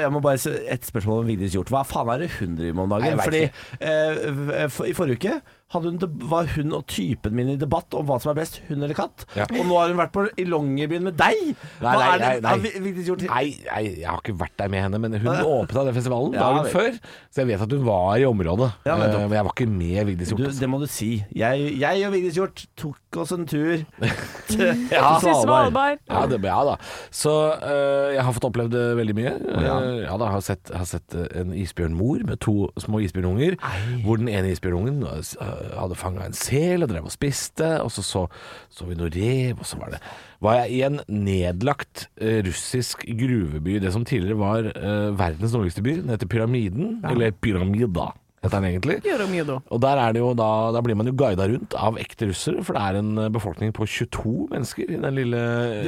Jeg 0.00 0.12
må 0.12 0.20
bare 0.24 0.40
se 0.40 0.52
et 0.70 0.86
spørsmål 0.86 1.24
om 1.24 1.28
Vigdis 1.28 1.56
Hjorth. 1.56 1.72
Hva 1.72 1.82
faen 1.88 2.12
er 2.14 2.24
det 2.24 2.30
hun 2.38 2.54
driver 2.56 2.78
med 2.78 2.84
om 2.84 2.94
dagen? 2.94 3.20
Fordi 3.20 3.42
eh, 3.44 4.68
for, 4.72 4.88
I 4.88 4.94
forrige 4.96 5.18
uke 5.20 5.34
hun, 5.82 5.98
var 6.30 6.46
hun 6.54 6.72
og 6.72 6.86
typen 6.86 7.34
min 7.34 7.48
i 7.48 7.56
debatt 7.56 7.92
om 7.98 8.06
hva 8.06 8.20
som 8.22 8.30
er 8.30 8.38
best, 8.38 8.60
hund 8.68 8.82
eller 8.84 8.94
katt. 8.94 9.24
Ja. 9.34 9.44
Og 9.50 9.66
nå 9.66 9.74
har 9.80 9.88
hun 9.90 9.98
vært 9.98 10.12
på, 10.14 10.28
i 10.38 10.44
Longyearbyen 10.46 11.02
med 11.02 11.16
deg! 11.18 11.34
Nei, 11.82 11.82
Hva 11.82 11.94
nei, 11.98 12.06
er 12.14 12.18
det- 12.18 12.28
nei, 12.28 12.40
nei. 12.40 12.50
har 12.50 12.58
Vi, 12.58 12.70
Vigdis 12.84 13.08
Nei, 13.26 13.44
nei, 13.66 13.82
jeg 14.00 14.06
har 14.06 14.20
ikke 14.22 14.36
vært 14.38 14.56
der 14.58 14.68
med 14.68 14.82
henne, 14.86 14.98
men 15.00 15.12
hun 15.18 15.24
Nei. 15.34 15.42
åpna 15.42 15.84
den 15.88 15.94
festivalen 15.94 16.32
Ja, 16.34 16.40
dagen 16.52 16.70
før, 16.70 16.98
så 17.34 17.42
jeg 17.42 17.46
vet 17.50 17.60
at 17.66 17.72
hun 17.72 17.84
var 17.84 18.16
i 18.20 18.24
området. 18.24 18.70
Ja, 18.86 18.96
men, 19.00 19.10
uh, 19.10 19.20
men 19.26 19.32
jeg 19.38 19.44
var 19.48 19.52
ikke 19.56 19.68
med 19.70 20.06
Vigdis 20.06 20.28
du, 20.28 20.36
Hjorth. 20.36 20.48
altså. 20.52 20.60
Det 20.60 20.70
må 20.70 20.78
du 20.80 20.86
si. 20.86 21.10
Jeg, 21.34 21.66
jeg 21.80 22.06
og 22.06 22.12
Vigdis 22.14 22.38
Hjort 22.38 22.64
tok 22.76 23.18
oss 23.24 23.32
en 23.34 23.46
tur 23.46 23.82
til 24.48 24.86
Ja. 24.92 25.18
Svalbard. 25.20 25.98
Ja, 26.08 26.24
det, 26.30 26.38
ja 26.44 26.60
da. 26.66 26.76
Så 27.14 27.32
uh, 27.32 28.12
jeg 28.14 28.22
har 28.24 28.32
fått 28.36 28.46
opplevd 28.50 28.72
det 28.74 28.84
veldig 28.98 29.14
mye. 29.16 29.32
ja. 29.64 29.74
Eh, 29.80 30.02
ja 30.04 30.16
da, 30.20 30.26
jeg 30.28 30.34
har 30.36 30.42
sett, 30.44 30.70
jeg 30.70 30.78
har 30.80 30.88
sett 30.88 31.14
eh, 31.16 31.26
en 31.40 31.52
isbjørnmor 31.56 32.24
med 32.28 32.40
to 32.44 32.68
små 32.82 33.00
isbjørnunger. 33.04 33.56
Hvor 34.04 34.18
den 34.20 34.28
ene 34.28 34.50
isbjørnungen 34.54 35.02
eh, 35.08 35.63
hadde 35.72 35.98
fanga 35.98 36.28
en 36.28 36.36
sel 36.36 36.84
og 36.84 36.92
drev 36.92 37.08
og 37.08 37.14
spiste. 37.14 37.70
Og 37.84 37.92
så 37.94 38.04
så, 38.04 38.26
så 38.72 38.88
vi 38.88 38.98
noe 38.98 39.12
rev, 39.12 39.58
og 39.60 39.68
så 39.68 39.80
var 39.80 39.96
det 39.96 40.02
var 40.44 40.58
jeg 40.60 40.74
i 40.76 40.82
en 40.84 40.98
nedlagt 41.08 42.08
eh, 42.20 42.42
russisk 42.44 43.06
gruveby. 43.08 43.78
Det 43.82 43.92
som 43.94 44.04
tidligere 44.08 44.40
var 44.40 44.68
eh, 44.74 45.08
verdens 45.16 45.54
nordligste 45.56 45.84
by. 45.84 45.96
Den 46.02 46.12
heter 46.12 46.30
Pyramiden. 46.30 46.98
Eller 47.08 47.32
Pyramida, 47.32 48.10
heter 48.44 48.58
den 48.58 48.68
egentlig. 48.72 48.98
Gjør. 49.06 49.54
Og 49.72 49.80
der, 49.80 50.02
er 50.02 50.12
det 50.16 50.20
jo 50.20 50.32
da, 50.36 50.50
der 50.76 50.84
blir 50.84 50.98
man 51.00 51.08
jo 51.08 51.16
guida 51.16 51.48
rundt 51.48 51.76
av 51.80 51.96
ekte 52.02 52.28
russere, 52.28 52.64
for 52.66 52.76
det 52.76 52.84
er 52.84 53.00
en 53.00 53.24
eh, 53.24 53.32
befolkning 53.32 53.72
på 53.76 53.88
22 53.88 54.34
mennesker 54.52 54.90
i 54.90 55.00
den 55.00 55.16
lille 55.22 55.40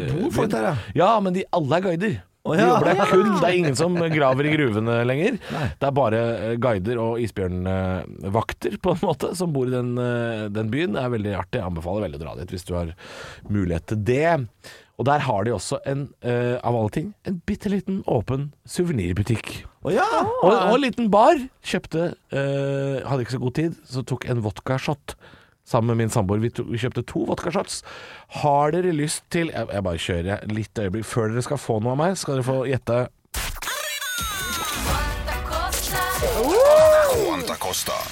Det 0.07 0.09
bor 0.15 0.33
folk 0.41 0.55
der, 0.55 0.71
ja. 0.71 0.77
Ja, 1.03 1.11
men 1.21 1.37
de 1.37 1.45
alle 1.57 1.81
er 1.81 1.87
guider. 1.91 2.17
De 2.53 2.61
ja. 2.61 2.71
jobber 2.71 2.91
der 2.93 3.11
kun. 3.11 3.29
Det 3.41 3.49
er 3.49 3.59
ingen 3.59 3.79
som 3.79 3.99
graver 4.13 4.49
i 4.49 4.55
gruvene 4.55 4.97
lenger. 5.09 5.39
Det 5.81 5.89
er 5.89 5.95
bare 5.97 6.23
eh, 6.37 6.57
guider 6.63 7.03
og 7.03 7.21
isbjørnvakter, 7.25 8.79
på 8.83 8.97
en 8.97 9.05
måte, 9.05 9.35
som 9.39 9.53
bor 9.55 9.69
i 9.69 9.75
den, 9.75 9.95
eh, 10.01 10.47
den 10.55 10.73
byen. 10.73 10.97
Det 10.97 11.05
er 11.05 11.15
veldig 11.17 11.37
artig. 11.43 11.61
Jeg 11.61 11.69
anbefaler 11.71 12.07
veldig 12.07 12.21
å 12.21 12.25
dra 12.25 12.35
dit 12.41 12.57
hvis 12.57 12.67
du 12.69 12.75
har 12.79 12.93
mulighet 13.51 13.89
til 13.93 14.03
det. 14.13 14.27
Og 14.97 15.05
der 15.05 15.21
har 15.27 15.45
de 15.45 15.53
også 15.53 15.79
en, 15.85 16.07
uh, 16.25 16.57
av 16.65 16.73
alle 16.73 16.93
ting, 16.95 17.11
en 17.29 17.37
bitte 17.45 17.69
liten 17.69 17.99
åpen 18.09 18.47
suvenirbutikk. 18.65 19.51
Oh, 19.85 19.91
ja! 19.93 20.07
Og, 20.41 20.49
og 20.49 20.73
en 20.79 20.85
liten 20.87 21.11
bar. 21.13 21.37
Kjøpte 21.61 22.15
uh, 22.33 23.05
Hadde 23.05 23.27
ikke 23.27 23.37
så 23.37 23.43
god 23.43 23.57
tid, 23.59 23.77
så 23.85 24.05
tok 24.09 24.25
en 24.33 24.41
vodkashot 24.45 25.19
sammen 25.67 25.93
med 25.93 26.05
min 26.05 26.15
samboer. 26.15 26.43
Vi, 26.43 26.53
vi 26.71 26.81
kjøpte 26.81 27.05
to 27.11 27.27
vodkashots. 27.29 27.83
Har 28.43 28.75
dere 28.75 28.95
lyst 28.95 29.27
til 29.35 29.51
jeg, 29.53 29.69
jeg 29.73 29.87
bare 29.87 30.03
kjører 30.07 30.49
litt 30.53 30.83
øyeblikk. 30.83 31.07
Før 31.09 31.35
dere 31.35 31.45
skal 31.47 31.61
få 31.61 31.81
noe 31.83 31.97
av 31.97 32.03
meg, 32.05 32.19
skal 32.21 32.39
dere 32.39 32.47
få 32.47 32.63
gjette 32.71 33.07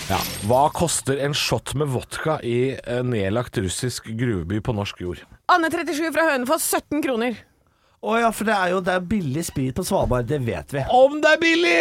ja, 0.08 0.18
Hva 0.48 0.62
koster 0.74 1.20
en 1.24 1.34
shot 1.36 1.72
med 1.78 1.88
vodka 1.92 2.36
i 2.44 2.74
en 2.90 3.10
nedlagt 3.12 3.58
russisk 3.62 4.10
gruveby 4.12 4.60
på 4.64 4.74
norsk 4.76 5.00
jord? 5.04 5.22
Anne 5.52 5.70
37 5.72 6.10
fra 6.12 6.26
Hønefoss, 6.32 6.66
17 6.74 7.04
kroner. 7.04 7.38
Å 8.04 8.18
ja, 8.20 8.32
for 8.34 8.48
det 8.48 8.56
er 8.56 8.74
jo 8.74 8.82
det 8.84 8.98
er 8.98 9.06
billig 9.14 9.46
sprit 9.48 9.76
på 9.76 9.86
Svalbard, 9.86 10.28
det 10.28 10.42
vet 10.44 10.74
vi. 10.76 10.84
Om 10.92 11.22
det 11.24 11.36
er 11.36 11.40
billig! 11.40 11.78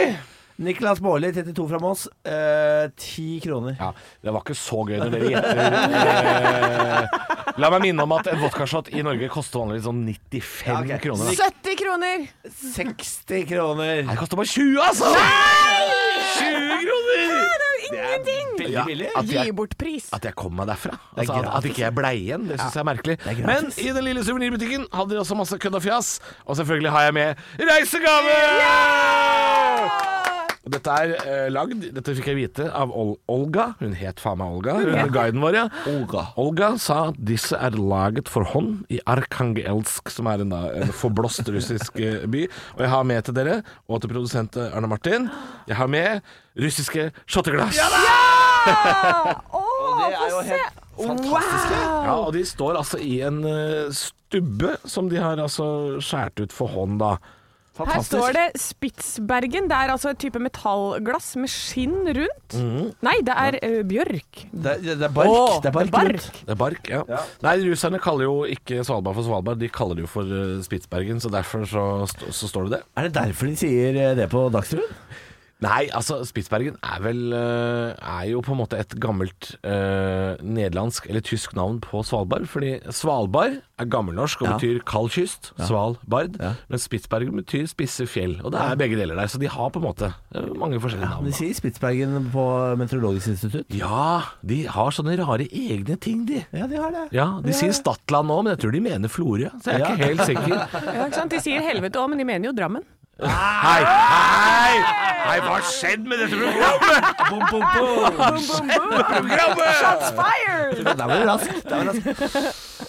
Niklas 0.62 1.00
Baarli, 1.02 1.32
32 1.34 1.68
fra 1.70 1.80
Moss, 1.82 2.08
eh, 2.30 2.90
10 2.96 3.40
kroner. 3.44 3.76
Ja, 3.80 3.92
Det 4.24 4.32
var 4.34 4.42
ikke 4.46 4.56
så 4.56 4.84
gøy 4.86 5.00
når 5.02 5.10
dere 5.16 5.30
gjetter. 5.34 5.58
Eh, 6.44 7.08
la 7.58 7.70
meg 7.74 7.82
minne 7.88 8.04
om 8.06 8.12
at 8.14 8.28
en 8.32 8.40
vodkashot 8.44 8.90
i 8.94 9.02
Norge 9.06 9.30
koster 9.34 9.60
vanligvis 9.64 9.88
sånn 9.88 10.04
95 10.06 10.68
Ja, 10.70 10.80
okay. 10.82 11.00
kroner. 11.08 11.26
da. 11.26 11.50
70 11.50 11.76
kroner! 11.82 12.28
60 12.54 13.48
kroner. 13.50 14.04
Det 14.08 14.18
koster 14.22 14.38
bare 14.38 14.52
20, 14.54 14.78
altså! 14.82 15.10
20 16.38 16.86
kroner! 16.86 17.60
Ingenting! 17.84 18.48
Veldig 18.58 18.86
billig. 18.88 19.10
At 19.16 19.26
Gi 19.28 19.36
jeg, 19.36 19.56
bort 19.58 19.74
pris. 19.78 20.08
at 20.16 20.24
jeg 20.24 20.34
kom 20.40 20.54
meg 20.56 20.68
derfra. 20.70 20.94
er 20.94 21.20
Altså, 21.20 21.34
at, 21.34 21.50
at 21.60 21.66
ikke 21.70 21.84
jeg 21.84 21.94
blei 21.98 22.14
igjen, 22.24 22.48
det 22.48 22.60
syns 22.62 22.74
jeg 22.78 22.82
er 22.82 22.88
merkelig. 22.90 23.18
er. 23.28 23.44
Men 23.46 23.70
i 23.78 23.90
den 23.98 24.04
lille 24.08 24.24
suvenirbutikken 24.24 24.88
hadde 24.94 25.10
de 25.14 25.20
også 25.22 25.36
masse 25.38 25.58
kødd 25.60 25.76
og 25.78 25.84
fjas. 25.84 26.14
Og 26.48 26.58
selvfølgelig 26.62 26.92
har 26.96 27.02
jeg 27.10 27.14
med 27.14 27.36
reisegave! 27.60 28.38
Dette 30.64 30.94
er 30.96 31.12
eh, 31.28 31.48
lagd, 31.52 31.82
dette 31.92 32.14
fikk 32.16 32.30
jeg 32.32 32.38
vite 32.38 32.66
av 32.72 32.92
Ol 32.96 33.18
Olga. 33.28 33.74
Hun 33.82 33.98
het 34.00 34.22
faen 34.24 34.40
meg 34.40 34.54
Olga, 34.56 34.78
hun 34.80 34.96
er 34.96 35.10
guiden 35.12 35.44
vår, 35.44 35.58
ja. 35.58 35.64
Olga. 35.92 36.22
Olga 36.40 36.70
sa 36.80 37.00
at 37.10 37.18
disse 37.20 37.58
er 37.60 37.76
laget 37.76 38.32
for 38.32 38.48
hånd 38.48 38.86
i 38.88 39.02
Arkhangelsk, 39.12 40.08
som 40.14 40.30
er 40.32 40.46
en, 40.46 40.54
da, 40.56 40.62
en 40.72 40.94
forblåst 40.96 41.52
russisk 41.52 42.00
eh, 42.00 42.24
by. 42.32 42.46
Og 42.78 42.86
jeg 42.86 42.94
har 42.96 43.10
med 43.12 43.28
til 43.28 43.36
dere, 43.36 43.58
og 43.92 44.00
til 44.00 44.14
produsent 44.14 44.56
eh, 44.56 44.72
Arne 44.72 44.88
Martin, 44.88 45.28
jeg 45.68 45.80
har 45.82 45.92
med 45.92 46.24
russiske 46.56 47.10
shotteglass. 47.28 47.76
Ja! 47.76 47.92
det 50.00 50.10
er 50.16 50.32
jo 50.32 50.42
Fantastiske. 50.94 51.76
Wow! 51.76 52.04
Ja, 52.06 52.18
og 52.24 52.34
de 52.36 52.46
står 52.48 52.78
altså 52.80 53.04
i 53.04 53.18
en 53.26 53.44
eh, 53.50 53.92
stubbe 53.92 54.78
som 54.88 55.12
de 55.12 55.20
har 55.20 55.42
altså 55.44 56.00
skjært 56.00 56.40
ut 56.40 56.56
for 56.56 56.72
hånd, 56.72 57.02
da. 57.04 57.18
Her 57.74 58.04
står 58.06 58.36
det 58.38 58.44
Spitsbergen. 58.62 59.66
Det 59.72 59.74
er 59.78 59.90
altså 59.96 60.12
et 60.14 60.20
type 60.22 60.38
metallglass 60.38 61.32
med 61.42 61.50
skinn 61.50 61.96
rundt. 62.06 62.58
Nei, 63.02 63.16
det 63.26 63.34
er 63.34 63.58
eh, 63.66 63.80
bjørk. 63.90 64.44
Det, 64.54 64.76
er- 64.76 65.00
det 65.02 65.08
er 65.08 65.16
bark. 65.16 65.32
Åh, 65.34 65.56
det 65.64 65.72
er 65.72 65.76
bark. 65.80 65.90
det 65.90 65.98
er 66.04 66.12
rundt. 66.14 66.40
Det 66.46 66.54
er 66.54 66.60
bark, 66.62 66.92
ja. 66.94 67.02
Nei, 67.48 67.56
russerne 67.66 68.02
kaller 68.04 68.28
jo 68.30 68.36
ikke 68.46 68.84
Svalbard 68.86 69.18
for 69.18 69.26
Svalbard, 69.26 69.58
de 69.64 69.72
kaller 69.74 69.98
det 69.98 70.06
jo 70.06 70.12
for 70.14 70.30
eh, 70.38 70.60
Spitsbergen, 70.66 71.20
så 71.24 71.34
derfor 71.34 71.66
så, 71.66 71.86
st 72.14 72.30
så 72.30 72.52
står 72.52 72.70
det 72.70 72.78
det. 72.78 72.82
Er 73.02 73.10
det 73.10 73.16
derfor 73.18 73.50
de 73.50 73.58
sier 73.66 73.98
eh, 74.06 74.14
det 74.22 74.30
på 74.30 74.46
Dagsrevyen? 74.54 74.94
Nei, 75.64 75.86
altså 75.96 76.20
Spitsbergen 76.28 76.76
er 76.84 77.02
vel 77.06 77.20
eh, 77.38 77.94
Er 77.96 78.26
jo 78.32 78.42
på 78.44 78.52
en 78.56 78.60
måte 78.60 78.78
et 78.82 78.94
gammelt 79.02 79.54
eh, 79.64 80.36
nederlandsk 80.44 81.08
eller 81.10 81.24
tysk 81.26 81.54
navn 81.58 81.80
på 81.84 82.02
Svalbard. 82.06 82.46
Fordi 82.52 82.74
Svalbard 82.94 83.60
er 83.80 83.90
gammelnorsk 83.90 84.42
og 84.44 84.48
Ja. 84.50 84.56
betyr 84.58 84.82
kald 84.90 85.10
kyst. 85.16 85.52
Svalbard. 85.64 86.36
Ja. 86.42 86.54
Men 86.70 86.82
Spitsbergen 86.84 87.36
betyr 87.40 87.68
spisse 87.72 88.06
fjell. 88.10 88.36
Og 88.44 88.52
det 88.54 88.62
er 88.62 88.76
begge 88.80 89.00
deler 89.00 89.16
der. 89.20 89.32
Så 89.32 89.40
de 89.42 89.48
har 89.52 89.70
på 89.74 89.80
en 89.82 89.88
måte 89.88 90.12
eh, 90.36 90.50
mange 90.60 90.82
forskjellige 90.84 91.10
navn. 91.14 91.30
De 91.30 91.36
sier 91.38 91.54
Spitsbergen 91.58 92.30
på 92.34 92.46
Meteorologisk 92.82 93.32
institutt. 93.34 93.72
Ja, 93.74 94.22
de 94.44 94.64
har 94.68 94.92
sånne 94.96 95.16
rare 95.22 95.48
egne 95.48 95.96
ting, 96.02 96.26
de. 96.30 96.44
Ja, 96.52 96.68
de 96.68 96.82
har 96.82 96.92
det. 96.94 97.08
Ja, 97.16 97.30
De 97.44 97.54
sier 97.56 97.72
Stadland 97.78 98.28
nå, 98.30 98.42
men 98.44 98.54
jeg 98.56 98.64
tror 98.66 98.76
de 98.76 98.84
mener 98.90 99.10
Florø. 99.14 99.50
Så 99.64 99.72
jeg 99.72 99.80
er 99.82 99.86
Ja. 99.86 99.94
ikke 99.94 100.10
helt 100.12 100.26
sikker. 100.28 100.58
Ja, 100.94 101.06
ikke 101.08 101.16
sant? 101.22 101.32
De 101.34 101.40
sier 101.44 101.62
helvete 101.64 102.00
òg, 102.02 102.10
men 102.12 102.20
de 102.22 102.26
mener 102.28 102.50
jo 102.52 102.54
Drammen. 102.58 102.84
Hei, 103.22 103.84
hei! 103.86 104.78
Hei, 105.24 105.36
hva 105.46 105.52
har 105.60 105.66
skjedd 105.70 106.08
med 106.10 106.18
dette 106.18 106.34
programmet? 106.34 107.20
Bom, 107.30 107.44
bom, 107.52 107.62
bom. 107.62 108.40
Programmet! 109.20 110.06
Fire! 110.18 110.56
Der 110.82 111.04
var 111.04 111.14
du 111.14 111.28
rask. 111.30 111.52
Der 111.70 111.76
var 111.78 111.92
rask. 111.92 112.08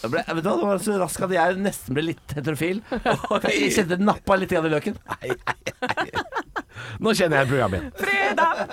Jeg 0.00 0.12
ble, 0.14 0.22
vet 0.24 0.40
du 0.40 0.48
hva, 0.48 0.54
det 0.56 0.68
var 0.70 0.80
så 0.86 0.96
rask 1.02 1.26
at 1.26 1.34
jeg 1.36 1.58
nesten 1.60 1.98
ble 1.98 2.06
litt 2.08 2.34
heterofil. 2.38 2.80
Jeg 3.44 3.68
kjente 3.76 3.90
det 3.92 4.00
nappa 4.00 4.38
litt 4.40 4.54
i 4.56 4.62
løken. 4.64 4.96
Nå 7.04 7.12
kjenner 7.12 7.42
jeg 7.42 7.52
programmet 7.52 7.84
igjen. 7.84 7.92
Fredag! 8.00 8.64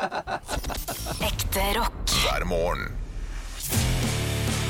Ekte 1.27 1.67
rock. 1.81 2.15
hver 2.23 2.47
morgen. 2.47 2.87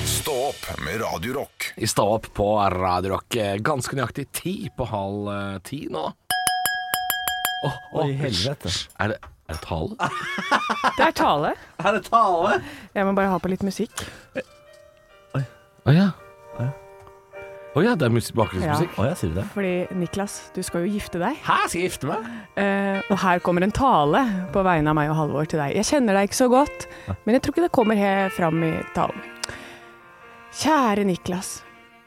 Stå 0.09 0.33
opp 0.49 0.65
med 0.81 0.97
Radio 1.05 1.37
Rock. 1.43 1.71
Stå 1.77 1.93
står 1.93 2.17
opp 2.17 2.27
på 2.41 2.49
Radio 2.73 3.15
Rock 3.15 3.37
eh, 3.37 3.55
ganske 3.61 3.97
nøyaktig 3.97 4.27
ti 4.33 4.55
på 4.73 4.89
halv 4.89 5.31
eh, 5.33 5.61
ti 5.65 5.85
nå. 5.93 6.09
Åh, 7.63 7.75
åh, 7.93 8.05
Oi, 8.05 8.13
helvete. 8.17 8.71
Er 9.03 9.13
det, 9.13 9.17
er 9.49 9.53
det 9.57 9.61
tale? 9.65 10.09
Det 10.97 11.05
er 11.07 11.13
tale. 11.17 11.51
Er 11.81 11.95
det 11.97 12.03
tale? 12.07 12.55
Jeg 12.95 13.05
må 13.07 13.13
bare 13.17 13.29
ha 13.33 13.37
på 13.41 13.49
litt 13.51 13.63
musikk. 13.65 14.03
Å 15.87 15.93
ja. 15.95 16.09
Å 17.71 17.79
ja, 17.85 17.93
det 17.95 18.03
er 18.03 18.11
mus- 18.11 18.33
bakgrunnsmusikk. 18.35 18.97
Å 18.99 19.05
ja, 19.07 19.13
sier 19.15 19.29
du 19.31 19.37
det? 19.39 19.45
Fordi 19.53 19.69
Niklas, 19.95 20.33
du 20.51 20.59
skal 20.67 20.83
jo 20.83 20.89
gifte 20.91 21.21
deg. 21.21 21.37
Hæ, 21.45 21.55
skal 21.71 21.79
jeg 21.79 21.87
gifte 21.87 22.09
meg? 22.09 22.25
Eh, 22.59 22.97
og 23.07 23.15
her 23.21 23.39
kommer 23.45 23.63
en 23.63 23.71
tale 23.71 24.25
på 24.51 24.63
vegne 24.67 24.91
av 24.91 24.97
meg 24.97 25.07
og 25.13 25.15
Halvor 25.21 25.47
til 25.47 25.61
deg. 25.61 25.77
Jeg 25.79 25.87
kjenner 25.87 26.17
deg 26.19 26.27
ikke 26.27 26.39
så 26.41 26.49
godt, 26.51 26.83
men 27.23 27.37
jeg 27.37 27.45
tror 27.45 27.55
ikke 27.55 27.63
det 27.63 27.71
kommer 27.77 27.95
helt 28.01 28.35
fram 28.35 28.59
i 28.67 28.73
talen. 28.91 29.23
Kjære 30.59 31.05
Niklas. 31.07 31.53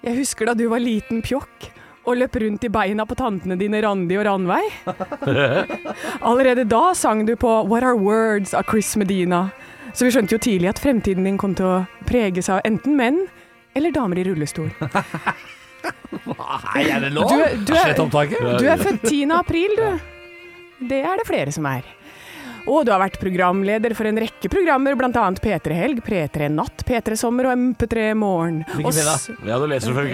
Jeg 0.05 0.19
husker 0.21 0.51
da 0.51 0.55
du 0.59 0.67
var 0.69 0.85
liten 0.85 1.25
pjokk 1.25 1.71
og 2.05 2.19
løp 2.21 2.37
rundt 2.41 2.65
i 2.67 2.71
beina 2.73 3.07
på 3.09 3.17
tantene 3.19 3.57
dine 3.61 3.81
Randi 3.85 4.19
og 4.21 4.27
Ranveig. 4.29 4.67
Allerede 6.29 6.67
da 6.69 6.93
sang 6.97 7.25
du 7.27 7.35
på 7.41 7.53
What 7.71 7.87
Are 7.87 7.97
Words 7.97 8.55
av 8.55 8.67
Chris 8.69 8.93
Medina. 9.01 9.47
Så 9.95 10.07
vi 10.07 10.13
skjønte 10.15 10.35
jo 10.37 10.43
tidlig 10.43 10.73
at 10.73 10.83
fremtiden 10.83 11.27
din 11.27 11.39
kom 11.41 11.55
til 11.57 11.71
å 11.71 11.77
preges 12.09 12.51
av 12.53 12.65
enten 12.67 12.97
menn 12.99 13.25
eller 13.75 13.95
damer 13.95 14.21
i 14.21 14.27
rullestol. 14.27 14.71
Nei, 15.85 16.83
er 16.89 17.05
det 17.05 17.13
lov? 17.13 17.29
Du, 17.31 17.37
du, 17.69 17.75
er, 17.77 17.95
du 18.59 18.69
er 18.69 18.81
født 18.81 19.05
10. 19.09 19.35
april, 19.37 19.77
du. 19.79 20.11
Det 20.89 21.01
er 21.05 21.21
det 21.21 21.27
flere 21.29 21.53
som 21.55 21.67
er. 21.71 21.87
Og 22.65 22.87
du 22.87 22.93
har 22.95 23.01
vært 23.03 23.19
programleder 23.21 23.93
for 23.97 24.09
en 24.09 24.17
rekke 24.23 24.49
programmer, 24.49 24.97
bl.a. 24.97 25.25
P3 25.45 25.75
Helg, 25.77 25.99
P3 26.07 26.47
Natt, 26.53 26.85
P3 26.89 27.17
Sommer 27.21 27.51
og 27.51 27.59
MP3 27.61 28.07
Morgen. 28.17 28.63
Wikipedia. 28.79 29.17
Ja, 29.45 29.59
du 29.61 29.67
leser 29.69 29.93
fra 29.93 30.05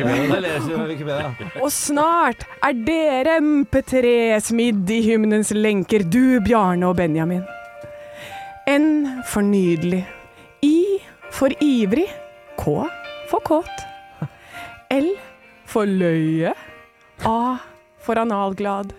Wikipedia. 0.88 1.30
og 1.62 1.70
snart 1.70 2.42
er 2.66 2.74
dere 2.86 3.36
MP3 3.44 4.40
smidd 4.42 4.90
i 4.90 4.98
hymnens 5.06 5.52
lenker, 5.54 6.02
du, 6.02 6.40
Bjarne 6.42 6.90
og 6.90 6.98
Benjamin. 6.98 7.44
N 8.70 8.88
for 9.30 9.46
nydelig, 9.46 10.02
i 10.66 10.98
for 11.34 11.54
ivrig. 11.64 12.08
K 12.60 12.74
for 13.30 13.40
kåt. 13.46 13.86
L 14.92 15.12
for 15.70 15.86
løye. 15.86 16.50
A 17.24 17.38
for 18.02 18.18
analglad. 18.18 18.90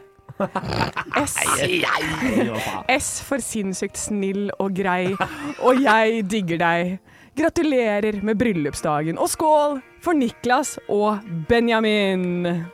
S, 1.28 1.38
S 2.90 3.10
for 3.28 3.44
sinnssykt 3.44 4.00
snill 4.00 4.50
og 4.60 4.76
grei. 4.78 5.14
Og 5.62 5.82
jeg 5.84 6.26
digger 6.32 6.62
deg. 6.62 6.94
Gratulerer 7.38 8.20
med 8.26 8.40
bryllupsdagen. 8.42 9.20
Og 9.22 9.32
skål 9.32 9.80
for 10.04 10.18
Niklas 10.18 10.76
og 10.92 11.24
Benjamin. 11.50 12.66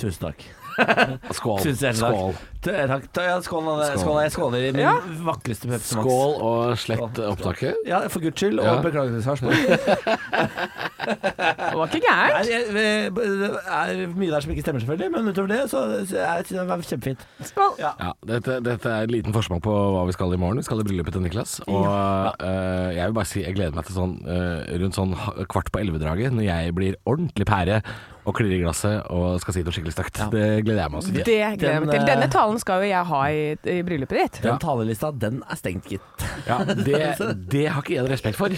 Tusen 0.00 0.28
takk. 0.28 0.48
Skål. 1.38 1.60
Skål. 1.62 2.34
takk. 2.36 2.36
Tu- 2.66 2.72
Takk. 2.90 3.04
Ja, 3.22 3.36
skål, 3.40 3.62
Skål. 3.62 3.98
skål. 4.02 4.16
Jeg 4.24 4.32
skåler 4.34 4.64
i 4.68 4.72
min 4.74 4.82
Ja. 4.82 4.94
vakreste 5.26 5.68
Pepsi 5.70 5.94
Max. 5.96 6.04
Skål 6.06 6.32
og 6.42 6.76
slett 6.82 7.20
opptaket. 7.22 7.74
Ja, 7.86 8.00
for 8.08 8.20
guds 8.24 8.40
skyld, 8.40 8.58
og 8.60 8.66
Ja. 8.66 8.82
beklager 8.82 9.14
til 9.14 9.22
Sarpsborg. 9.22 9.54
Det 11.06 11.76
var 11.76 11.86
ikke 11.86 12.02
gærent. 12.02 12.46
Det 12.74 12.86
er 13.16 14.02
mye 14.16 14.30
der 14.32 14.40
som 14.42 14.50
ikke 14.52 14.64
stemmer, 14.64 14.82
selvfølgelig, 14.82 15.10
men 15.14 15.28
utover 15.30 15.48
det 15.52 15.60
så 15.70 15.82
så 16.10 16.18
er 16.24 16.42
det 16.48 16.66
var 16.68 16.82
kjempefint. 16.82 17.22
Skål. 17.46 17.76
Ja, 17.78 18.12
dette, 18.26 18.58
dette 18.66 18.90
er 18.90 19.06
en 19.06 19.14
liten 19.14 19.32
forsmak 19.36 19.62
på 19.62 19.70
hva 19.94 20.04
vi 20.08 20.12
skal 20.16 20.34
i 20.34 20.40
morgen. 20.40 20.58
Vi 20.58 20.66
skal 20.66 20.80
i 20.82 20.86
bryllupet 20.88 21.12
til 21.16 21.22
Niklas. 21.22 21.60
Og 21.68 21.86
uh, 21.86 22.90
jeg 22.94 23.04
vil 23.06 23.16
bare 23.20 23.30
si 23.30 23.44
jeg 23.44 23.54
gleder 23.56 23.74
meg 23.78 23.86
til 23.88 23.94
sånn 23.98 24.16
uh, 24.26 24.66
rundt 24.82 24.98
sånn 24.98 25.14
kvart 25.46 25.70
på 25.72 25.80
elleve-draget, 25.84 26.34
når 26.34 26.48
jeg 26.50 26.74
blir 26.76 26.98
ordentlig 27.06 27.46
pære 27.48 27.80
og 28.26 28.34
klirre 28.34 28.56
i 28.56 28.62
glasset 28.64 29.06
og 29.14 29.36
skal 29.42 29.54
si 29.54 29.62
noe 29.62 29.74
skikkelig 29.74 29.94
stygt. 29.94 30.18
Det 30.32 30.46
gleder 30.66 30.82
jeg 30.82 30.90
meg 30.90 30.98
også 30.98 31.12
til. 31.12 31.22
Det 31.22 31.38
gleder 31.60 31.74
jeg 31.76 31.82
meg 31.84 31.92
til. 31.92 32.06
Denne 32.10 32.26
eh, 32.26 32.32
talen 32.34 32.58
skal 32.62 32.82
jo 32.82 32.88
jeg 32.90 33.04
ha 33.10 33.20
i, 33.30 33.42
i 33.54 33.76
bryllupet 33.86 34.16
ditt. 34.18 34.40
Den 34.46 34.58
talelista, 34.62 35.12
den 35.14 35.36
er 35.46 35.56
stengt, 35.60 35.86
gitt. 35.92 36.26
Ja, 36.48 36.56
det, 36.88 37.02
det 37.52 37.66
har 37.70 37.80
ikke 37.84 37.94
jeg 38.00 38.10
respekt 38.10 38.38
for. 38.40 38.50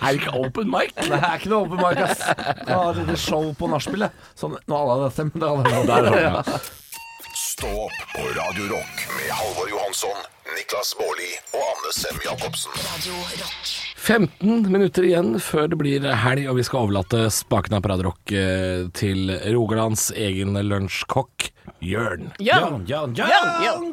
er 0.00 0.08
det 0.08 0.18
ikke 0.22 0.34
open 0.40 0.66
mic? 0.72 0.96
Det 0.96 1.20
er 1.20 1.36
ikke 1.36 1.52
noe 1.52 1.66
open 1.66 1.78
mic, 1.82 2.00
ass. 2.06 2.24
Du 2.64 2.72
har 2.72 3.02
et 3.04 3.20
show 3.20 3.52
på 3.58 3.64
nachspielet. 3.74 4.10
Sånn, 4.38 4.56
nå 4.56 4.74
alle 4.78 4.96
har 4.96 5.00
dette, 5.10 5.28
men 5.28 5.36
det 5.36 5.46
er 5.48 5.52
alle 5.52 5.64
Der, 5.92 6.02
ja. 6.30 6.34
Stå 7.36 7.68
opp 7.84 7.98
på 8.16 8.22
Radio 8.38 8.64
Rock 8.72 9.04
med 9.18 9.28
Halvor 9.36 9.68
Johansson, 9.68 10.18
Niklas 10.56 10.96
Baarli 10.96 11.32
og 11.52 11.62
Anne 11.74 11.90
Sem 12.00 12.16
Jacobsen. 12.24 12.72
Radio 12.88 13.20
Rock. 13.20 13.91
15 14.02 14.66
minutter 14.66 15.04
igjen 15.06 15.36
før 15.38 15.68
det 15.70 15.76
blir 15.78 16.06
helg, 16.24 16.48
og 16.50 16.56
vi 16.58 16.64
skal 16.66 16.88
overlate 16.88 17.28
spakene 17.30 17.78
av 17.78 17.84
Radio 17.86 18.10
eh, 18.34 18.88
til 18.98 19.30
Rogalands 19.54 20.08
egen 20.18 20.56
lunsjkokk, 20.58 21.52
Jørn. 21.86 22.32
Jørn, 22.42 22.80
Jørn, 22.90 23.12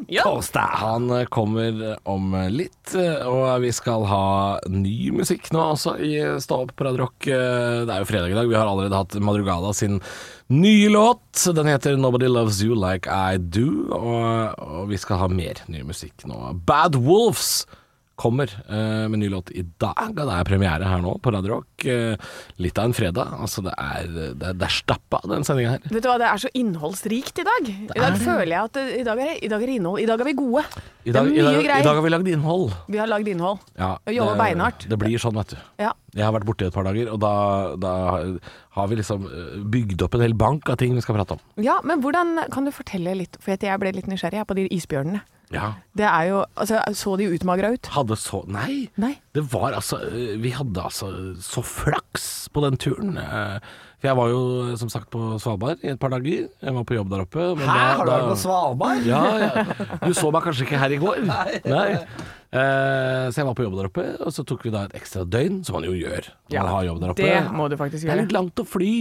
Jørn. 0.10 0.42
Han 0.82 1.06
eh, 1.14 1.28
kommer 1.30 1.84
om 2.10 2.34
litt, 2.50 2.96
eh, 2.98 3.22
og 3.30 3.62
vi 3.62 3.70
skal 3.76 4.08
ha 4.10 4.24
ny 4.66 5.12
musikk 5.14 5.52
nå 5.54 5.62
også 5.76 5.94
i 6.02 6.16
Stå 6.42 6.64
opp 6.66 6.74
Eh, 7.30 7.86
Det 7.86 7.94
er 7.94 8.02
jo 8.02 8.10
fredag 8.10 8.34
i 8.34 8.38
dag, 8.40 8.50
vi 8.50 8.58
har 8.58 8.66
allerede 8.66 8.98
hatt 8.98 9.14
Madrugada 9.22 9.76
sin 9.78 10.00
nye 10.50 10.90
låt. 10.90 11.46
Den 11.54 11.70
heter 11.70 11.98
'Nobody 11.98 12.26
Loves 12.28 12.64
You 12.64 12.74
Like 12.74 13.06
I 13.06 13.38
Do', 13.38 13.94
og, 13.94 14.58
og 14.58 14.90
vi 14.90 14.98
skal 14.98 15.22
ha 15.22 15.28
mer 15.28 15.62
ny 15.68 15.84
musikk 15.86 16.26
nå. 16.26 16.58
Bad 16.66 16.96
Wolves 16.98 17.68
kommer 18.20 18.52
eh, 18.68 19.06
med 19.08 19.22
ny 19.22 19.30
låt 19.32 19.50
i 19.56 19.64
dag, 19.80 19.96
og 20.12 20.18
det 20.20 20.34
er 20.36 20.48
premiere 20.50 20.88
her 20.92 21.00
nå 21.04 21.14
på 21.24 21.32
Radio 21.32 21.54
Rock. 21.56 21.86
Eh, 21.88 22.18
litt 22.60 22.78
av 22.82 22.90
en 22.90 22.96
fredag. 22.98 23.32
Altså, 23.40 23.64
det 23.64 23.74
er, 23.80 24.10
det 24.36 24.50
er, 24.50 24.58
det 24.60 24.68
er 24.68 24.74
stappa, 24.76 25.22
den 25.32 25.46
sendinga 25.48 25.78
her. 25.78 25.86
Vet 25.88 26.04
du 26.04 26.10
hva, 26.12 26.18
det 26.20 26.28
er 26.28 26.42
så 26.44 26.52
innholdsrikt 26.60 27.40
i 27.40 27.48
dag. 27.48 27.70
I 27.96 28.00
dag 28.04 28.18
føler 28.20 28.52
jeg 28.54 28.64
at 28.70 28.74
det- 28.80 29.00
i 29.00 29.06
dag 29.08 29.24
er, 29.24 29.32
i 29.40 29.52
dag 29.56 29.64
er 29.64 29.74
innhold. 29.78 30.04
I 30.04 30.10
dag 30.12 30.20
er 30.20 30.30
vi 30.30 30.36
gode. 30.42 30.66
I 31.08 31.12
dag, 31.16 31.26
det 31.32 31.40
er 31.40 31.48
mye 31.48 31.62
I 31.64 31.68
greier. 31.70 31.84
dag 31.88 31.96
har 31.96 32.04
vi 32.04 32.10
lagd 32.14 32.28
innhold. 32.36 32.74
Vi 32.90 32.98
har 33.00 33.08
lagd 33.08 33.28
innhold. 33.32 33.60
Ja, 33.80 33.92
Og 34.06 34.14
jobber 34.14 34.36
beinhardt. 34.44 34.88
Det 34.92 35.00
blir 35.00 35.18
sånn, 35.18 35.40
vet 35.40 35.56
du. 35.56 35.58
Ja. 35.80 35.94
Jeg 36.16 36.26
har 36.26 36.34
vært 36.36 36.48
borte 36.50 36.66
i 36.66 36.70
et 36.72 36.76
par 36.76 36.88
dager, 36.88 37.10
og 37.14 37.20
da, 37.24 37.34
da 37.80 37.94
har 38.78 38.88
vi 38.92 39.00
liksom 39.00 39.26
eh, 39.30 39.58
bygd 39.74 40.06
opp 40.06 40.16
en 40.18 40.24
hel 40.26 40.38
bank 40.38 40.70
av 40.72 40.80
ting 40.82 40.96
vi 40.98 41.04
skal 41.06 41.20
prate 41.20 41.38
om. 41.38 41.44
ja, 41.64 41.80
men 41.86 42.02
hvordan 42.04 42.46
kan 42.54 42.66
du 42.66 42.74
fortelle 42.76 43.18
litt, 43.20 43.38
for 43.44 43.54
jeg 43.56 43.82
ble 43.82 43.94
litt 43.96 44.10
nysgjerrig 44.10 44.46
på 44.50 44.58
de 44.58 44.70
isbjørnene. 44.78 45.22
Ja. 45.50 45.72
Det 45.98 46.06
er 46.06 46.26
jo, 46.30 46.44
altså, 46.62 46.78
Så 46.94 47.16
de 47.18 47.26
utmagra 47.34 47.72
ut? 47.74 47.88
Hadde 47.96 48.14
så 48.22 48.44
Nei. 48.46 48.84
Nei. 49.02 49.16
Det 49.34 49.42
var 49.50 49.74
altså 49.74 49.98
eh, 50.06 50.36
Vi 50.38 50.52
hadde 50.54 50.84
altså 50.86 51.10
så 51.42 51.64
flaks 51.66 52.28
på 52.54 52.62
den 52.62 52.78
turen. 52.78 53.18
For 54.00 54.08
jeg 54.08 54.16
var 54.16 54.30
jo 54.32 54.42
som 54.80 54.88
sagt 54.92 55.10
på 55.12 55.20
Svalbard 55.44 55.82
i 55.84 55.90
et 55.92 56.00
par 56.00 56.10
dager. 56.14 56.48
Jeg 56.64 56.74
var 56.76 56.86
på 56.88 56.96
jobb 56.96 57.10
der 57.12 57.26
oppe. 57.26 57.50
men 57.60 57.68
Hæ, 57.68 57.76
da- 57.76 57.96
har 58.00 58.06
du 58.06 58.12
vært 58.12 58.30
på 58.32 58.38
Svalbard? 58.46 59.06
Ja, 59.06 59.24
ja. 59.44 59.64
Du 60.08 60.14
så 60.16 60.32
meg 60.32 60.44
kanskje 60.48 60.64
ikke 60.68 60.80
her 60.80 60.96
i 60.96 61.00
går? 61.02 61.24
Nei. 61.76 61.88
Eh, 62.50 63.28
så 63.30 63.44
jeg 63.44 63.46
var 63.46 63.54
på 63.60 63.62
jobb 63.68 63.76
der 63.78 63.90
oppe, 63.92 64.04
og 64.26 64.32
så 64.34 64.42
tok 64.48 64.64
vi 64.66 64.72
da 64.74 64.86
et 64.88 64.96
ekstra 64.98 65.22
døgn, 65.30 65.60
som 65.68 65.76
man 65.78 65.84
jo 65.86 65.92
gjør 65.94 66.32
Ja, 66.50 66.64
man 66.64 66.72
har 66.74 66.88
jobb 66.88 67.02
der 67.04 67.12
oppe. 67.14 67.28
Det 67.28 67.52
må 67.54 67.68
du 67.70 67.76
faktisk 67.78 68.08
gjøre. 68.08 68.10
Det 68.10 68.16
er 68.16 68.24
litt 68.24 68.34
langt 68.34 68.64
å 68.64 68.66
fly, 68.66 68.94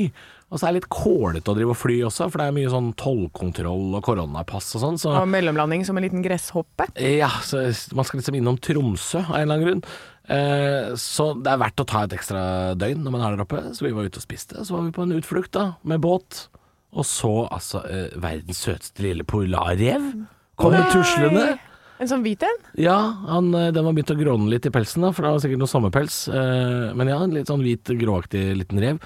og 0.50 0.58
så 0.60 0.66
er 0.68 0.74
det 0.74 0.82
litt 0.82 0.90
kålete 0.92 1.48
å 1.48 1.56
drive 1.56 1.72
og 1.72 1.78
fly 1.80 1.96
også, 2.10 2.28
for 2.28 2.42
det 2.42 2.48
er 2.50 2.56
mye 2.58 2.74
sånn 2.74 2.90
tollkontroll 3.00 3.96
og 3.96 4.04
koronapass 4.04 4.68
og 4.76 4.84
sånn. 4.84 5.00
Så 5.00 5.14
Og 5.16 5.30
mellomlanding 5.32 5.86
som 5.88 5.96
en 5.96 6.04
liten 6.04 6.20
gresshoppe. 6.26 6.90
ja, 7.00 7.30
så 7.40 7.64
man 7.96 8.04
skal 8.04 8.20
liksom 8.20 8.36
innom 8.36 8.60
Tromsø 8.60 9.22
av 9.24 9.36
en 9.38 9.46
eller 9.46 9.54
annen 9.56 9.68
grunn. 9.70 9.84
Eh, 10.28 10.94
så 11.00 11.30
det 11.40 11.52
er 11.52 11.60
verdt 11.62 11.80
å 11.80 11.86
ta 11.88 12.04
et 12.04 12.14
ekstra 12.18 12.42
døgn 12.76 13.00
når 13.04 13.14
man 13.14 13.24
er 13.24 13.36
der 13.36 13.44
oppe. 13.46 13.62
Så 13.76 13.86
vi 13.86 13.94
var 13.96 14.08
ute 14.08 14.20
og 14.20 14.26
spiste. 14.26 14.60
Så 14.60 14.76
var 14.76 14.84
vi 14.86 14.94
på 14.96 15.06
en 15.06 15.16
utflukt 15.16 15.54
da, 15.56 15.70
med 15.88 16.02
båt, 16.04 16.46
og 16.92 17.04
så 17.04 17.32
altså 17.52 17.82
eh, 17.88 18.12
verdens 18.20 18.62
søteste 18.64 19.04
lille 19.04 19.24
polarrev. 19.28 20.12
Kommer 20.58 20.88
tuslende. 20.92 21.58
En 21.98 22.06
sånn 22.06 22.22
hvit 22.22 22.42
en? 22.46 22.58
Ja, 22.78 22.94
han, 23.26 23.48
eh, 23.58 23.70
den 23.74 23.82
var 23.84 23.92
begynt 23.96 24.12
å 24.14 24.16
gråne 24.18 24.48
litt 24.52 24.66
i 24.66 24.70
pelsen, 24.70 25.02
da, 25.02 25.10
for 25.10 25.26
det 25.26 25.32
var 25.34 25.40
sikkert 25.42 25.58
noe 25.62 25.70
sommerpels. 25.70 26.18
Eh, 26.30 26.94
men 26.94 27.08
ja, 27.10 27.16
en 27.24 27.32
litt 27.34 27.48
sånn 27.50 27.64
hvit, 27.64 27.90
gråaktig 27.98 28.42
liten 28.60 28.78
rev. 28.82 29.00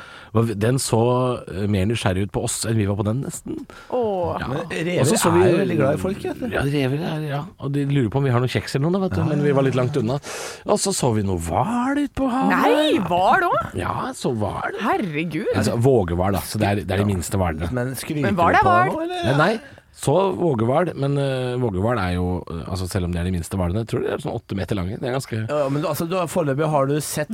Den 0.61 0.76
så 0.82 1.01
eh, 1.49 1.64
mer 1.72 1.86
nysgjerrig 1.88 2.26
ut 2.28 2.32
på 2.36 2.43
oss 2.45 2.59
enn 2.68 2.76
vi 2.76 2.84
var 2.90 2.99
på 3.01 3.07
den, 3.09 3.22
nesten. 3.24 3.62
Åh. 3.90 4.36
Ja. 4.43 4.49
Men 4.53 4.61
rever 4.70 5.09
så 5.09 5.16
så 5.22 5.32
er 5.32 5.38
vi- 5.38 5.51
jo 5.51 5.59
veldig 5.62 5.78
glad 5.80 5.95
i 5.95 6.03
folk, 6.05 6.22
vet 6.28 6.40
du. 6.45 6.47
Ja, 6.53 6.62
rever 6.68 7.03
er 7.14 7.26
ja. 7.30 7.40
Og 7.61 7.72
de 7.72 7.86
lurer 7.88 8.11
på 8.12 8.20
om 8.20 8.24
vi 8.28 8.30
har 8.36 8.40
noen 8.45 8.53
kjeks 8.53 8.76
eller 8.76 8.90
noe, 8.90 9.03
vet 9.09 9.16
du. 9.16 9.24
Men 9.24 9.43
vi 9.43 9.53
var 9.57 9.62
litt 9.66 9.74
langt 9.78 9.97
unna. 9.97 10.20
Og 10.66 10.78
så 10.78 10.93
så 10.93 11.14
vi 11.16 11.22
noe 11.26 11.40
hval 11.40 11.97
ute 11.97 12.12
på 12.14 12.28
havet. 12.28 12.53
Nei, 12.53 12.99
hval 13.09 13.49
òg? 13.49 13.74
Ja, 13.74 14.12
så 14.12 14.34
hval. 14.36 14.76
Herregud. 14.84 15.49
Altså 15.57 15.76
vågehval, 15.80 16.32
da. 16.36 16.40
Så 16.45 16.59
det 16.61 16.68
er, 16.68 16.74
det 16.84 16.90
er 16.93 17.05
de 17.07 17.09
minste 17.09 17.40
hvalene. 17.40 17.72
Men 17.72 17.95
skryter 17.97 18.28
Men 18.28 18.36
du 18.36 18.43
på 18.43 18.66
hval. 18.68 19.09
Nei, 19.09 19.36
nei. 19.40 19.55
Så 19.93 20.12
vågehval, 20.38 20.88
men 20.97 21.18
uh, 21.20 21.61
vågehval 21.61 21.99
er 22.01 22.14
jo 22.16 22.26
uh, 22.49 22.62
Altså 22.72 22.86
Selv 22.88 23.05
om 23.07 23.12
de 23.12 23.18
er 23.20 23.26
de 23.28 23.32
minste 23.34 23.59
hvalene, 23.61 23.82
jeg 23.84 23.90
tror 23.90 24.05
de 24.05 24.09
er 24.14 24.22
sånn 24.22 24.32
åtte 24.32 24.57
meter 24.57 24.78
lange. 24.78 24.97
Det 24.97 25.09
er 25.09 25.14
ganske 25.18 25.40
Ja, 25.43 25.59
men 25.68 25.84
altså, 25.84 26.07
foreløpig 26.32 26.68
har 26.72 26.88
du 26.88 26.95
sett 27.05 27.32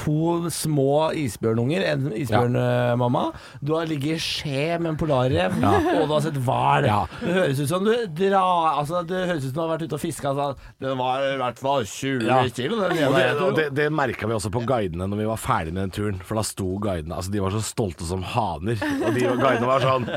to 0.00 0.50
små 0.50 1.10
isbjørnunger, 1.16 1.84
en 1.92 2.08
isbjørnmamma. 2.16 3.22
Du 3.62 3.72
har 3.76 3.88
ligget 3.90 4.18
i 4.18 4.24
skje 4.24 4.66
med 4.82 4.92
en 4.92 4.98
polarrev, 5.00 5.56
og 5.62 6.04
du 6.08 6.14
har 6.16 6.24
sett 6.24 6.38
hval. 6.42 6.88
Ja. 6.88 7.00
Det 7.22 7.34
høres 7.38 7.62
ut 7.62 7.70
som 7.70 7.86
du 7.86 7.92
drar 8.18 8.80
Altså, 8.80 9.02
det 9.06 9.22
høres 9.30 9.44
ut 9.44 9.50
som 9.50 9.56
du 9.58 9.62
har 9.62 9.72
vært 9.74 9.86
ute 9.86 9.98
og 9.98 10.02
fiska. 10.02 10.32
Altså, 10.34 10.72
den 10.82 10.98
var 11.00 11.26
i 11.28 11.36
hvert 11.40 11.60
fall 11.62 11.86
20 11.86 12.26
Ja. 12.26 12.40
kilo, 12.48 12.80
den 12.82 12.98
Og 13.06 13.14
det, 13.14 13.24
jeg 13.24 13.36
og 13.46 13.58
det, 13.58 13.68
det 13.78 13.88
merka 13.94 14.28
vi 14.28 14.36
også 14.36 14.52
på 14.54 14.64
guidene 14.68 15.06
når 15.10 15.22
vi 15.22 15.28
var 15.30 15.40
ferdig 15.40 15.74
med 15.76 15.86
den 15.86 15.94
turen. 15.96 16.22
For 16.26 16.40
da 16.40 16.46
sto 16.46 16.72
guidene 16.82 17.16
Altså, 17.20 17.32
de 17.34 17.42
var 17.42 17.54
så 17.54 17.62
stolte 17.64 18.06
som 18.08 18.24
haner. 18.34 18.80
Og 19.00 19.14
de 19.14 19.26
guidene 19.28 19.68
var 19.70 19.84
sånn 19.84 20.08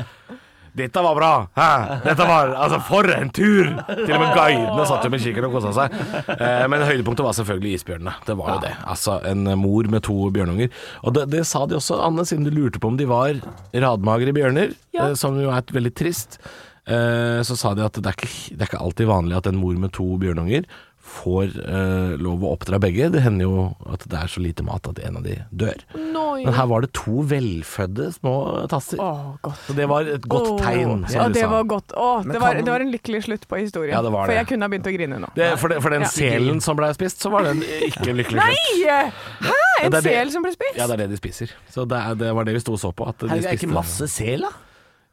dette 0.74 1.02
var 1.04 1.14
bra! 1.14 1.28
Hæ? 1.54 1.66
Dette 2.04 2.24
var 2.26 2.50
Altså, 2.64 2.80
for 2.88 3.06
en 3.14 3.30
tur! 3.30 3.68
Til 3.88 4.14
og 4.16 4.20
med 4.24 4.34
guidene 4.34 4.86
satt 4.90 5.04
jo 5.06 5.10
med 5.14 5.22
kikkert 5.22 5.46
og 5.48 5.54
kosa 5.54 5.70
seg. 5.76 5.94
Eh, 6.34 6.64
men 6.72 6.82
høydepunktet 6.88 7.22
var 7.26 7.36
selvfølgelig 7.38 7.76
isbjørnene. 7.78 8.14
Det 8.26 8.36
var 8.40 8.54
jo 8.56 8.58
det. 8.66 8.72
Altså 8.90 9.20
en 9.30 9.44
mor 9.60 9.86
med 9.92 10.02
to 10.06 10.16
bjørnunger. 10.34 10.72
Og 11.06 11.14
det, 11.14 11.28
det 11.36 11.44
sa 11.46 11.62
de 11.70 11.78
også, 11.78 12.00
Anne, 12.02 12.26
siden 12.26 12.46
du 12.48 12.50
lurte 12.56 12.82
på 12.82 12.90
om 12.90 12.98
de 12.98 13.06
var 13.10 13.38
radmagre 13.74 14.34
bjørner, 14.36 14.74
Ja. 14.94 15.10
eh, 15.10 15.14
som 15.18 15.38
jo 15.40 15.50
er 15.54 15.62
veldig 15.74 15.94
trist. 15.98 16.40
Eh, 16.84 17.40
så 17.46 17.56
sa 17.56 17.72
de 17.78 17.84
at 17.86 17.96
det 17.96 18.10
er, 18.10 18.18
ikke, 18.18 18.56
det 18.58 18.60
er 18.66 18.68
ikke 18.72 18.82
alltid 18.84 19.08
vanlig 19.08 19.38
at 19.38 19.46
en 19.48 19.56
mor 19.62 19.78
med 19.80 19.94
to 19.96 20.04
bjørnunger 20.20 20.66
får 21.04 21.50
eh, 21.60 22.14
lov 22.16 22.42
å 22.46 22.54
oppdra 22.56 22.78
begge. 22.80 23.10
Det 23.12 23.20
hender 23.22 23.44
jo 23.44 23.64
at 23.92 24.06
det 24.08 24.16
er 24.18 24.30
så 24.32 24.40
lite 24.40 24.64
mat 24.64 24.86
at 24.88 24.98
en 25.04 25.18
av 25.20 25.24
de 25.26 25.34
dør. 25.52 25.82
Noi. 26.00 26.44
Men 26.46 26.54
her 26.56 26.66
var 26.70 26.80
det 26.86 26.90
to 26.96 27.20
velfødde 27.28 28.06
små 28.16 28.32
tasser. 28.72 28.98
Åh, 29.04 29.34
godt. 29.44 29.60
Så 29.68 29.76
det 29.76 29.86
var 29.90 30.08
et 30.08 30.24
godt 30.32 30.48
Åh, 30.54 30.62
tegn, 30.64 31.04
Ja, 31.12 31.26
du 31.28 31.36
det 31.36 31.44
sa. 31.44 31.50
var 31.52 31.68
godt. 31.68 31.92
Åh, 31.92 32.22
det, 32.24 32.40
var, 32.40 32.54
kan- 32.56 32.64
det 32.64 32.72
var 32.72 32.80
en 32.86 32.92
lykkelig 32.94 33.22
slutt 33.28 33.44
på 33.50 33.60
historien. 33.60 33.92
Ja, 33.94 34.00
det 34.02 34.12
var 34.14 34.24
For 34.26 34.32
det. 34.32 34.38
jeg 34.40 34.50
kunne 34.54 34.64
ha 34.64 34.72
begynt 34.72 34.88
å 34.90 34.96
grine 34.96 35.20
nå. 35.26 35.30
Det, 35.36 35.50
for, 35.60 35.68
det, 35.74 35.82
for 35.84 35.90
den 35.94 36.06
Ja. 36.08 36.12
selen 36.16 36.60
som 36.64 36.76
ble 36.80 36.88
spist, 36.96 37.20
så 37.20 37.30
var 37.30 37.44
den 37.50 37.60
ikke 37.62 38.08
en 38.08 38.16
lykkelig 38.22 38.40
Nei! 38.40 38.56
slutt. 38.56 39.22
Hæ? 39.44 39.60
Ja, 39.80 39.84
En 39.84 39.90
det 39.92 39.98
er 39.98 40.02
det- 40.08 40.12
sel 40.16 40.30
som 40.32 40.42
ble 40.48 40.52
spist? 40.56 40.76
Ja, 40.80 40.86
det 40.88 40.94
er 40.98 41.04
det 41.04 41.10
de 41.10 41.16
spiser. 41.20 41.50
Så 41.70 41.84
det, 41.88 41.98
er, 42.00 42.14
det 42.14 42.32
var 42.34 42.44
det 42.48 42.54
vi 42.56 42.60
sto 42.64 42.72
og 42.72 42.80
så 42.80 42.92
på. 42.96 43.06
At 43.12 43.18
de 43.18 43.28
Herregud, 43.28 43.44
er 43.44 43.50
det 43.50 43.58
spiste- 43.60 43.68
ikke 43.68 43.74
masse 43.74 44.08
sel, 44.08 44.40
da? 44.48 44.52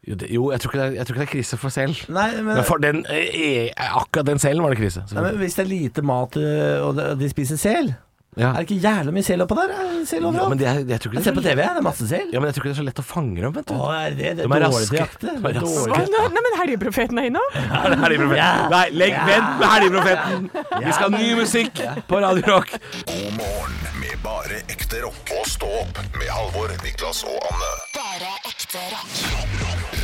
Jo, 0.08 0.16
det, 0.18 0.32
jo 0.34 0.48
jeg, 0.50 0.60
tror 0.64 0.72
ikke 0.72 0.80
det 0.82 0.86
er, 0.88 0.94
jeg 0.98 1.06
tror 1.08 1.16
ikke 1.16 1.22
det 1.22 1.28
er 1.30 1.34
krise 1.36 1.58
for 1.62 1.70
sel. 1.74 1.92
Nei, 2.10 2.30
men, 2.42 2.56
Men 2.58 2.64
for 2.66 2.82
den, 2.82 3.04
eh, 3.06 3.70
akkurat 3.78 4.26
den 4.32 4.40
selen 4.42 4.64
var 4.66 4.74
det 4.74 4.80
krise. 4.82 5.04
nei, 5.14 5.22
men 5.28 5.36
hvis 5.38 5.54
det 5.60 5.62
er 5.68 5.70
lite 5.70 6.02
mat 6.02 6.38
øh, 6.42 6.88
og 6.88 7.20
de- 7.20 7.30
spiser 7.30 7.60
sel, 7.62 7.94
Ja. 8.40 8.54
Er 8.56 8.64
det 8.64 8.70
ikke 8.72 8.80
jævlig 8.80 9.12
mye 9.12 9.24
sel 9.28 9.42
oppå 9.44 9.56
der? 9.60 9.72
Er 9.76 10.06
Sel 10.08 10.24
Ja, 10.24 10.46
men 10.48 10.58
det 10.58 10.66
er, 10.66 10.78
jeg 10.88 10.88
Jeg 10.88 11.24
ser 11.26 11.34
på 11.36 11.42
TV, 11.44 11.58
det 11.58 11.66
er 11.68 11.82
masse 11.84 12.08
sel. 12.08 12.30
Ja, 12.32 12.40
men 12.40 12.48
jeg 12.48 12.56
tror 12.56 12.64
ikke 12.64 12.70
det 12.72 12.78
er 12.78 12.82
så 12.82 12.86
lett 12.88 13.02
å 13.02 13.04
fange 13.04 13.42
dem, 13.44 13.52
vet 13.58 13.68
du. 13.68 13.74
Å, 13.76 13.90
er 13.92 14.16
det 14.16 14.30
det? 14.38 14.46
De 14.46 14.48
er 14.48 14.56
er 14.56 14.64
raske. 14.72 15.08
De 15.20 15.28
er 15.28 15.50
er 15.50 15.60
raske. 15.60 16.00
Nå, 16.16 16.22
Nei, 16.32 16.44
men 16.48 16.56
Helgeprofeten 16.62 17.20
er 17.20 17.28
innom. 17.28 17.58
Ja, 17.60 17.84
det 17.92 18.00
Helgeprofeten? 18.06 18.72
Nei, 18.72 18.86
legg, 19.04 19.18
vent 19.28 19.60
med 19.60 19.68
Helgeprofeten! 19.76 20.50
Vi 20.88 20.96
skal 20.96 21.12
ha 21.12 21.12
ny 21.18 21.36
musikk 21.44 21.84
på 22.08 22.24
Radio 22.24 22.48
Rock. 22.56 22.72
God 23.12 23.36
morgen 23.36 24.01
bare 24.24 24.62
ekte 24.70 25.02
rock. 25.06 25.22
Og 25.40 25.48
stå 25.50 25.70
opp 25.82 26.02
med 26.18 26.30
Halvor, 26.30 26.72
Niklas 26.86 27.24
og 27.28 27.38
Anne. 27.50 27.70
Bare 27.96 28.34
ekte 28.50 28.82
rock. 28.94 29.22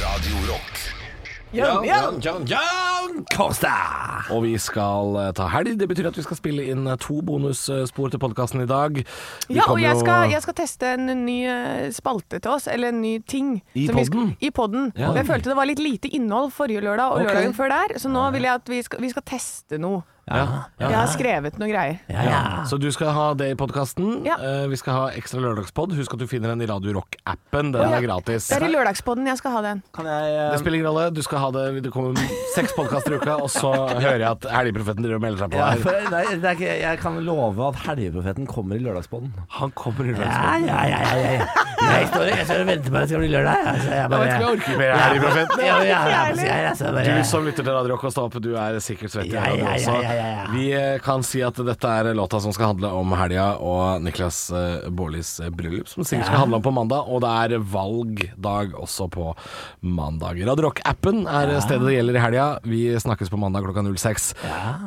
Radio 0.02 0.46
Rock. 0.50 0.86
Jan, 1.56 1.86
Jan, 1.88 2.18
Jan, 2.20 2.44
Jan 2.44 3.22
Kosta! 3.32 3.72
Og 4.36 4.42
vi 4.44 4.58
skal 4.60 5.16
eh, 5.22 5.30
ta 5.38 5.46
helg. 5.48 5.78
Det 5.80 5.88
betyr 5.88 6.10
at 6.10 6.18
vi 6.20 6.26
skal 6.26 6.40
spille 6.40 6.66
inn 6.74 6.84
eh, 6.92 6.98
to 7.00 7.22
bonusspor 7.24 8.12
til 8.12 8.20
podkasten 8.20 8.66
i 8.66 8.68
dag. 8.68 9.00
Vi 9.48 9.56
Ja, 9.56 9.70
og 9.72 9.80
jeg 9.80 9.96
skal, 10.02 10.28
jeg 10.34 10.44
skal 10.44 10.58
teste 10.58 10.92
en 10.98 11.08
ny 11.24 11.38
eh, 11.48 11.88
spalte 11.96 12.42
til 12.42 12.52
oss, 12.52 12.68
eller 12.68 12.92
en 12.92 13.00
ny 13.06 13.16
ting. 13.24 13.62
I 13.80 13.88
som 13.88 13.96
vi 13.96 14.06
skal- 14.10 14.20
podden? 14.20 14.36
I 14.44 14.52
podden. 14.52 14.92
Ja. 15.00 15.14
Jeg 15.16 15.30
følte 15.30 15.54
det 15.54 15.58
var 15.62 15.72
litt 15.72 15.82
lite 15.82 16.12
innhold 16.12 16.52
forrige 16.52 16.84
lørdag 16.84 17.14
og 17.14 17.22
okay. 17.22 17.32
lørdagen 17.32 17.56
før 17.56 17.74
der, 17.78 17.98
så 18.04 18.12
nå 18.12 18.28
vil 18.36 18.50
jeg 18.50 18.60
at 18.60 18.76
vi 18.76 18.84
skal, 18.84 19.02
vi 19.08 19.16
skal 19.16 19.28
teste 19.38 19.80
noe. 19.80 20.04
Ja. 20.28 20.44
Jeg 20.82 20.94
har 20.94 21.12
skrevet 21.12 21.60
noe 21.60 21.70
greier. 21.72 22.02
Ja. 22.12 22.66
Så 22.68 22.80
du 22.82 22.90
skal 22.92 23.14
ha 23.16 23.30
det 23.38 23.52
i 23.54 23.58
podkasten. 23.60 24.26
Ja. 24.28 24.36
vi 24.68 24.78
skal 24.80 24.94
ha 24.94 25.06
ekstra 25.18 25.40
lørdagspod. 25.44 25.96
Husk 25.98 26.14
at 26.18 26.22
du 26.22 26.28
finner 26.30 26.52
den 26.54 26.66
i 26.66 26.70
Radio 26.70 26.98
Rock-appen. 27.00 27.72
Den 27.74 27.94
er 27.94 28.04
gratis. 28.04 28.50
Det 28.52 28.58
er 28.60 28.68
i 28.68 28.72
lørdagspodden 28.74 29.28
jeg 29.30 29.40
skal 29.40 29.56
ha 29.56 29.62
den. 29.66 29.82
Kan 29.96 30.10
jeg 30.10 30.34
eh, 30.34 30.52
Det 30.52 30.60
spiller 30.62 30.80
ingen 30.80 30.90
rolle. 30.90 31.06
Du 31.16 31.22
skal 31.26 31.42
ha 31.42 31.50
det 31.56 31.84
Det 31.86 31.92
kommer 31.94 32.20
seks 32.56 32.76
podkaster 32.76 33.16
i 33.16 33.20
uka, 33.22 33.38
og 33.44 33.50
så 33.54 33.72
hører 33.72 34.24
jeg 34.24 34.30
at 34.30 34.48
Helgeprofeten 34.52 35.06
driver 35.06 35.20
og 35.20 35.24
melder 35.24 35.44
seg 35.44 35.54
på 35.54 35.62
ja, 35.62 35.70
her. 35.72 35.84
for, 35.86 36.10
nei, 36.12 36.24
det 36.34 36.52
er 36.52 36.60
ikke, 36.60 36.76
Jeg 36.82 37.02
kan 37.04 37.20
love 37.28 37.68
at 37.70 37.80
Helgeprofeten 37.86 38.50
kommer 38.50 38.80
i 38.80 38.84
lørdagspodden 38.84 39.34
Han 39.60 39.74
kommer 39.78 40.08
i 40.08 40.16
lørdagspodden. 40.16 40.68
ja, 40.68 40.84
ja, 40.92 41.02
ja, 41.08 41.34
ja. 41.38 41.66
Jeg 41.78 42.08
står, 42.10 42.24
jeg 42.32 42.46
står 42.50 42.62
og 42.64 42.68
venter 42.72 42.90
på 42.90 42.98
at 42.98 43.04
det 43.04 43.10
skal 43.12 43.22
bli 43.22 43.28
lørdag. 43.32 43.68
Altså, 43.72 43.92
jeg 43.94 44.10
bare, 44.10 44.22
Jeg 44.28 44.28
vet 44.28 44.34
ikke 44.34 44.48
om 44.48 44.52
jeg 44.52 44.58
orker 44.58 44.80
mer 44.82 44.96
Helgeprofeten. 45.04 45.62
Ja, 45.62 45.76
ja, 45.78 46.00
ja, 46.10 46.22
ja, 46.42 46.70
altså, 46.72 46.92
bare, 46.96 47.18
Du 47.18 47.30
som 47.32 47.46
lytter 47.46 47.68
til 47.68 47.74
Radio 47.78 47.94
Rock 47.94 48.08
og 48.10 48.16
Stå 48.16 48.26
opp, 48.28 48.40
du 48.44 48.50
er 48.58 48.80
sikkert 48.84 49.14
svett 49.14 49.30
i 49.30 49.36
ja, 49.38 49.46
ja, 49.54 50.17
ja. 50.18 50.46
Vi 50.54 50.66
eh, 50.74 50.98
kan 51.04 51.24
si 51.26 51.42
at 51.46 51.58
dette 51.68 51.92
er 52.02 52.10
låta 52.18 52.40
som 52.44 52.54
skal 52.56 52.74
handle 52.74 52.90
om 52.98 53.14
helga 53.18 53.48
og 53.64 54.04
Niklas 54.06 54.40
eh, 54.56 54.88
Baarlis 54.90 55.36
eh, 55.44 55.52
bryllup, 55.54 55.88
som 55.92 56.06
sikkert 56.08 56.30
skal 56.30 56.44
handle 56.44 56.60
om 56.60 56.66
på 56.66 56.74
mandag. 56.76 57.08
Og 57.12 57.22
det 57.24 57.32
er 57.44 57.64
valgdag 57.74 58.76
også 58.78 59.08
på 59.14 59.30
mandag. 59.82 60.42
Radio 60.48 60.68
Rock-appen 60.68 61.24
er 61.30 61.54
stedet 61.66 61.88
det 61.88 61.96
gjelder 61.98 62.20
i 62.20 62.24
helga. 62.26 62.48
Vi 62.68 62.82
snakkes 63.00 63.32
på 63.34 63.40
mandag 63.42 63.66
klokka 63.68 63.86
06. 63.88 64.30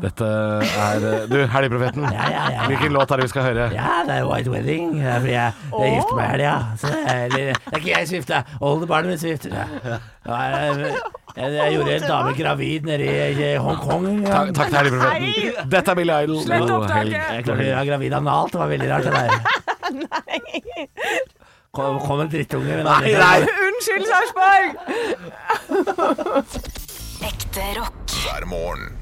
Dette 0.04 0.30
er 0.86 1.08
Du, 1.30 1.38
Helgeprofeten. 1.50 2.06
Hvilken 2.70 2.94
låt 2.96 3.10
er 3.10 3.20
det 3.20 3.28
vi 3.28 3.34
skal 3.34 3.48
høre? 3.50 3.68
Ja, 3.76 4.00
det 4.08 4.20
er 4.20 4.28
White 4.28 4.52
Wedding. 4.52 4.94
Det 4.98 5.08
er 5.08 5.20
fordi 5.24 5.36
jeg, 5.36 5.68
jeg 5.72 5.96
gifter 5.96 6.20
meg 6.20 6.26
i 6.26 6.32
helga. 6.34 6.56
Det 6.80 7.28
Det 7.30 7.44
er 7.50 7.78
ikke 7.80 7.92
jeg 7.92 8.08
som 8.08 8.18
gifter 8.20 8.40
meg, 8.40 8.56
oldebarnet 8.70 9.14
mitt 9.14 9.22
som 9.22 9.32
gifter 9.32 9.54
seg. 9.56 10.08
Ja, 10.30 10.36
Jeg, 10.70 10.94
jeg, 11.36 11.48
jeg 11.56 11.72
gjorde 11.76 11.92
en 11.96 12.04
dame 12.10 12.32
gravid 12.38 12.80
nede 12.86 13.04
i 13.06 13.08
i 13.50 13.56
Hongkong. 13.62 14.06
Ja. 14.22 14.30
Takk, 14.30 14.48
takk 14.58 14.68
til 14.70 14.78
Helgeprofeten. 14.80 15.26
Dette 15.74 15.88
er 15.90 15.96
Billy 16.00 16.14
Idol. 16.24 16.38
Slett 16.44 16.70
opptaket. 16.76 17.12
Jeg 17.18 17.44
klarte 17.48 17.62
å 17.64 17.68
gjøre 17.70 17.84
gravid 17.90 18.12
analt. 18.20 18.50
Det 18.54 18.58
var 18.62 18.68
veldig 18.74 18.88
rart, 18.90 19.04
det 19.06 19.12
der. 19.18 19.30
Kom, 21.70 22.00
kom 22.02 22.18
en 22.24 22.26
drittunge. 22.32 22.80
Nei, 22.82 23.12
nei. 23.14 23.38
Unnskyld, 23.46 24.06
Sarpsborg! 24.10 24.70
Ekte 27.30 27.66
rock. 27.78 27.94
hver 28.24 28.44
morgen. 28.50 28.99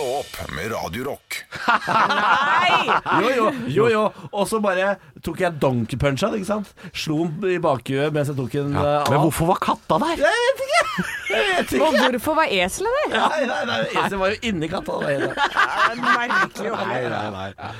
Stå 0.00 0.12
opp 0.16 0.36
med 0.56 0.70
Radio 0.72 1.04
Rock. 1.04 1.34
Jo, 3.20 3.30
jo, 3.36 3.50
jo, 3.68 3.88
jo. 3.92 4.04
Og 4.32 4.46
så 4.48 4.56
bare 4.64 4.94
tok 5.20 5.42
jeg 5.42 5.58
donkey 5.60 5.98
punch 6.00 6.22
av 6.24 6.32
det, 6.32 6.40
ikke 6.40 6.48
sant? 6.54 6.70
Slo 6.96 7.26
den 7.28 7.50
i 7.52 7.58
bakhuet 7.60 8.14
mens 8.16 8.30
jeg 8.32 8.38
tok 8.38 8.54
en 8.62 8.72
Ja. 8.78 8.84
av. 9.02 9.10
Men 9.12 9.20
hvorfor 9.26 9.50
var 9.50 9.60
katta 9.60 9.98
der? 10.00 10.22
Jeg 10.24 10.40
vet 10.46 10.62
ikke! 10.64 11.04
Jeg 11.34 11.44
vet 11.50 11.74
ikke. 11.76 11.84
Og 11.84 11.98
hvorfor 12.14 12.38
var 12.40 12.48
eselet 12.62 13.12
der? 13.12 13.18
Nei, 13.28 13.44
nei, 13.50 13.60
nei, 13.74 13.80
Eselet 13.92 14.18
var 14.24 14.32
jo 14.32 14.40
inni 14.48 14.68
katta. 14.72 14.96
det 15.04 15.04
var 15.04 15.12
helt- 15.12 16.00
Merkelig. 16.00 16.72
Nei, 16.80 17.02
nei, 17.12 17.30
nei. 17.36 17.74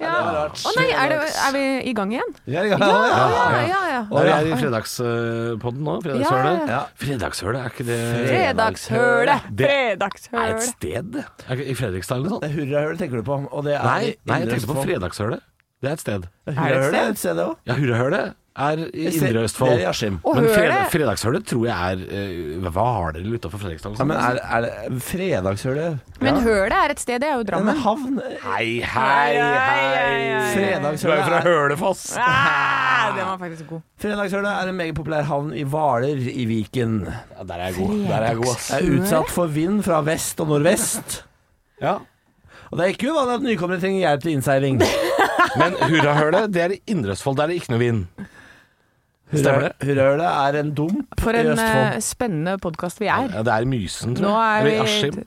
Ja. 0.00 0.14
Å 0.48 0.70
nei, 0.78 0.86
er, 0.96 1.12
det, 1.12 1.18
er 1.44 1.52
vi 1.52 1.62
i 1.90 1.92
gang 1.96 2.12
igjen? 2.14 2.30
Ja, 2.48 2.62
ja, 2.64 2.78
Ja, 2.80 2.86
ja. 2.88 3.26
ja, 3.50 3.60
ja. 3.68 3.80
ja. 3.90 4.00
Nei, 4.08 4.22
vi 4.24 4.32
er 4.32 4.48
i 4.48 4.58
fredagspodden 4.62 5.82
nå. 5.84 5.96
Fredagshølet. 6.06 6.62
Ja, 6.64 6.70
ja. 6.72 6.80
Fredagshølet, 7.02 7.60
er 7.60 7.74
ikke 7.74 7.86
det 7.90 7.98
Fredagshølet! 8.30 9.50
Det 9.60 9.70
er 9.70 10.54
et 10.56 10.66
sted? 10.66 11.20
I 11.20 11.76
Fredrikstad 11.76 12.16
eller 12.20 12.32
noe 12.32 12.40
Det 12.40 12.48
sånt? 12.48 12.50
er 12.50 12.56
Hurrahølet 12.56 13.02
tenker 13.04 13.20
du 13.20 13.26
på, 13.28 13.38
og 13.50 13.64
det 13.68 13.76
er 13.76 13.84
Nei, 13.86 14.14
nei, 14.24 14.40
jeg 14.44 14.52
tenkte 14.54 14.72
på. 14.72 14.84
Fredagshølet. 14.88 15.44
Det 15.80 15.88
er 15.88 15.96
et 15.96 16.02
sted. 16.04 16.26
Hurrahølet 16.48 16.98
er 17.00 17.12
et 17.14 17.20
sted, 17.20 17.36
det 17.38 17.46
òg. 17.50 17.56
Ja, 17.68 17.76
Hurrahølet 17.78 18.34
er 18.58 18.80
i 18.90 19.04
Indre 19.08 19.44
Østfold. 19.46 19.70
Det 19.78 19.84
er 19.84 19.90
Askim. 19.90 20.16
Men 20.24 20.46
fredag, 20.50 20.88
Fredagshølet 20.90 21.44
tror 21.46 21.66
jeg 21.68 21.92
er 21.94 22.00
uh, 22.58 22.66
Hvaler 22.74 23.18
eller 23.20 23.36
utafor 23.38 23.62
Fredrikstad. 23.62 23.94
Ja, 23.98 24.06
men 24.08 24.16
er, 24.18 24.40
er 24.42 24.66
det 24.66 25.02
Fredagshølet? 25.06 26.00
Men 26.20 26.40
hølet 26.44 26.74
er 26.74 26.94
et 26.94 27.00
sted, 27.00 27.22
det 27.22 27.28
er 27.30 27.38
jo 27.38 27.44
En 27.44 27.50
Drammen. 27.52 27.78
havn 27.84 28.18
Hei, 28.42 28.80
hei, 28.82 29.38
hei. 29.38 30.40
Fredagshølet. 30.54 30.98
Du 31.02 31.12
er 31.14 31.22
jo 31.22 31.28
fra 31.28 31.40
Hølefoss. 31.46 32.04
Ah, 32.18 33.14
den 33.16 33.26
var 33.28 33.38
faktisk 33.38 33.70
god. 33.70 33.84
Fredagshølet 34.02 34.50
er 34.50 34.72
en 34.72 34.78
meget 34.82 34.98
populær 34.98 35.22
havn 35.30 35.54
i 35.54 35.62
Hvaler 35.62 36.20
i 36.34 36.44
Viken. 36.50 37.00
Ja, 37.06 37.46
der 37.46 37.54
er 37.54 37.70
jeg 37.70 37.78
god. 37.78 37.94
Der 38.08 38.16
er 38.18 38.26
jeg 38.32 38.40
god, 38.42 38.54
ass. 38.56 38.70
Er 38.76 38.90
utsatt 38.98 39.30
for 39.30 39.46
vind 39.46 39.82
fra 39.86 40.02
vest 40.06 40.40
og 40.42 40.50
nordvest. 40.52 41.22
Ja. 41.80 41.98
Og 42.70 42.78
det 42.78 42.84
er 42.84 42.92
ikke 42.92 43.10
uvanlig 43.10 43.34
at 43.38 43.46
nykommere 43.46 43.80
trenger 43.82 44.04
hjelp 44.04 44.26
til 44.26 44.36
innseiling. 44.36 44.82
Men 45.58 45.74
Hurrahølet, 45.80 46.52
det 46.54 46.62
er 46.62 46.76
i 46.76 46.82
Indre 46.92 47.16
Østfold. 47.16 47.38
Der 47.38 47.48
er 47.48 47.50
det 47.50 47.62
ikke 47.62 47.72
noe 47.72 47.82
vind. 47.82 48.04
Stemmer 49.30 49.68
det? 49.68 49.96
Rølet 49.96 50.26
er 50.26 50.60
en 50.60 50.70
dump 50.74 51.20
For 51.22 51.36
i 51.38 51.42
en 51.44 51.58
eh, 51.62 51.98
spennende 52.02 52.56
podkast 52.58 52.98
vi 53.00 53.06
er. 53.06 53.28
Ja, 53.30 53.42
det 53.46 53.52
er 53.54 53.66
i 53.66 53.68
Mysen, 53.70 54.16
tror 54.18 54.26
Nå 54.26 54.32
jeg. 54.34 54.54
er 54.54 54.60
Eller 54.66 54.72
i 54.72 54.80
Askim. 54.84 55.20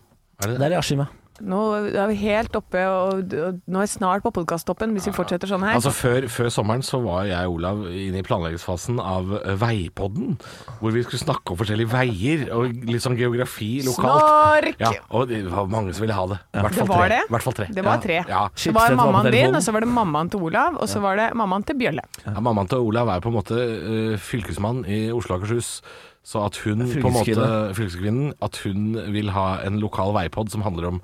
Er 0.43 0.47
det 0.51 0.57
Det 0.59 0.65
er 0.67 0.75
i 0.75 0.79
Askim, 0.81 0.99
ja. 1.05 1.05
Nå 1.41 1.61
er 1.89 2.11
vi 2.11 2.19
helt 2.21 2.55
oppe, 2.55 2.83
og, 2.85 3.33
og 3.33 3.59
nå 3.65 3.81
er 3.81 3.87
vi 3.87 3.91
snart 3.95 4.23
på 4.25 4.33
podkasttoppen 4.35 4.93
hvis 4.93 5.09
vi 5.09 5.15
fortsetter 5.15 5.49
sånn 5.49 5.65
her. 5.65 5.79
Altså 5.79 5.93
før, 5.95 6.29
før 6.29 6.51
sommeren 6.53 6.85
så 6.85 7.01
var 7.01 7.25
jeg 7.31 7.49
og 7.49 7.57
Olav 7.57 7.83
inne 7.89 8.21
i 8.21 8.25
planleggingsfasen 8.25 9.01
av 9.01 9.33
eh, 9.41 9.57
Veipodden. 9.59 10.37
Hvor 10.79 10.93
vi 10.93 11.03
skulle 11.07 11.23
snakke 11.23 11.55
om 11.55 11.59
forskjellige 11.59 11.91
veier 11.93 12.45
og 12.53 12.85
litt 12.85 13.03
sånn 13.03 13.17
geografi 13.17 13.71
lokalt. 13.87 14.21
Snork! 14.21 14.83
Ja, 14.83 14.93
og 15.09 15.33
det 15.33 15.43
var 15.49 15.73
mange 15.73 15.97
som 15.97 16.05
ville 16.05 16.17
ha 16.17 16.29
det. 16.35 16.39
I 16.53 16.65
hvert 16.67 16.79
fall 16.79 16.93
tre. 16.93 17.09
det? 17.15 17.21
I 17.25 17.35
hvert 17.37 17.47
fall 17.49 17.57
tre. 17.57 17.69
Det 17.73 17.87
var 17.89 18.05
tre. 18.05 18.21
Ja. 18.29 18.45
Det 18.53 18.75
var 18.77 18.83
var 18.83 19.05
mammaen 19.05 19.31
din, 19.31 19.55
og 19.55 19.63
så 19.63 19.73
var 19.73 19.85
det 19.85 19.91
mammaen 19.91 20.31
til 20.31 20.47
Olav, 20.47 20.79
og 20.79 20.89
så 20.89 21.01
var 21.03 21.19
det 21.19 21.29
mammaen 21.39 21.65
til 21.67 21.77
Bjølle. 21.79 22.05
Ja, 22.25 22.39
mammaen 22.39 22.71
til 22.71 22.83
Olav 22.83 23.11
er 23.13 23.23
på 23.23 23.31
en 23.31 23.37
måte 23.37 23.59
uh, 23.59 24.17
fylkesmann 24.21 24.83
i 24.89 25.05
Oslo 25.13 25.37
og 25.37 25.43
Akershus. 25.43 25.77
Så 26.23 26.39
at 26.45 26.55
hun 26.63 26.79
på 26.87 27.09
en 27.09 27.15
måte 27.17 27.33
Fylkeskvinne. 27.35 27.75
Fylkeskvinnen 27.75 28.33
At 28.41 28.59
hun 28.63 28.85
vil 29.11 29.31
ha 29.35 29.47
en 29.67 29.81
lokal 29.83 30.13
veipod 30.15 30.53
som 30.53 30.63
handler 30.63 30.87
om 30.93 31.01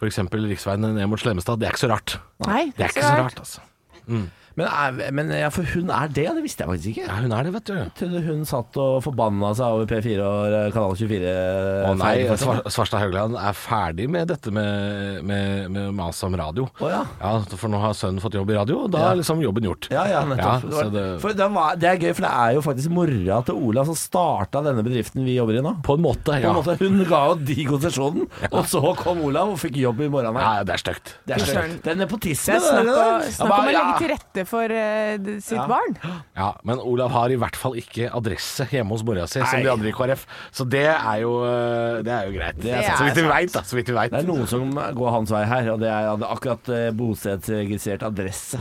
f.eks. 0.00 0.18
riksveien 0.32 0.80
ned 0.80 1.06
mot 1.08 1.20
Slemmestad, 1.20 1.60
det 1.60 1.68
er 1.68 1.74
ikke 1.76 1.84
så 1.84 1.90
rart. 1.92 2.16
Nei, 2.46 2.72
Det 2.76 2.86
er 2.88 2.94
ikke 2.94 3.04
så 3.04 3.18
rart, 3.20 3.38
altså. 3.38 3.60
Men, 4.54 4.68
er, 4.70 5.10
men 5.10 5.30
ja, 5.34 5.48
for 5.50 5.66
hun 5.74 5.88
er 5.90 6.10
det, 6.14 6.28
det 6.36 6.42
visste 6.44 6.62
jeg 6.62 6.70
faktisk 6.70 6.90
ikke. 6.92 7.06
Ja, 7.08 7.16
hun 7.24 7.32
er 7.34 7.42
det, 7.48 7.52
vet 7.56 7.64
du. 7.66 7.72
Jeg 7.74 7.90
trodde 7.98 8.20
hun 8.22 8.44
satt 8.46 8.76
og 8.78 9.00
forbanna 9.02 9.48
seg 9.58 9.74
over 9.74 9.88
P4 9.90 10.20
og 10.22 10.54
eh, 10.54 10.68
Kanal 10.74 10.94
24. 11.00 11.32
Å 11.88 11.94
nei, 11.98 12.12
Svar- 12.38 12.60
Svarstad 12.70 13.02
Haugland 13.02 13.34
er 13.40 13.56
ferdig 13.58 14.06
med 14.14 14.28
dette 14.30 14.52
med, 14.54 15.24
med, 15.26 15.66
med 15.74 15.90
mas 15.98 16.20
om 16.26 16.36
radio. 16.38 16.68
Oh, 16.78 16.86
ja. 16.92 17.00
Ja, 17.18 17.32
For 17.58 17.72
nå 17.72 17.80
har 17.82 17.96
sønnen 17.98 18.22
fått 18.22 18.36
jobb 18.38 18.52
i 18.54 18.58
radio, 18.60 18.84
og 18.86 18.92
da 18.94 19.02
Ja. 19.02 19.08
er 19.10 19.18
liksom 19.24 19.42
jobben 19.42 19.66
gjort. 19.66 19.88
Ja, 19.90 20.04
ja, 20.12 20.22
nettopp. 20.30 20.68
Ja, 20.70 20.84
så 20.84 20.86
det- 20.94 21.04
for 21.24 21.34
det, 21.34 21.50
var, 21.58 21.74
det 21.82 21.90
er 21.90 21.98
gøy, 22.04 22.14
for 22.14 22.26
det 22.28 22.32
er 22.44 22.54
jo 22.60 22.62
faktisk 22.68 22.94
mora 22.94 23.40
til 23.50 23.58
Olav 23.58 23.90
som 23.90 23.98
starta 23.98 24.62
denne 24.68 24.86
bedriften 24.86 25.26
vi 25.26 25.34
jobber 25.40 25.58
i 25.58 25.64
nå. 25.66 25.74
På 25.82 25.98
en 25.98 26.04
måte, 26.06 26.30
På 26.30 26.38
ja. 26.38 26.54
en 26.54 26.60
måte, 26.62 26.78
Hun 26.78 27.02
ga 27.10 27.24
jo 27.32 27.36
de 27.50 27.58
konsesjonen, 27.72 28.30
og 28.52 28.64
så 28.70 28.84
kom 29.02 29.20
Olav 29.26 29.50
og 29.56 29.58
fikk 29.58 29.82
jobb 29.82 30.00
i 30.06 30.08
morgenen. 30.14 30.38
Ja, 30.40 30.62
det 30.62 30.78
er 30.78 30.84
stygt. 30.86 31.16
Det 31.26 31.40
er, 31.40 31.44
stygt. 31.50 31.82
det 31.82 31.92
er 31.96 32.00
nepotisme, 32.04 32.60
Det 32.62 32.86
er 32.86 33.18
det 33.26 33.34
snakk 33.34 33.50
om 33.50 33.58
å 33.58 33.66
legge 33.72 33.98
til 34.04 34.12
rette 34.14 34.43
for 34.48 34.64
uh, 34.70 35.38
sitt 35.40 35.56
Ja. 35.58 35.66
barn. 35.70 35.96
Ja, 36.36 36.52
Men 36.64 36.78
Olav 36.82 37.10
har 37.14 37.30
i 37.30 37.36
hvert 37.40 37.56
fall 37.56 37.76
ikke 37.80 38.10
adresse 38.14 38.66
hjemme 38.70 38.90
hos 38.94 39.04
mora 39.06 39.26
si, 39.30 39.40
som 39.40 39.62
de 39.62 39.70
andre 39.70 39.88
i 39.88 39.94
KrF. 39.94 40.26
Så 40.52 40.66
det 40.68 40.84
er 40.90 41.18
jo, 41.22 41.34
øh, 41.46 42.02
det 42.04 42.12
er 42.12 42.26
jo 42.30 42.32
greit. 42.38 42.64
er 42.64 42.88
så 42.96 43.04
vidt 43.08 43.20
vi 43.22 43.28
veit, 43.28 43.52
da. 43.54 43.62
Så 43.62 43.76
vidt 43.78 43.88
vi 43.92 43.94
vet. 43.96 44.10
Det 44.14 44.22
er 44.24 44.30
noen 44.30 44.46
som 44.50 44.70
går 44.74 45.10
hans 45.14 45.30
vei 45.34 45.44
her, 45.46 45.70
og 45.74 45.80
det 45.84 45.90
er 45.90 46.24
akkurat 46.28 46.68
eh, 46.74 46.88
bostedsregistrert 46.96 48.02
adresse. 48.06 48.58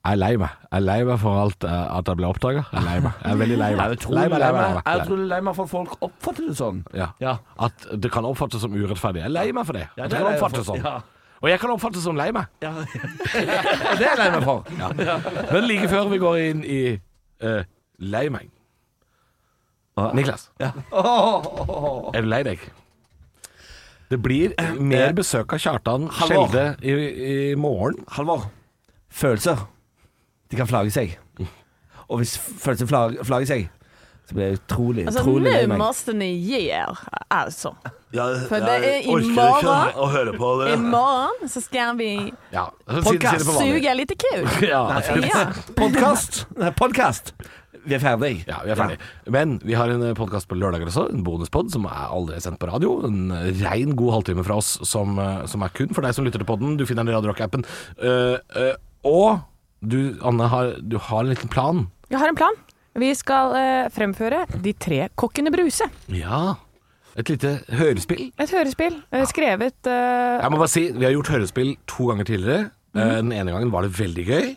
Jeg 0.00 0.16
er 0.16 0.16
lei 0.16 0.30
meg. 0.40 0.48
Jeg 0.70 0.78
er 0.78 0.84
lei 0.86 0.98
meg 1.04 1.18
for 1.20 1.36
alt 1.42 1.64
eh, 1.68 1.98
at 1.98 2.08
jeg 2.08 2.16
ble 2.16 2.28
oppdaga. 2.30 2.62
Jeg 2.72 2.80
er 2.80 2.86
lei 2.86 2.98
meg. 3.04 3.12
Jeg 3.20 3.32
er 3.34 3.40
veldig 3.42 3.58
lei 3.60 3.70
Jeg 3.74 3.76
er 3.76 3.80
meg. 3.80 4.04
lei 4.08 4.28
meg. 4.28 4.40
Jeg 4.40 4.48
er 4.48 4.54
lei 4.56 4.74
meg. 4.80 5.02
utrolig 5.04 5.26
lei 5.28 5.40
meg 5.44 5.56
for 5.58 5.64
at 5.68 5.72
folk 5.74 5.96
oppfatter 6.08 6.46
det 6.48 6.56
sånn. 6.56 6.78
Ja. 6.96 7.08
Ja. 7.20 7.34
At 7.60 7.84
det 8.00 8.10
kan 8.14 8.24
oppfattes 8.28 8.64
som 8.64 8.72
urettferdig. 8.72 9.20
Jeg 9.24 9.28
er 9.28 9.34
lei 9.36 9.48
meg 9.52 9.68
for 9.68 9.76
det. 9.76 9.88
Ja, 9.96 10.04
At 10.06 10.10
det 10.10 10.16
det 10.16 10.22
kan 10.24 10.38
oppfattes 10.38 10.70
sånn. 10.70 10.86
Ja. 11.40 11.46
Og 11.46 11.48
jeg 11.48 11.60
kan 11.62 11.70
oppfattes 11.72 12.04
som 12.04 12.16
lei 12.18 12.28
meg. 12.36 12.50
Ja. 12.60 12.70
Og 12.76 13.96
det 13.96 14.04
er 14.04 14.10
jeg 14.10 14.18
lei 14.20 14.30
meg 14.34 14.44
for. 14.44 14.66
Men 15.52 15.64
like 15.64 15.88
før 15.88 16.10
vi 16.12 16.18
går 16.20 16.40
inn 16.50 16.64
i 16.64 16.80
uh, 17.44 17.62
lei 18.00 18.26
meg 18.32 18.50
Niklas, 20.14 20.46
Ja. 20.60 20.70
Er 22.14 22.22
du 22.24 22.28
lei 22.30 22.42
deg? 22.46 22.62
Det 24.10 24.18
blir 24.22 24.54
mer 24.80 25.12
besøk 25.14 25.52
av 25.54 25.60
Kjartan 25.62 26.06
Halvor. 26.08 26.48
Skjelde 26.48 26.64
i, 26.82 26.94
i 27.52 27.54
morgen. 27.58 28.00
Halvor. 28.16 28.46
Følelser, 29.10 29.66
de 30.50 30.58
kan 30.58 30.70
flagge 30.70 30.94
seg. 30.94 31.18
Og 32.08 32.22
hvis 32.22 32.36
følelser 32.38 32.88
flagger 32.88 33.46
seg, 33.50 33.68
så 34.30 34.36
blir 34.36 34.46
jeg 34.46 34.58
utrolig, 34.60 35.04
Altså, 35.10 35.22
utrolig 35.24 35.50
lei 35.50 35.62
nu 35.66 35.72
Nå 35.74 35.78
måste 35.80 36.14
ni 36.14 36.28
ge 36.46 36.60
er, 36.70 36.98
alltså. 37.34 37.72
Ja, 38.14 38.26
For 38.50 38.62
det 38.62 38.74
er 38.78 39.06
i 39.06 39.14
morgen. 39.34 39.94
å 40.02 40.06
høre 40.10 40.34
på 40.38 40.50
det. 40.60 40.74
Imorgon 40.76 41.50
så 41.50 41.62
skal 41.62 41.96
vi 41.98 42.10
Ja, 42.54 42.68
Podkast. 42.86 43.50
Suge 43.58 43.96
litt 43.98 44.14
kul. 44.22 44.46
Ja, 44.70 44.84
Ja. 45.18 45.48
Podkast! 45.78 46.44
Podkast! 46.78 47.34
Vi 47.80 47.94
er 47.96 48.02
ferdig. 48.02 48.44
ja, 48.44 48.58
vi 48.62 48.70
er 48.74 48.76
ferdig. 48.76 48.98
Men 49.32 49.54
vi 49.64 49.74
har 49.78 49.90
en 49.90 50.02
podkast 50.14 50.46
på 50.50 50.58
lørdager 50.58 50.90
også, 50.90 51.06
en 51.14 51.22
bonuspod 51.24 51.70
som 51.72 51.86
er 51.88 52.10
aldri 52.12 52.38
sendt 52.44 52.60
på 52.60 52.68
radio. 52.68 52.98
En 53.08 53.32
rein 53.62 53.94
god 53.98 54.18
halvtime 54.18 54.44
fra 54.46 54.58
oss 54.60 54.74
som, 54.86 55.18
eh, 55.18 55.46
som 55.50 55.64
er 55.64 55.72
kun 55.74 55.94
for 55.96 56.04
deg 56.04 56.14
som 56.14 56.28
lytter 56.28 56.44
til 56.44 56.50
podden. 56.50 56.76
Du 56.76 56.84
finner 56.86 57.06
den 57.06 57.14
i 57.14 57.16
Radio 57.16 57.32
Rock-appen. 57.32 57.64
Uh, 57.96 58.36
uh, 58.52 58.74
og 59.08 59.40
du, 59.80 60.18
Anne, 60.22 60.50
har, 60.52 60.76
du 60.82 60.98
har 61.00 61.24
en 61.24 61.32
liten 61.32 61.48
plan. 61.48 61.88
Jeg 62.12 62.20
har 62.20 62.28
en 62.28 62.36
plan. 62.36 62.58
Vi 63.00 63.10
skal 63.16 63.54
eh, 63.58 63.86
fremføre 63.94 64.42
De 64.60 64.72
tre 64.76 65.06
kokkene 65.18 65.52
Bruse. 65.54 65.86
Ja. 66.12 66.56
Et 67.18 67.26
lite 67.32 67.56
hørespill. 67.74 68.28
Et 68.38 68.52
hørespill 68.54 69.00
eh, 69.10 69.24
skrevet 69.30 69.88
eh, 69.90 70.36
Jeg 70.44 70.52
må 70.52 70.60
bare 70.60 70.70
si, 70.70 70.84
vi 70.94 71.06
har 71.08 71.14
gjort 71.16 71.32
hørespill 71.34 71.72
to 71.90 72.06
ganger 72.12 72.28
tidligere. 72.28 72.70
Eh, 72.94 73.16
Den 73.20 73.32
ene 73.34 73.54
gangen 73.56 73.72
var 73.74 73.86
det 73.86 73.94
veldig 73.98 74.26
gøy. 74.28 74.48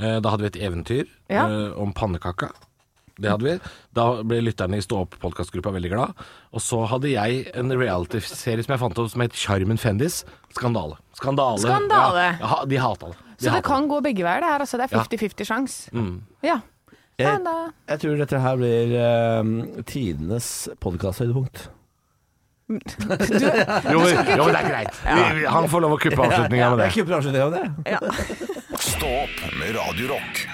Eh, 0.00 0.16
Da 0.24 0.32
hadde 0.32 0.46
vi 0.46 0.52
et 0.54 0.60
eventyr 0.70 1.04
Ja. 1.28 1.44
eh, 1.48 1.70
om 1.80 1.92
pannekaka. 1.96 2.50
Det 3.20 3.28
hadde 3.28 3.44
vi. 3.44 3.54
Da 3.92 4.04
ble 4.24 4.38
lytterne 4.46 4.78
i 4.80 4.80
Stå 4.80 5.02
opp-podkastgruppa 5.04 5.74
veldig 5.74 5.90
glad. 5.92 6.14
Og 6.56 6.62
så 6.64 6.78
hadde 6.88 7.10
jeg 7.12 7.42
en 7.52 7.68
reality-serie 7.76 8.64
som 8.64 8.72
jeg 8.72 8.80
fant 8.80 8.96
opp 9.02 9.10
som 9.12 9.20
het 9.20 9.36
Charmen 9.36 9.76
Fendis. 9.76 10.22
Skandale. 10.56 10.96
Skandale. 11.18 11.60
Skandale. 11.60 12.24
Ja, 12.40 12.48
ja, 12.54 12.64
de 12.70 12.78
hata 12.80 13.10
det. 13.12 13.18
De 13.20 13.44
Så 13.44 13.50
det 13.50 13.52
hatet 13.58 13.68
kan 13.68 13.88
gå 13.92 13.98
begge 14.08 14.24
veier, 14.24 14.40
det 14.40 14.48
her. 14.54 14.64
Altså, 14.64 14.80
det 14.80 14.86
er 14.88 14.96
Ja. 14.96 15.04
50-50 15.04 15.44
sjans. 15.50 15.74
Mm. 15.92 16.22
Ja. 16.48 16.56
Jeg, 17.20 17.72
jeg 17.92 18.02
tror 18.04 18.16
dette 18.22 18.40
her 18.44 18.56
blir 18.60 18.94
eh, 19.00 19.52
tidenes 19.90 20.48
podkasthøydepunkt. 20.80 21.66
Jo, 22.70 23.98
jo, 23.98 24.44
det 24.46 24.60
er 24.60 24.66
greit. 24.68 24.98
Vi, 25.02 25.42
han 25.50 25.64
får 25.72 25.82
lov 25.82 25.96
å 25.96 25.98
kuppe 25.98 26.22
avslutninga 26.22 26.68
med 26.70 26.78
det. 26.78 26.84
Jeg 26.86 27.00
kupper 27.00 27.16
avslutninga 27.16 27.48
med 27.50 27.56
det. 27.58 28.78
Stå 28.78 29.10
opp 29.24 29.40
med 29.58 29.74
Radio 29.74 30.12
Rock. 30.12 30.44